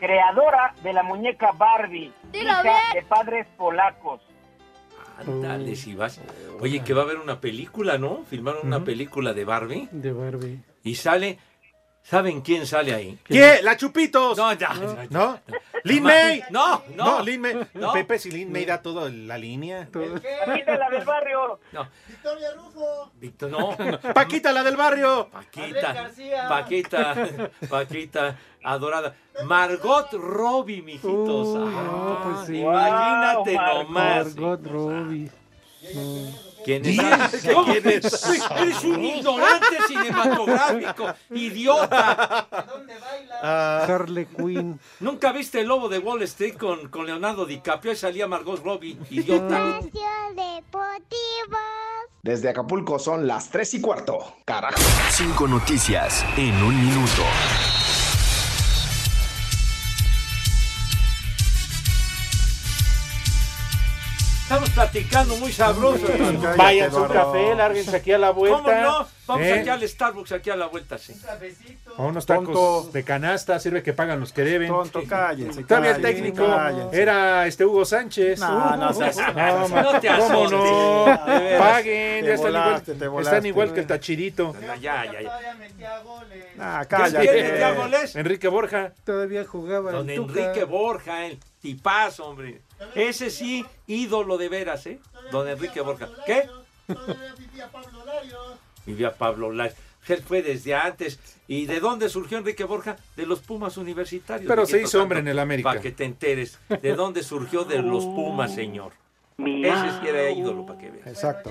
creadora 0.00 0.74
de 0.82 0.92
la 0.92 1.02
muñeca 1.02 1.52
Barbie, 1.52 2.12
hija 2.32 2.62
de 2.94 3.02
padres 3.02 3.46
polacos. 3.56 4.20
Ándale, 5.18 5.76
si 5.76 5.94
vas. 5.94 6.20
Oye, 6.60 6.82
que 6.82 6.92
va 6.94 7.02
a 7.02 7.04
haber 7.04 7.18
una 7.18 7.40
película, 7.40 7.98
¿no? 7.98 8.24
Filmaron 8.28 8.66
una 8.66 8.84
película 8.84 9.32
de 9.34 9.44
Barbie 9.44 9.88
De 9.92 10.12
Barbie. 10.12 10.60
y 10.84 10.94
sale. 10.94 11.38
¿Saben 12.08 12.40
quién 12.40 12.66
sale 12.68 12.94
ahí? 12.94 13.18
¿Qué? 13.24 13.58
¡La 13.62 13.76
Chupitos! 13.76 14.38
No, 14.38 14.52
ya. 14.52 14.72
¿No? 15.10 15.40
¡Lin 15.82 16.04
May! 16.04 16.40
No, 16.50 16.84
no. 16.94 17.04
No, 17.04 17.22
Lin 17.22 17.40
May. 17.40 17.66
No. 17.74 17.92
Pepe, 17.92 18.18
si 18.20 18.30
Lin 18.30 18.52
May 18.52 18.64
da 18.64 18.80
toda 18.80 19.10
la 19.10 19.36
línea. 19.36 19.88
Paquita, 19.92 20.76
la 20.76 20.88
del 20.88 21.04
barrio. 21.04 21.58
No. 21.72 21.88
Víctor, 23.20 23.50
no. 23.50 23.76
Paquita, 24.14 24.52
la 24.52 24.62
del 24.62 24.76
barrio. 24.76 25.28
Paquita. 25.32 26.10
Paquita. 26.48 27.14
Paquita. 27.68 28.36
Adorada. 28.62 29.14
Margot 29.44 30.12
Robbie, 30.12 30.82
mijitos. 30.82 31.48
Uy, 31.48 31.72
Ah, 31.76 31.82
no, 31.86 32.20
pues 32.22 32.46
sí. 32.46 32.58
Imagínate 32.60 33.54
Wow, 33.56 33.82
nomás. 33.82 34.36
Margot 34.36 34.66
Robbie. 34.66 35.30
¿Quién 36.66 36.84
es? 36.84 37.46
¿Cómo? 37.54 37.72
Eres 37.72 38.84
un 38.84 39.04
ignorante 39.04 39.76
cinematográfico, 39.86 41.14
idiota. 41.30 42.48
Ah, 43.40 43.86
Harley 43.88 44.26
Quinn. 44.26 44.80
¿Nunca 44.98 45.30
viste 45.30 45.60
el 45.60 45.68
lobo 45.68 45.88
de 45.88 46.00
Wall 46.00 46.22
Street 46.22 46.56
con, 46.56 46.88
con 46.88 47.06
Leonardo 47.06 47.46
DiCaprio? 47.46 47.92
Ahí 47.92 47.96
salía 47.96 48.26
Margot 48.26 48.60
Robbie, 48.64 48.98
idiota. 49.10 49.78
Desde 52.22 52.48
Acapulco 52.48 52.98
son 52.98 53.28
las 53.28 53.48
3 53.50 53.74
y 53.74 53.80
cuarto. 53.80 54.18
Carajo. 54.44 54.80
Cinco 55.10 55.46
noticias 55.46 56.24
en 56.36 56.60
un 56.64 56.84
minuto. 56.84 57.22
Estamos 64.46 64.70
platicando 64.70 65.36
muy 65.38 65.50
sabroso. 65.50 66.06
Vayan 66.56 66.92
su 66.92 67.04
café, 67.08 67.52
lárguense 67.56 67.96
aquí 67.96 68.12
a 68.12 68.18
la 68.18 68.30
vuelta. 68.30 68.62
¿Cómo 68.62 68.80
no? 68.80 69.08
Vamos 69.26 69.44
¿Eh? 69.44 69.54
aquí 69.58 69.68
al 69.68 69.88
Starbucks, 69.88 70.30
aquí 70.30 70.50
a 70.50 70.54
la 70.56 70.66
vuelta, 70.68 70.98
sí. 70.98 71.20
A 71.96 72.02
unos 72.02 72.26
tacos 72.26 72.44
Tonto. 72.54 72.90
de 72.92 73.02
canasta, 73.02 73.58
sirve 73.58 73.82
que 73.82 73.92
pagan 73.92 74.20
los 74.20 74.32
que 74.32 74.42
deben. 74.42 74.68
Tonto, 74.68 75.02
cállense. 75.08 75.64
Todavía 75.64 75.96
el 75.96 76.00
técnico 76.02 76.46
cállense. 76.46 77.02
era 77.02 77.44
este 77.48 77.64
Hugo 77.64 77.84
Sánchez. 77.84 78.38
No, 78.38 78.76
no 78.76 78.92
seas- 78.92 79.16
no, 79.16 79.68
no 79.68 79.98
te 80.00 80.08
veras. 80.10 80.30
Paguen, 81.58 82.20
Te 82.24 82.28
ya 82.28 82.34
están, 82.34 82.52
volaste, 82.52 82.92
igual, 83.48 83.66
están 83.66 83.74
que 83.74 83.80
el 83.80 83.86
tachirito. 83.88 84.54
Ya, 84.80 85.06
ya, 85.06 85.22
ya. 85.22 85.40
Ah, 86.60 86.84
¿Quién 86.88 87.02
tiene 87.20 87.48
ya 87.48 87.58
cállate. 87.58 87.78
goles? 87.80 88.14
Enrique 88.14 88.46
Borja. 88.46 88.92
Todavía 89.04 89.44
jugaba 89.44 89.90
Don. 89.90 90.08
Enrique 90.08 90.62
Borja, 90.62 91.26
el 91.26 91.40
tipazo, 91.60 92.26
hombre. 92.26 92.60
Ese 92.94 93.30
sí, 93.30 93.64
ídolo 93.86 94.38
de 94.38 94.48
veras, 94.48 94.86
¿eh? 94.86 95.00
Don 95.32 95.48
Enrique 95.48 95.80
Borja. 95.80 96.08
¿Qué? 96.24 96.48
Vivía 98.86 99.12
Pablo 99.14 99.52
Larios. 99.52 99.76
Él 100.08 100.22
fue 100.22 100.42
desde 100.42 100.74
antes. 100.74 101.18
¿Y 101.48 101.66
de 101.66 101.80
dónde 101.80 102.08
surgió 102.08 102.38
Enrique 102.38 102.64
Borja? 102.64 102.96
De 103.16 103.26
los 103.26 103.40
Pumas 103.40 103.76
universitarios. 103.76 104.48
Pero 104.48 104.66
se 104.66 104.82
hizo 104.82 105.02
hombre 105.02 105.18
en 105.18 105.28
el 105.28 105.38
América. 105.38 105.70
Para 105.70 105.80
que 105.80 105.90
te 105.90 106.04
enteres. 106.04 106.58
¿De 106.68 106.94
dónde 106.94 107.22
surgió? 107.22 107.64
De 107.64 107.82
los 107.82 108.04
Pumas, 108.04 108.54
señor. 108.54 108.92
Ese 109.38 110.00
sí 110.00 110.08
era 110.08 110.30
ídolo, 110.30 110.64
para 110.64 110.78
que 110.78 110.90
veas. 110.90 111.06
Exacto. 111.06 111.50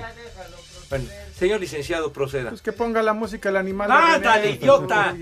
Bueno, 0.89 1.05
señor 1.35 1.59
licenciado, 1.59 2.11
proceda. 2.13 2.49
Pues 2.49 2.61
que 2.61 2.71
ponga 2.71 3.03
la 3.03 3.13
música 3.13 3.49
el 3.49 3.57
animal. 3.57 3.91
¡Ándale, 3.91 4.51
idiota! 4.51 5.15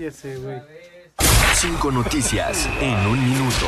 Cinco 1.54 1.90
noticias 1.90 2.68
en 2.80 2.94
un 3.06 3.30
minuto. 3.30 3.66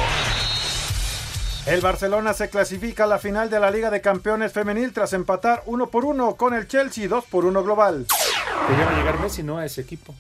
El 1.67 1.81
Barcelona 1.81 2.33
se 2.33 2.49
clasifica 2.49 3.05
a 3.05 3.07
la 3.09 3.19
final 3.19 3.51
de 3.51 3.59
la 3.59 3.73
Liga 3.73 3.91
de 3.91 4.01
Campeones 4.01 4.53
Femenil 4.53 4.93
tras 4.93 5.13
empatar 5.13 5.65
uno 5.67 5.89
por 5.89 6.05
uno 6.05 6.37
con 6.37 6.55
el 6.55 6.69
Chelsea, 6.69 7.09
2 7.09 7.25
por 7.25 7.45
1 7.45 7.65
global. 7.65 8.07
Que 8.69 8.77
ya 8.77 8.85
va 8.85 8.93
a 8.93 8.97
llegar 8.97 9.19
Messi, 9.19 9.43
¿no? 9.43 9.59
A 9.59 9.65
ese 9.65 9.81
equipo. 9.81 10.15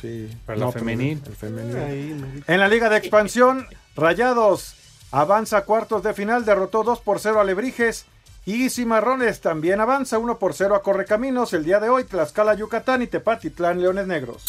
Sí. 0.00 0.28
Para 0.46 0.58
la 0.58 0.72
femenil. 0.72 1.22
El 1.24 1.36
femenil. 1.36 2.44
En 2.48 2.58
la 2.58 2.66
Liga 2.66 2.88
de 2.88 2.96
Expansión, 2.96 3.68
Rayados 3.94 4.74
avanza 5.12 5.58
a 5.58 5.64
cuartos 5.64 6.02
de 6.02 6.14
final, 6.14 6.44
derrotó 6.44 6.82
2 6.82 6.98
por 7.00 7.20
0 7.20 7.40
a 7.40 7.44
Lebrijes. 7.44 8.06
Y 8.44 8.68
Cimarrones 8.70 9.40
también 9.40 9.80
avanza 9.80 10.18
1 10.18 10.40
por 10.40 10.52
0 10.52 10.74
a 10.74 10.82
Correcaminos 10.82 11.52
el 11.52 11.64
día 11.64 11.78
de 11.78 11.90
hoy, 11.90 12.02
Tlaxcala, 12.02 12.54
Yucatán 12.54 13.02
y 13.02 13.06
Tepatitlán, 13.06 13.80
Leones 13.80 14.08
Negros. 14.08 14.44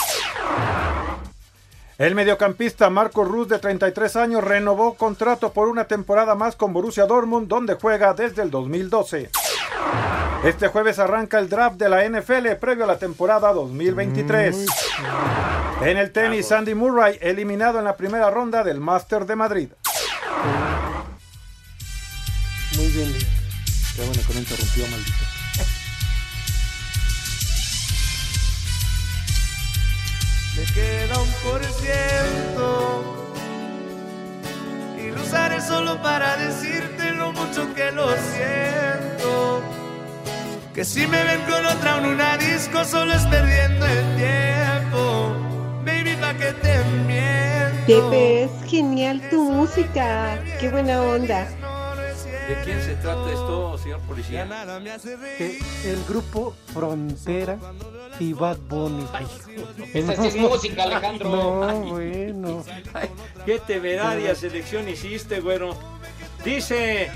El 1.99 2.15
mediocampista 2.15 2.89
Marco 2.89 3.23
Ruz, 3.23 3.47
de 3.47 3.59
33 3.59 4.15
años, 4.15 4.43
renovó 4.43 4.95
contrato 4.95 5.53
por 5.53 5.67
una 5.67 5.85
temporada 5.85 6.33
más 6.33 6.55
con 6.55 6.73
Borussia 6.73 7.05
Dortmund, 7.05 7.47
donde 7.47 7.75
juega 7.75 8.13
desde 8.13 8.41
el 8.41 8.49
2012. 8.49 9.29
Este 10.43 10.67
jueves 10.69 10.97
arranca 10.97 11.37
el 11.37 11.49
draft 11.49 11.77
de 11.77 11.89
la 11.89 12.03
NFL 12.03 12.55
previo 12.59 12.85
a 12.85 12.87
la 12.87 12.97
temporada 12.97 13.53
2023. 13.53 14.65
En 15.83 15.97
el 15.97 16.11
tenis, 16.11 16.51
Andy 16.51 16.73
Murray 16.73 17.17
eliminado 17.21 17.77
en 17.77 17.85
la 17.85 17.95
primera 17.95 18.29
ronda 18.31 18.63
del 18.63 18.79
Master 18.79 19.25
de 19.25 19.35
Madrid. 19.35 19.69
Muy 22.75 22.87
bien. 22.87 23.13
Qué 23.95 24.03
bueno 24.03 24.21
que 24.27 24.33
no 24.33 24.39
interrumpió, 24.39 24.87
maldito. 24.87 25.32
Me 30.55 30.63
queda 30.65 31.19
un 31.19 31.29
por 31.43 31.63
ciento 31.63 33.03
y 34.99 35.09
lo 35.09 35.21
usaré 35.23 35.59
solo 35.59 35.99
para 36.03 36.37
decirte 36.37 37.11
lo 37.13 37.31
mucho 37.33 37.73
que 37.73 37.91
lo 37.91 38.07
siento. 38.09 39.63
Que 40.75 40.85
si 40.85 41.07
me 41.07 41.23
ven 41.23 41.41
con 41.49 41.65
otra 41.65 41.97
en 41.97 42.05
una 42.05 42.37
disco 42.37 42.85
solo 42.85 43.13
es 43.13 43.23
perdiendo 43.23 43.83
el 43.85 44.15
tiempo. 44.15 45.35
Baby, 45.85 46.15
pa' 46.21 46.35
que 46.35 46.53
te 46.53 46.83
miento. 47.07 48.09
Pepe, 48.11 48.43
es 48.43 48.51
genial 48.69 49.27
tu 49.31 49.49
música. 49.49 50.39
Qué 50.59 50.69
buena 50.69 51.01
onda. 51.01 51.47
¿De 52.47 52.61
quién 52.63 52.79
se 52.81 52.93
trata 52.95 53.27
esto, 53.29 53.77
señor 53.79 54.01
policía? 54.01 54.47
Eh, 55.39 55.59
el 55.85 56.03
grupo 56.05 56.53
Frontera 56.73 57.57
y 58.19 58.33
Bad 58.33 58.57
Bunny. 58.69 59.05
Esa 59.93 60.15
sí 60.15 60.27
es 60.27 60.35
música, 60.35 60.83
Alejandro. 60.83 61.29
No, 61.29 61.79
bueno. 61.81 62.63
Qué 63.45 63.59
temeraria 63.59 64.35
selección 64.35 64.87
hiciste, 64.89 65.39
güero. 65.39 65.75
Dice. 66.43 67.11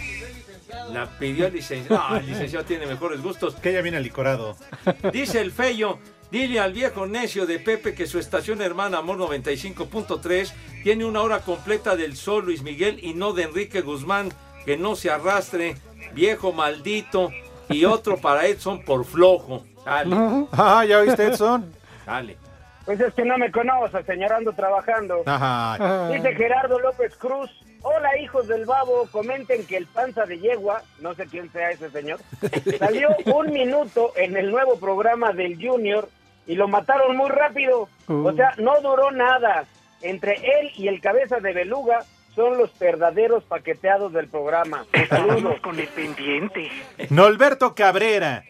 La 0.91 1.07
pidió 1.17 1.47
el 1.47 1.53
licenciado. 1.53 2.09
No, 2.09 2.17
el 2.17 2.25
licenciado 2.27 2.65
tiene 2.65 2.85
mejores 2.85 3.21
gustos. 3.21 3.55
Que 3.55 3.73
ya 3.73 3.81
viene 3.81 3.99
licorado. 3.99 4.55
Dice 5.13 5.41
el 5.41 5.51
feyo. 5.51 5.99
Dile 6.29 6.59
al 6.59 6.73
viejo 6.73 7.07
necio 7.07 7.45
de 7.45 7.57
Pepe 7.57 7.93
que 7.93 8.05
su 8.05 8.19
estación 8.19 8.61
hermana 8.61 8.97
Amor 8.97 9.17
95.3 9.17 10.51
tiene 10.83 11.05
una 11.05 11.21
hora 11.21 11.39
completa 11.39 11.95
del 11.95 12.17
Sol 12.17 12.43
Luis 12.43 12.63
Miguel 12.63 12.99
y 13.01 13.13
no 13.13 13.31
de 13.31 13.43
Enrique 13.43 13.79
Guzmán. 13.81 14.33
Que 14.65 14.75
no 14.75 14.97
se 14.97 15.09
arrastre, 15.09 15.77
viejo 16.13 16.51
maldito. 16.51 17.31
Y 17.69 17.85
otro 17.85 18.17
para 18.17 18.45
Edson 18.47 18.83
por 18.83 19.05
flojo. 19.05 19.65
Dale, 19.87 20.15
Ah, 20.51 20.85
¿ya 20.85 20.99
oíste, 20.99 21.25
Edson? 21.27 21.73
dale. 22.05 22.37
Pues 22.85 22.99
es 23.01 23.13
que 23.15 23.25
no 23.25 23.37
me 23.37 23.51
conoce, 23.51 24.01
señor, 24.03 24.31
ando 24.31 24.53
trabajando. 24.53 25.23
Ajá. 25.25 26.07
Dice 26.09 26.33
Gerardo 26.35 26.79
López 26.79 27.15
Cruz. 27.17 27.49
Hola, 27.81 28.17
hijos 28.21 28.47
del 28.47 28.65
babo. 28.65 29.07
Comenten 29.11 29.65
que 29.65 29.75
el 29.77 29.87
panza 29.87 30.25
de 30.25 30.39
yegua, 30.39 30.81
no 31.01 31.13
sé 31.13 31.25
quién 31.27 31.51
sea 31.51 31.71
ese 31.71 31.89
señor, 31.91 32.19
salió 32.79 33.09
un 33.25 33.51
minuto 33.51 34.13
en 34.15 34.37
el 34.37 34.49
nuevo 34.51 34.79
programa 34.79 35.33
del 35.33 35.55
Junior 35.61 36.07
y 36.45 36.55
lo 36.55 36.67
mataron 36.69 37.17
muy 37.17 37.29
rápido. 37.29 37.89
O 38.07 38.31
sea, 38.33 38.53
no 38.57 38.79
duró 38.81 39.11
nada. 39.11 39.65
Entre 40.01 40.33
él 40.35 40.71
y 40.77 40.87
el 40.87 41.01
cabeza 41.01 41.39
de 41.41 41.51
beluga 41.53 41.99
son 42.35 42.57
los 42.57 42.77
verdaderos 42.79 43.43
paqueteados 43.43 44.13
del 44.13 44.29
programa. 44.29 44.85
Saludos. 45.09 45.59
con 45.61 45.77
el 45.77 45.87
pendiente. 45.89 46.69
Norberto 47.09 47.75
Cabrera. 47.75 48.43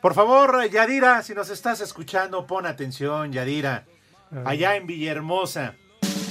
Por 0.00 0.14
favor, 0.14 0.68
Yadira, 0.70 1.22
si 1.22 1.34
nos 1.34 1.50
estás 1.50 1.80
escuchando, 1.80 2.46
pon 2.46 2.66
atención, 2.66 3.32
Yadira. 3.32 3.84
Allá 4.44 4.76
en 4.76 4.86
Villahermosa. 4.86 5.74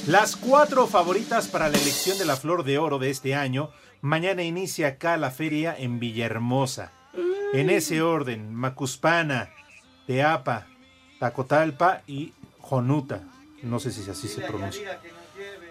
Las 0.08 0.38
cuatro 0.38 0.88
favoritas 0.88 1.50
para 1.50 1.68
la 1.68 1.78
elección 1.78 2.18
de 2.18 2.24
la 2.24 2.38
Flor 2.38 2.64
de 2.64 2.78
Oro 2.78 2.98
de 2.98 3.10
este 3.10 3.36
año. 3.36 3.72
Mañana 4.00 4.44
inicia 4.44 4.88
acá 4.88 5.18
la 5.18 5.32
feria 5.32 5.76
en 5.78 6.00
Villahermosa. 6.00 6.94
En 7.54 7.70
ese 7.70 8.02
orden, 8.02 8.54
Macuspana, 8.54 9.50
Teapa, 10.06 10.68
Tacotalpa 11.20 12.04
y 12.08 12.34
Jonuta. 12.60 13.24
No 13.64 13.80
sé 13.80 13.92
si 13.92 14.10
así 14.10 14.30
se 14.30 14.42
pronuncia. 14.42 15.02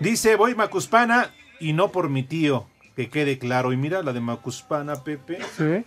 Dice, 0.00 0.36
voy 0.36 0.54
Macuspana 0.54 1.30
y 1.60 1.72
no 1.72 1.92
por 1.92 2.10
mi 2.10 2.22
tío, 2.22 2.66
que 2.94 3.08
quede 3.08 3.38
claro. 3.38 3.72
Y 3.72 3.78
mira 3.78 4.02
la 4.02 4.12
de 4.12 4.20
Macuspana, 4.20 5.02
Pepe. 5.02 5.38
Sí. 5.56 5.84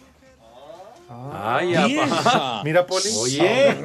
Ay. 1.33 1.73
Mira, 2.63 2.85
Poli. 2.85 3.09
Oye. 3.17 3.75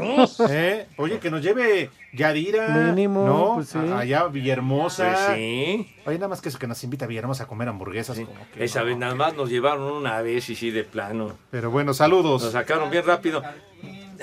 ¿Eh? 0.51 0.87
Oye, 0.97 1.19
que 1.19 1.31
nos 1.31 1.41
lleve 1.43 1.91
Yadira. 2.13 2.69
Mínimo, 2.69 3.27
¿no? 3.27 3.55
pues 3.55 3.69
sí. 3.69 3.79
Allá 3.79 4.25
Villahermosa. 4.29 5.05
Pues 5.13 5.37
sí. 5.39 5.95
Oye, 6.07 6.17
nada 6.19 6.29
más 6.29 6.41
que 6.41 6.51
eso 6.51 6.59
que 6.59 6.67
nos 6.67 6.83
invita 6.85 7.07
a 7.07 7.09
Villahermosa 7.09 7.45
a 7.45 7.47
comer 7.47 7.69
hamburguesas. 7.69 8.19
como 8.19 8.47
que 8.53 8.65
Esa 8.65 8.81
no. 8.81 8.87
vez 8.87 8.99
nada 8.99 9.15
más 9.15 9.35
nos 9.35 9.49
llevaron 9.49 9.85
una 9.91 10.21
vez 10.21 10.49
y 10.51 10.55
sí 10.55 10.71
de 10.71 10.85
plano. 10.85 11.37
Pero 11.51 11.71
bueno, 11.71 11.89
Nos 11.89 11.97
saludos. 11.99 12.43
sacaron 12.53 12.91
bien 12.91 13.05
rápido. 13.07 13.43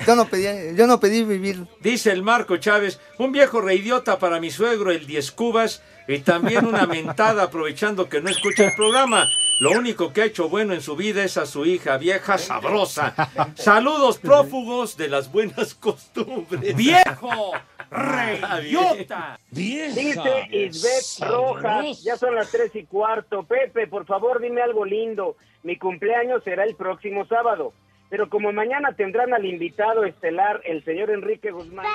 Yo 0.06 0.16
no 0.16 0.24
pedí, 0.26 0.74
yo 0.76 0.86
no 0.86 0.98
pedí 1.00 1.22
vivir. 1.22 1.66
Dice 1.80 2.12
el 2.12 2.22
Marco 2.22 2.56
Chávez, 2.56 2.98
un 3.18 3.30
viejo 3.30 3.60
reidiota 3.60 4.18
para 4.18 4.40
mi 4.40 4.50
suegro, 4.50 4.90
el 4.90 5.06
Diez 5.06 5.30
Cubas, 5.32 5.82
y 6.08 6.20
también 6.20 6.66
una 6.66 6.86
mentada 6.86 7.42
aprovechando 7.44 8.08
que 8.08 8.20
no 8.22 8.30
escucha 8.30 8.64
el 8.64 8.74
programa. 8.74 9.28
Lo 9.62 9.70
único 9.78 10.12
que 10.12 10.22
ha 10.22 10.24
hecho 10.24 10.48
bueno 10.48 10.74
en 10.74 10.80
su 10.80 10.96
vida 10.96 11.22
es 11.22 11.36
a 11.36 11.46
su 11.46 11.64
hija, 11.64 11.96
vieja 11.96 12.36
sabrosa. 12.36 13.14
Saludos 13.54 14.18
prófugos 14.18 14.96
de 14.96 15.06
las 15.06 15.30
buenas 15.30 15.74
costumbres. 15.80 16.74
¡Viejo! 16.74 17.52
Vieja. 18.60 19.38
Dice 19.52 20.48
Isbeth 20.50 21.30
Rojas, 21.30 22.02
ya 22.02 22.16
son 22.16 22.34
las 22.34 22.50
tres 22.50 22.74
y 22.74 22.86
cuarto. 22.86 23.44
Pepe, 23.44 23.86
por 23.86 24.04
favor, 24.04 24.40
dime 24.40 24.62
algo 24.62 24.84
lindo. 24.84 25.36
Mi 25.62 25.76
cumpleaños 25.76 26.42
será 26.42 26.64
el 26.64 26.74
próximo 26.74 27.24
sábado. 27.26 27.72
Pero 28.12 28.28
como 28.28 28.52
mañana 28.52 28.94
tendrán 28.94 29.32
al 29.32 29.46
invitado 29.46 30.04
estelar, 30.04 30.60
el 30.66 30.84
señor 30.84 31.08
Enrique 31.08 31.50
Guzmán. 31.50 31.86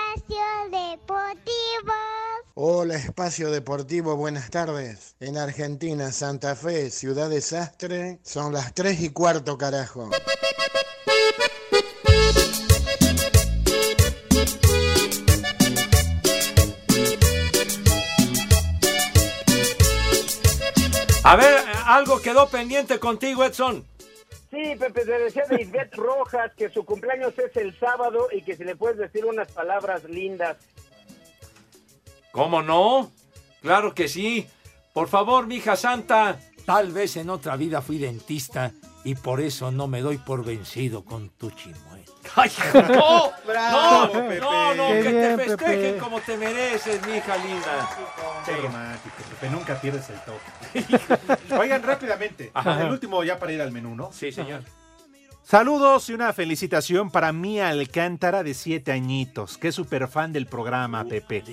Hola, 2.56 2.96
Espacio 2.96 3.52
Deportivo, 3.52 4.16
buenas 4.16 4.50
tardes. 4.50 5.16
En 5.20 5.38
Argentina, 5.38 6.12
Santa 6.12 6.56
Fe, 6.56 6.90
Ciudad 6.90 7.30
Desastre, 7.30 8.18
son 8.24 8.52
las 8.52 8.74
3 8.74 9.00
y 9.00 9.10
cuarto, 9.12 9.60
carajo. 9.60 10.10
A 21.24 21.36
ver, 21.36 21.60
algo 21.86 22.20
quedó 22.24 22.50
pendiente 22.50 22.98
contigo, 22.98 23.44
Edson. 23.44 23.86
Sí, 24.50 24.76
Pepe, 24.80 25.06
te 25.06 25.20
decía 25.20 25.44
de 25.50 25.62
Isbeth 25.62 25.96
Rojas 25.96 26.54
que 26.56 26.70
su 26.70 26.86
cumpleaños 26.86 27.38
es 27.38 27.56
el 27.58 27.78
sábado 27.78 28.28
y 28.32 28.42
que 28.42 28.56
si 28.56 28.64
le 28.64 28.76
puedes 28.76 28.98
decir 28.98 29.26
unas 29.26 29.52
palabras 29.52 30.06
lindas. 30.06 30.58
¿Cómo 32.32 32.62
no? 32.62 33.12
Claro 33.62 33.94
que 33.94 34.08
sí. 34.08 34.48
Por 34.94 35.10
favor, 35.10 35.48
mija 35.48 35.76
santa. 35.76 36.40
Tal 36.66 36.92
vez 36.92 37.18
en 37.18 37.30
otra 37.30 37.56
vida 37.56 37.82
fui 37.82 37.98
dentista 37.98 38.74
y 39.04 39.16
por 39.16 39.42
eso 39.42 39.72
no 39.72 39.88
me 39.88 40.02
doy 40.02 40.18
por 40.18 40.44
vencido 40.44 41.04
con 41.04 41.30
tu. 41.30 41.52
Ay, 42.40 42.52
no, 42.90 43.32
Bravo, 43.46 44.06
no, 44.06 44.12
Pepe. 44.14 44.40
no, 44.40 44.74
no, 44.76 44.88
que 44.90 45.02
bien, 45.02 45.14
te 45.38 45.38
festejen 45.44 45.80
Pepe. 45.82 45.98
como 45.98 46.20
te 46.22 46.38
mereces, 46.38 47.06
mi 47.08 47.14
hija 47.18 47.36
linda. 47.38 47.90
Qué 48.46 48.56
romántico, 48.58 49.16
Pepe, 49.32 49.50
nunca 49.52 49.82
pierdes 49.82 50.08
el 50.10 50.20
toque. 50.22 51.54
Oigan, 51.60 51.82
rápidamente, 51.82 52.52
Ajá. 52.54 52.84
el 52.84 52.92
último 52.92 53.24
ya 53.24 53.40
para 53.40 53.52
ir 53.54 53.62
al 53.62 53.72
menú, 53.72 53.96
¿no? 53.96 54.12
Sí, 54.12 54.32
señor. 54.32 54.62
Saludos 55.42 56.10
y 56.10 56.14
una 56.14 56.34
felicitación 56.34 57.10
para 57.10 57.32
Mía 57.32 57.70
Alcántara 57.70 58.44
de 58.44 58.54
siete 58.54 58.92
añitos, 58.92 59.58
que 59.58 59.70
es 59.70 59.76
súper 59.76 60.08
fan 60.10 60.34
del 60.34 60.46
programa, 60.46 61.06
Pepe. 61.06 61.44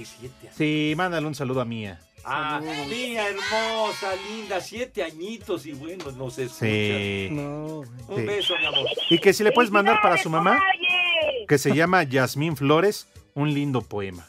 Sí, 0.54 0.94
mándale 0.96 1.26
un 1.26 1.34
saludo 1.34 1.60
a 1.60 1.64
Mía. 1.64 2.00
Ah, 2.26 2.60
mía 2.88 3.28
hermosa, 3.28 4.12
linda, 4.30 4.60
siete 4.60 5.02
añitos 5.02 5.66
y 5.66 5.72
bueno, 5.72 6.10
nos 6.12 6.38
escucha. 6.38 6.66
Sí. 6.66 7.28
Un 7.30 7.86
Sí. 8.16 8.22
beso, 8.22 8.54
mi 8.58 8.66
amor. 8.66 8.86
Y 9.10 9.18
que 9.18 9.32
si 9.32 9.44
le 9.44 9.52
puedes 9.52 9.70
mandar 9.70 10.00
para 10.02 10.16
su 10.16 10.30
mamá, 10.30 10.58
que 11.48 11.58
se 11.58 11.74
llama 11.74 12.02
Yasmín 12.02 12.56
Flores, 12.56 13.08
un 13.34 13.52
lindo 13.52 13.82
poema. 13.82 14.26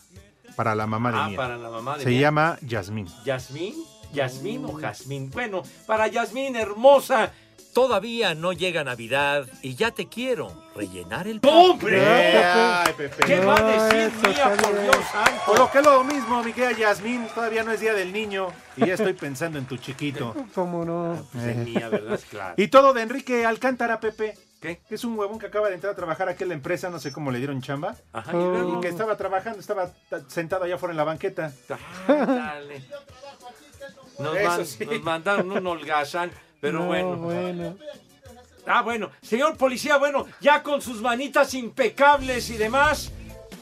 Para 0.55 0.73
la 0.75 0.87
mamá 0.87 1.11
de 1.11 1.17
Ah, 1.19 1.27
Mía. 1.29 1.37
para 1.37 1.57
la 1.57 1.69
mamá 1.69 1.97
de 1.97 2.03
Se 2.03 2.09
Mía. 2.09 2.21
llama 2.21 2.57
Yasmín. 2.61 3.07
¿Yasmín? 3.25 3.73
¿Yasmín 4.13 4.63
o 4.65 4.73
Jazmín? 4.73 5.29
Bueno, 5.31 5.63
para 5.85 6.07
Yasmín, 6.07 6.55
hermosa. 6.55 7.33
Todavía 7.75 8.33
no 8.35 8.53
llega 8.53 8.85
Navidad 8.85 9.45
y 9.61 9.75
ya 9.75 9.91
te 9.91 10.07
quiero 10.07 10.47
rellenar 10.73 11.27
el 11.27 11.41
¡Hombre! 11.45 12.05
Ay, 12.05 12.93
Pepe. 12.95 13.25
¿Qué 13.25 13.39
va 13.41 13.57
a 13.57 13.63
decir 13.63 14.13
eso 14.17 14.29
Mía, 14.29 14.55
por. 14.61 14.81
Dios 14.81 14.95
santo? 15.11 15.41
Por 15.45 15.59
lo 15.59 15.69
que 15.69 15.77
es 15.79 15.85
lo 15.85 16.03
mismo, 16.05 16.41
mi 16.41 16.53
querida 16.53 16.71
Yasmín, 16.71 17.27
todavía 17.35 17.63
no 17.63 17.73
es 17.73 17.81
Día 17.81 17.93
del 17.93 18.13
Niño 18.13 18.47
y 18.77 18.85
ya 18.85 18.93
estoy 18.93 19.11
pensando 19.11 19.59
en 19.59 19.65
tu 19.65 19.75
chiquito. 19.75 20.33
¿Cómo 20.55 20.85
no? 20.85 21.27
Pues 21.33 21.43
en 21.47 21.65
Mía, 21.65 21.89
¿verdad? 21.89 22.17
Claro. 22.29 22.53
Y 22.55 22.69
todo 22.69 22.93
de 22.93 23.01
Enrique 23.01 23.45
Alcántara, 23.45 23.99
Pepe. 23.99 24.37
¿Qué? 24.61 24.79
Que 24.87 24.95
es 24.95 25.03
un 25.03 25.19
huevón 25.19 25.37
que 25.37 25.47
acaba 25.47 25.67
de 25.67 25.75
entrar 25.75 25.91
a 25.91 25.95
trabajar 25.97 26.29
aquí 26.29 26.43
en 26.43 26.49
la 26.49 26.55
empresa, 26.55 26.89
no 26.89 26.99
sé 27.01 27.11
cómo 27.11 27.29
le 27.29 27.39
dieron 27.39 27.61
chamba. 27.61 27.97
Ajá, 28.13 28.31
y 28.31 28.35
luego. 28.35 28.77
Y 28.77 28.81
que 28.81 28.87
estaba 28.87 29.17
trabajando, 29.17 29.59
estaba 29.59 29.91
sentado 30.29 30.63
allá 30.63 30.75
afuera 30.75 30.93
en 30.93 30.97
la 30.97 31.03
banqueta. 31.03 31.51
Dale. 32.07 32.85
Nos, 34.17 34.33
man- 34.41 34.65
sí. 34.65 34.85
nos 34.85 35.01
mandaron 35.03 35.51
un 35.51 35.67
holgazán, 35.67 36.31
pero 36.61 36.79
No, 36.79 36.85
bueno. 36.87 37.17
bueno. 37.17 37.75
Ah, 38.67 38.81
bueno. 38.81 39.09
Señor 39.21 39.57
policía, 39.57 39.97
bueno, 39.97 40.25
ya 40.41 40.63
con 40.63 40.81
sus 40.81 41.01
manitas 41.01 41.53
impecables 41.53 42.49
y 42.49 42.57
demás, 42.57 43.11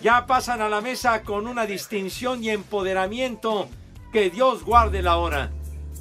ya 0.02 0.26
pasan 0.26 0.62
a 0.62 0.70
la 0.70 0.80
mesa 0.82 1.24
con 1.24 1.48
una 1.48 1.66
distinción 1.66 2.44
y 2.44 2.50
empoderamiento. 2.50 3.68
Que 4.12 4.30
Dios 4.30 4.64
guarde 4.64 5.02
la 5.02 5.18
hora. 5.18 5.50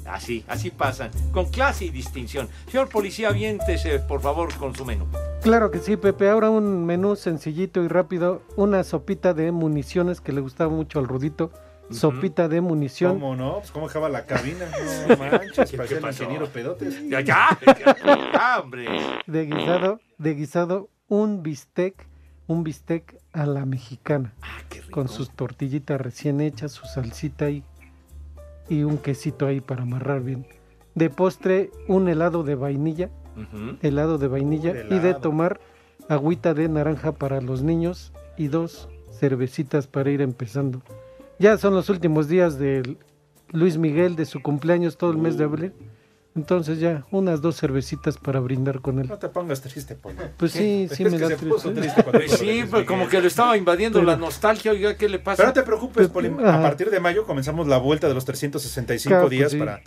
Así, 0.05 0.43
así 0.49 0.69
pasan, 0.69 1.09
con 1.31 1.45
clase 1.45 1.85
y 1.85 1.89
distinción. 1.89 2.49
Señor 2.69 2.89
policía, 2.89 3.29
aviéntese, 3.29 3.99
por 3.99 4.21
favor, 4.21 4.53
con 4.55 4.75
su 4.75 4.83
menú. 4.85 5.07
Claro 5.41 5.71
que 5.71 5.79
sí, 5.79 5.95
Pepe. 5.97 6.29
Ahora 6.29 6.49
un 6.49 6.85
menú 6.85 7.15
sencillito 7.15 7.81
y 7.83 7.87
rápido. 7.87 8.41
Una 8.57 8.83
sopita 8.83 9.33
de 9.33 9.51
municiones 9.51 10.19
que 10.21 10.33
le 10.33 10.41
gustaba 10.41 10.69
mucho 10.71 10.99
al 10.99 11.07
Rudito. 11.07 11.51
Sopita 11.89 12.47
de 12.47 12.61
munición. 12.61 13.13
¿Cómo 13.19 13.35
no? 13.35 13.55
Pues 13.59 13.71
cómo 13.71 13.87
dejaba 13.87 14.09
la 14.09 14.25
cabina. 14.25 14.65
No 15.07 15.17
manches, 15.17 15.69
¿Qué 15.71 15.77
parecía 15.77 15.97
el 15.97 16.01
pasó? 16.03 16.23
ingeniero 16.23 16.47
pedotes. 16.47 17.07
Ya, 17.09 17.21
ya, 17.21 17.57
ya, 17.65 18.59
hombre. 18.61 18.85
De 19.27 19.45
guisado, 19.45 19.99
de 20.17 20.33
guisado, 20.35 20.89
un 21.07 21.43
bistec, 21.43 22.07
un 22.47 22.63
bistec 22.63 23.19
a 23.33 23.45
la 23.45 23.65
mexicana. 23.65 24.33
Ah, 24.41 24.59
Con 24.91 25.07
sus 25.09 25.29
tortillitas 25.31 25.99
recién 25.99 26.41
hechas, 26.41 26.71
su 26.71 26.85
salsita 26.87 27.45
ahí 27.45 27.63
y 28.69 28.83
un 28.83 28.97
quesito 28.97 29.45
ahí 29.45 29.59
para 29.61 29.83
amarrar 29.83 30.21
bien. 30.21 30.47
De 30.95 31.09
postre, 31.09 31.69
un 31.87 32.07
helado 32.07 32.43
de 32.43 32.55
vainilla, 32.55 33.09
helado 33.81 34.17
de 34.17 34.27
vainilla 34.27 34.73
y 34.89 34.99
de 34.99 35.13
tomar 35.15 35.59
agüita 36.07 36.53
de 36.53 36.69
naranja 36.69 37.11
para 37.13 37.41
los 37.41 37.61
niños 37.63 38.13
y 38.37 38.47
dos 38.47 38.89
cervecitas 39.11 39.87
para 39.87 40.11
ir 40.11 40.21
empezando. 40.21 40.81
Ya 41.39 41.57
son 41.57 41.73
los 41.73 41.89
últimos 41.89 42.27
días 42.27 42.57
de 42.59 42.97
Luis 43.51 43.77
Miguel 43.77 44.15
de 44.15 44.25
su 44.25 44.41
cumpleaños 44.41 44.97
todo 44.97 45.11
el 45.11 45.17
mes 45.17 45.37
de 45.37 45.43
abril. 45.45 45.73
Entonces 46.35 46.79
ya 46.79 47.05
unas 47.11 47.41
dos 47.41 47.57
cervecitas 47.59 48.17
para 48.17 48.39
brindar 48.39 48.81
con 48.81 48.97
él. 48.99 49.07
No 49.07 49.19
te 49.19 49.29
pongas 49.29 49.61
triste, 49.61 49.93
Polo. 49.93 50.15
Pues 50.37 50.51
sí, 50.51 50.87
sí 50.91 51.05
me 51.05 51.19
da 51.19 51.27
se 51.27 51.37
puso 51.37 51.71
triste. 51.71 52.01
Pues 52.03 52.31
sí, 52.31 52.63
pues 52.69 52.85
como 52.87 53.07
que 53.07 53.21
lo 53.21 53.27
estaba 53.27 53.55
invadiendo 53.55 53.99
Pero- 53.99 54.11
la 54.11 54.17
nostalgia, 54.17 54.71
oiga, 54.71 54.95
¿qué 54.97 55.07
le 55.09 55.19
pasa? 55.19 55.37
Pero 55.37 55.49
no 55.49 55.53
te 55.53 55.61
preocupes, 55.63 56.07
Poli. 56.07 56.29
Ajá. 56.39 56.57
A 56.57 56.61
partir 56.63 56.89
de 56.89 56.99
mayo 56.99 57.25
comenzamos 57.25 57.67
la 57.67 57.77
vuelta 57.77 58.07
de 58.07 58.15
los 58.15 58.25
365 58.25 59.09
Claro, 59.11 59.27
pues 59.27 59.37
días 59.37 59.51
sí. 59.51 59.59
para, 59.59 59.81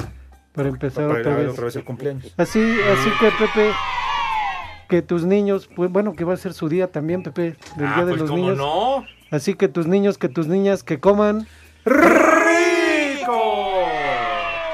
Para 0.52 0.68
empezar 0.68 1.08
para 1.08 1.18
otra 1.20 1.36
vez. 1.36 1.48
otra 1.50 1.64
vez 1.64 1.74
el 1.76 1.84
cumpleaños. 1.84 2.32
Así, 2.36 2.60
así 2.60 3.10
que 3.18 3.26
Pepe, 3.44 3.72
que 4.88 5.02
tus 5.02 5.24
niños, 5.24 5.68
pues 5.74 5.90
bueno, 5.90 6.14
que 6.14 6.24
va 6.24 6.34
a 6.34 6.36
ser 6.36 6.54
su 6.54 6.68
día 6.68 6.90
también, 6.90 7.22
Pepe, 7.22 7.56
del 7.76 7.86
Ah, 7.88 7.94
día 7.96 8.04
de 8.04 8.12
pues 8.12 8.20
los 8.22 8.30
cómo 8.30 8.42
niños. 8.42 8.58
no. 8.58 9.04
Así 9.30 9.54
que 9.54 9.68
tus 9.68 9.86
niños, 9.86 10.18
que 10.18 10.28
tus 10.28 10.46
niñas, 10.46 10.82
que 10.84 11.00
coman 11.00 11.46
¡Rico! 11.84 13.32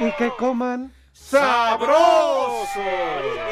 y 0.00 0.12
que 0.12 0.30
coman. 0.38 0.92
¡Sabroso! 1.12 2.80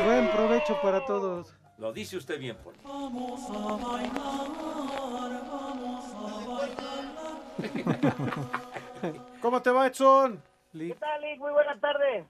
Buen 0.04 0.28
provecho 0.30 0.78
para 0.82 1.04
todos. 1.06 1.54
Lo 1.78 1.92
dice 1.92 2.16
usted 2.18 2.38
bien, 2.38 2.56
Poli. 2.62 2.78
¿Cómo 9.40 9.62
te 9.62 9.70
va, 9.70 9.86
Edson? 9.86 10.42
¿Qué 10.72 10.96
tal, 10.98 11.20
Lick? 11.22 11.38
Muy 11.38 11.52
buenas 11.52 11.80
tardes. 11.80 12.26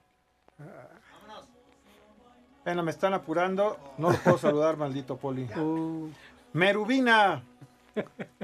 Me 2.75 2.91
están 2.91 3.15
apurando. 3.15 3.77
No 3.99 4.11
lo 4.11 4.19
puedo 4.19 4.39
saludar, 4.39 4.77
maldito 4.79 5.17
Poli. 5.17 5.49
Merubina. 6.53 7.43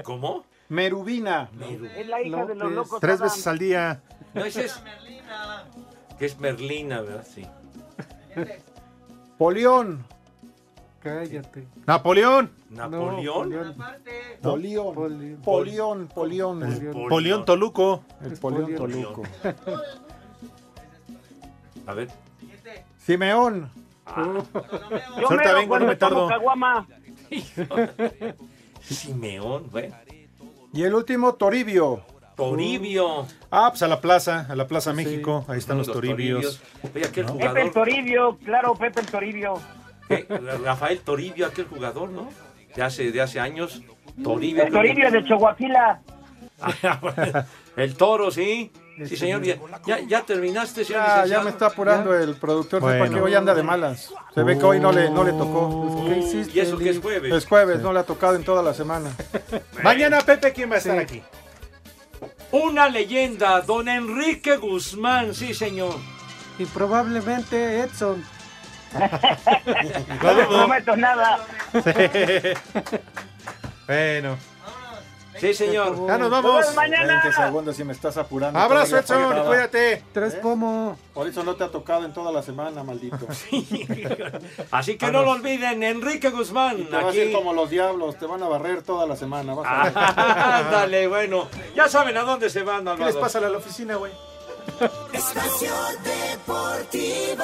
¿Cómo? 0.03 0.45
Merubina. 0.69 1.49
Es 1.95 2.07
la 2.07 2.21
hija 2.21 2.45
de 2.45 2.55
los 2.55 2.71
locos. 2.71 2.99
Tres 2.99 3.19
veces 3.19 3.47
al 3.47 3.57
día. 3.57 4.01
No, 4.33 4.45
ese 4.45 4.65
es... 4.65 4.81
Que 6.19 6.25
es 6.25 6.39
Merlina, 6.39 7.01
¿verdad? 7.01 7.25
Sí. 7.25 7.45
Polión. 9.37 10.05
Cállate. 10.99 11.67
Napoleón. 11.85 12.51
¿Napoleón? 12.69 13.75
Polión. 14.41 14.95
Polión. 15.43 15.43
Polión. 15.43 16.07
Polión. 16.07 17.07
Polión 17.07 17.45
Toluco. 17.45 18.03
El 18.21 18.37
Polión 18.37 18.75
Toluco. 18.75 19.23
A 21.85 21.93
ver. 21.93 22.09
Simeón. 22.97 23.71
Yo 24.15 25.29
mero 25.29 25.55
vengo, 25.55 25.79
no 25.79 25.85
me 25.85 25.95
tardo. 25.95 26.27
caguama. 26.27 26.87
Simeón, 28.81 29.69
bueno. 29.69 29.95
Y 30.73 30.83
el 30.83 30.93
último, 30.93 31.35
Toribio. 31.35 32.03
Toribio. 32.35 33.25
Ah, 33.49 33.69
pues 33.71 33.81
a 33.81 33.87
la 33.87 33.99
plaza, 33.99 34.45
a 34.47 34.55
la 34.55 34.67
Plaza 34.67 34.93
México. 34.93 35.43
Ahí 35.47 35.57
están 35.57 35.77
los, 35.79 35.87
Los 35.87 35.95
toribios. 35.95 36.61
Oye, 36.93 37.05
aquel 37.05 37.25
Pepe 37.25 37.61
el. 37.63 37.71
Toribio, 37.71 38.37
claro, 38.45 38.75
Pepe 38.75 38.99
el 39.01 39.07
Toribio. 39.07 39.59
¿qué? 40.07 40.27
Rafael 40.63 40.99
Toribio, 40.99 41.47
aquel 41.47 41.65
jugador, 41.65 42.09
¿no? 42.09 42.29
De 42.75 42.83
hace, 42.83 43.11
de 43.11 43.21
hace 43.21 43.39
años. 43.39 43.81
Toribio. 44.23 44.63
El 44.63 44.71
Toribio 44.71 45.11
de 45.11 45.23
Chihuahua. 45.23 46.01
El 47.75 47.95
toro, 47.95 48.31
sí. 48.31 48.71
Sí, 49.05 49.15
señor. 49.15 49.43
Ya, 49.43 49.57
ya, 49.85 49.99
ya 49.99 50.21
terminaste, 50.23 50.83
señor 50.83 51.03
Ya, 51.05 51.25
ya 51.25 51.41
me 51.41 51.51
está 51.51 51.67
apurando 51.67 52.17
el 52.17 52.35
productor. 52.35 52.81
Bueno. 52.81 53.05
Sepa 53.05 53.15
que 53.15 53.21
hoy 53.21 53.35
anda 53.35 53.53
de 53.53 53.61
malas. 53.63 54.11
Se 54.33 54.41
ve 54.43 54.57
que 54.57 54.63
hoy 54.65 54.79
no 54.79 54.91
le, 54.91 55.09
no 55.11 55.23
le 55.23 55.33
tocó. 55.33 56.05
¿Qué 56.07 56.17
hiciste, 56.17 56.57
¿Y 56.57 56.61
eso 56.61 56.77
que 56.77 56.89
es 56.89 56.99
jueves? 56.99 57.31
Es 57.33 57.45
jueves, 57.45 57.79
no 57.81 57.93
le 57.93 57.99
ha 57.99 58.03
tocado 58.03 58.35
en 58.35 58.43
toda 58.43 58.63
la 58.63 58.73
semana. 58.73 59.11
Mañana, 59.83 60.19
Pepe, 60.21 60.51
¿quién 60.53 60.71
va 60.71 60.75
a 60.75 60.77
estar 60.79 60.95
Sí. 60.95 60.99
aquí? 61.03 61.23
Una 62.51 62.89
leyenda, 62.89 63.61
don 63.61 63.87
Enrique 63.87 64.57
Guzmán, 64.57 65.33
sí, 65.35 65.53
señor. 65.53 65.93
Y 66.57 66.65
probablemente 66.65 67.81
Edson. 67.81 68.23
No 70.23 70.33
le 70.33 70.45
prometo 70.47 70.95
nada. 70.95 71.39
Bueno. 73.85 74.37
Sí, 75.39 75.53
señor. 75.53 76.07
Ya 76.07 76.17
nos 76.17 76.29
vamos. 76.29 76.75
mañana. 76.75 77.21
20 77.23 77.43
segundos 77.43 77.75
si 77.75 77.83
me 77.83 77.93
estás 77.93 78.17
apurando. 78.17 78.59
Abrazo, 78.59 78.97
Edson. 78.97 79.45
Cuídate. 79.45 80.03
Tres 80.13 80.35
pomo. 80.35 80.97
Por 81.13 81.27
eso 81.27 81.43
no 81.43 81.55
te 81.55 81.63
ha 81.63 81.69
tocado 81.69 82.05
en 82.05 82.13
toda 82.13 82.31
la 82.31 82.41
semana, 82.43 82.83
maldito. 82.83 83.27
Así 84.71 84.97
que 84.97 85.11
no 85.11 85.23
lo 85.23 85.31
olviden, 85.31 85.83
Enrique 85.83 86.29
Guzmán. 86.29 86.85
Te 86.85 86.95
vas 86.95 87.05
a 87.13 87.15
ir 87.17 87.23
Aquí. 87.23 87.33
como 87.33 87.53
los 87.53 87.69
diablos, 87.69 88.17
te 88.17 88.25
van 88.25 88.43
a 88.43 88.47
barrer 88.47 88.83
toda 88.83 89.05
la 89.07 89.15
semana. 89.15 89.53
Vas 89.53 89.67
a 89.67 89.83
ver. 89.83 89.93
Ándale, 90.65 91.07
bueno. 91.07 91.47
Ya 91.75 91.87
saben 91.87 92.17
a 92.17 92.21
dónde 92.23 92.49
se 92.49 92.63
van, 92.63 92.83
¿Qué 92.85 92.91
les 92.91 92.99
Alvaro. 92.99 93.19
pasa 93.19 93.37
a 93.39 93.41
la 93.49 93.57
oficina, 93.57 93.95
güey? 93.95 94.11
Espacio 95.13 95.71
Deportivo. 96.03 97.43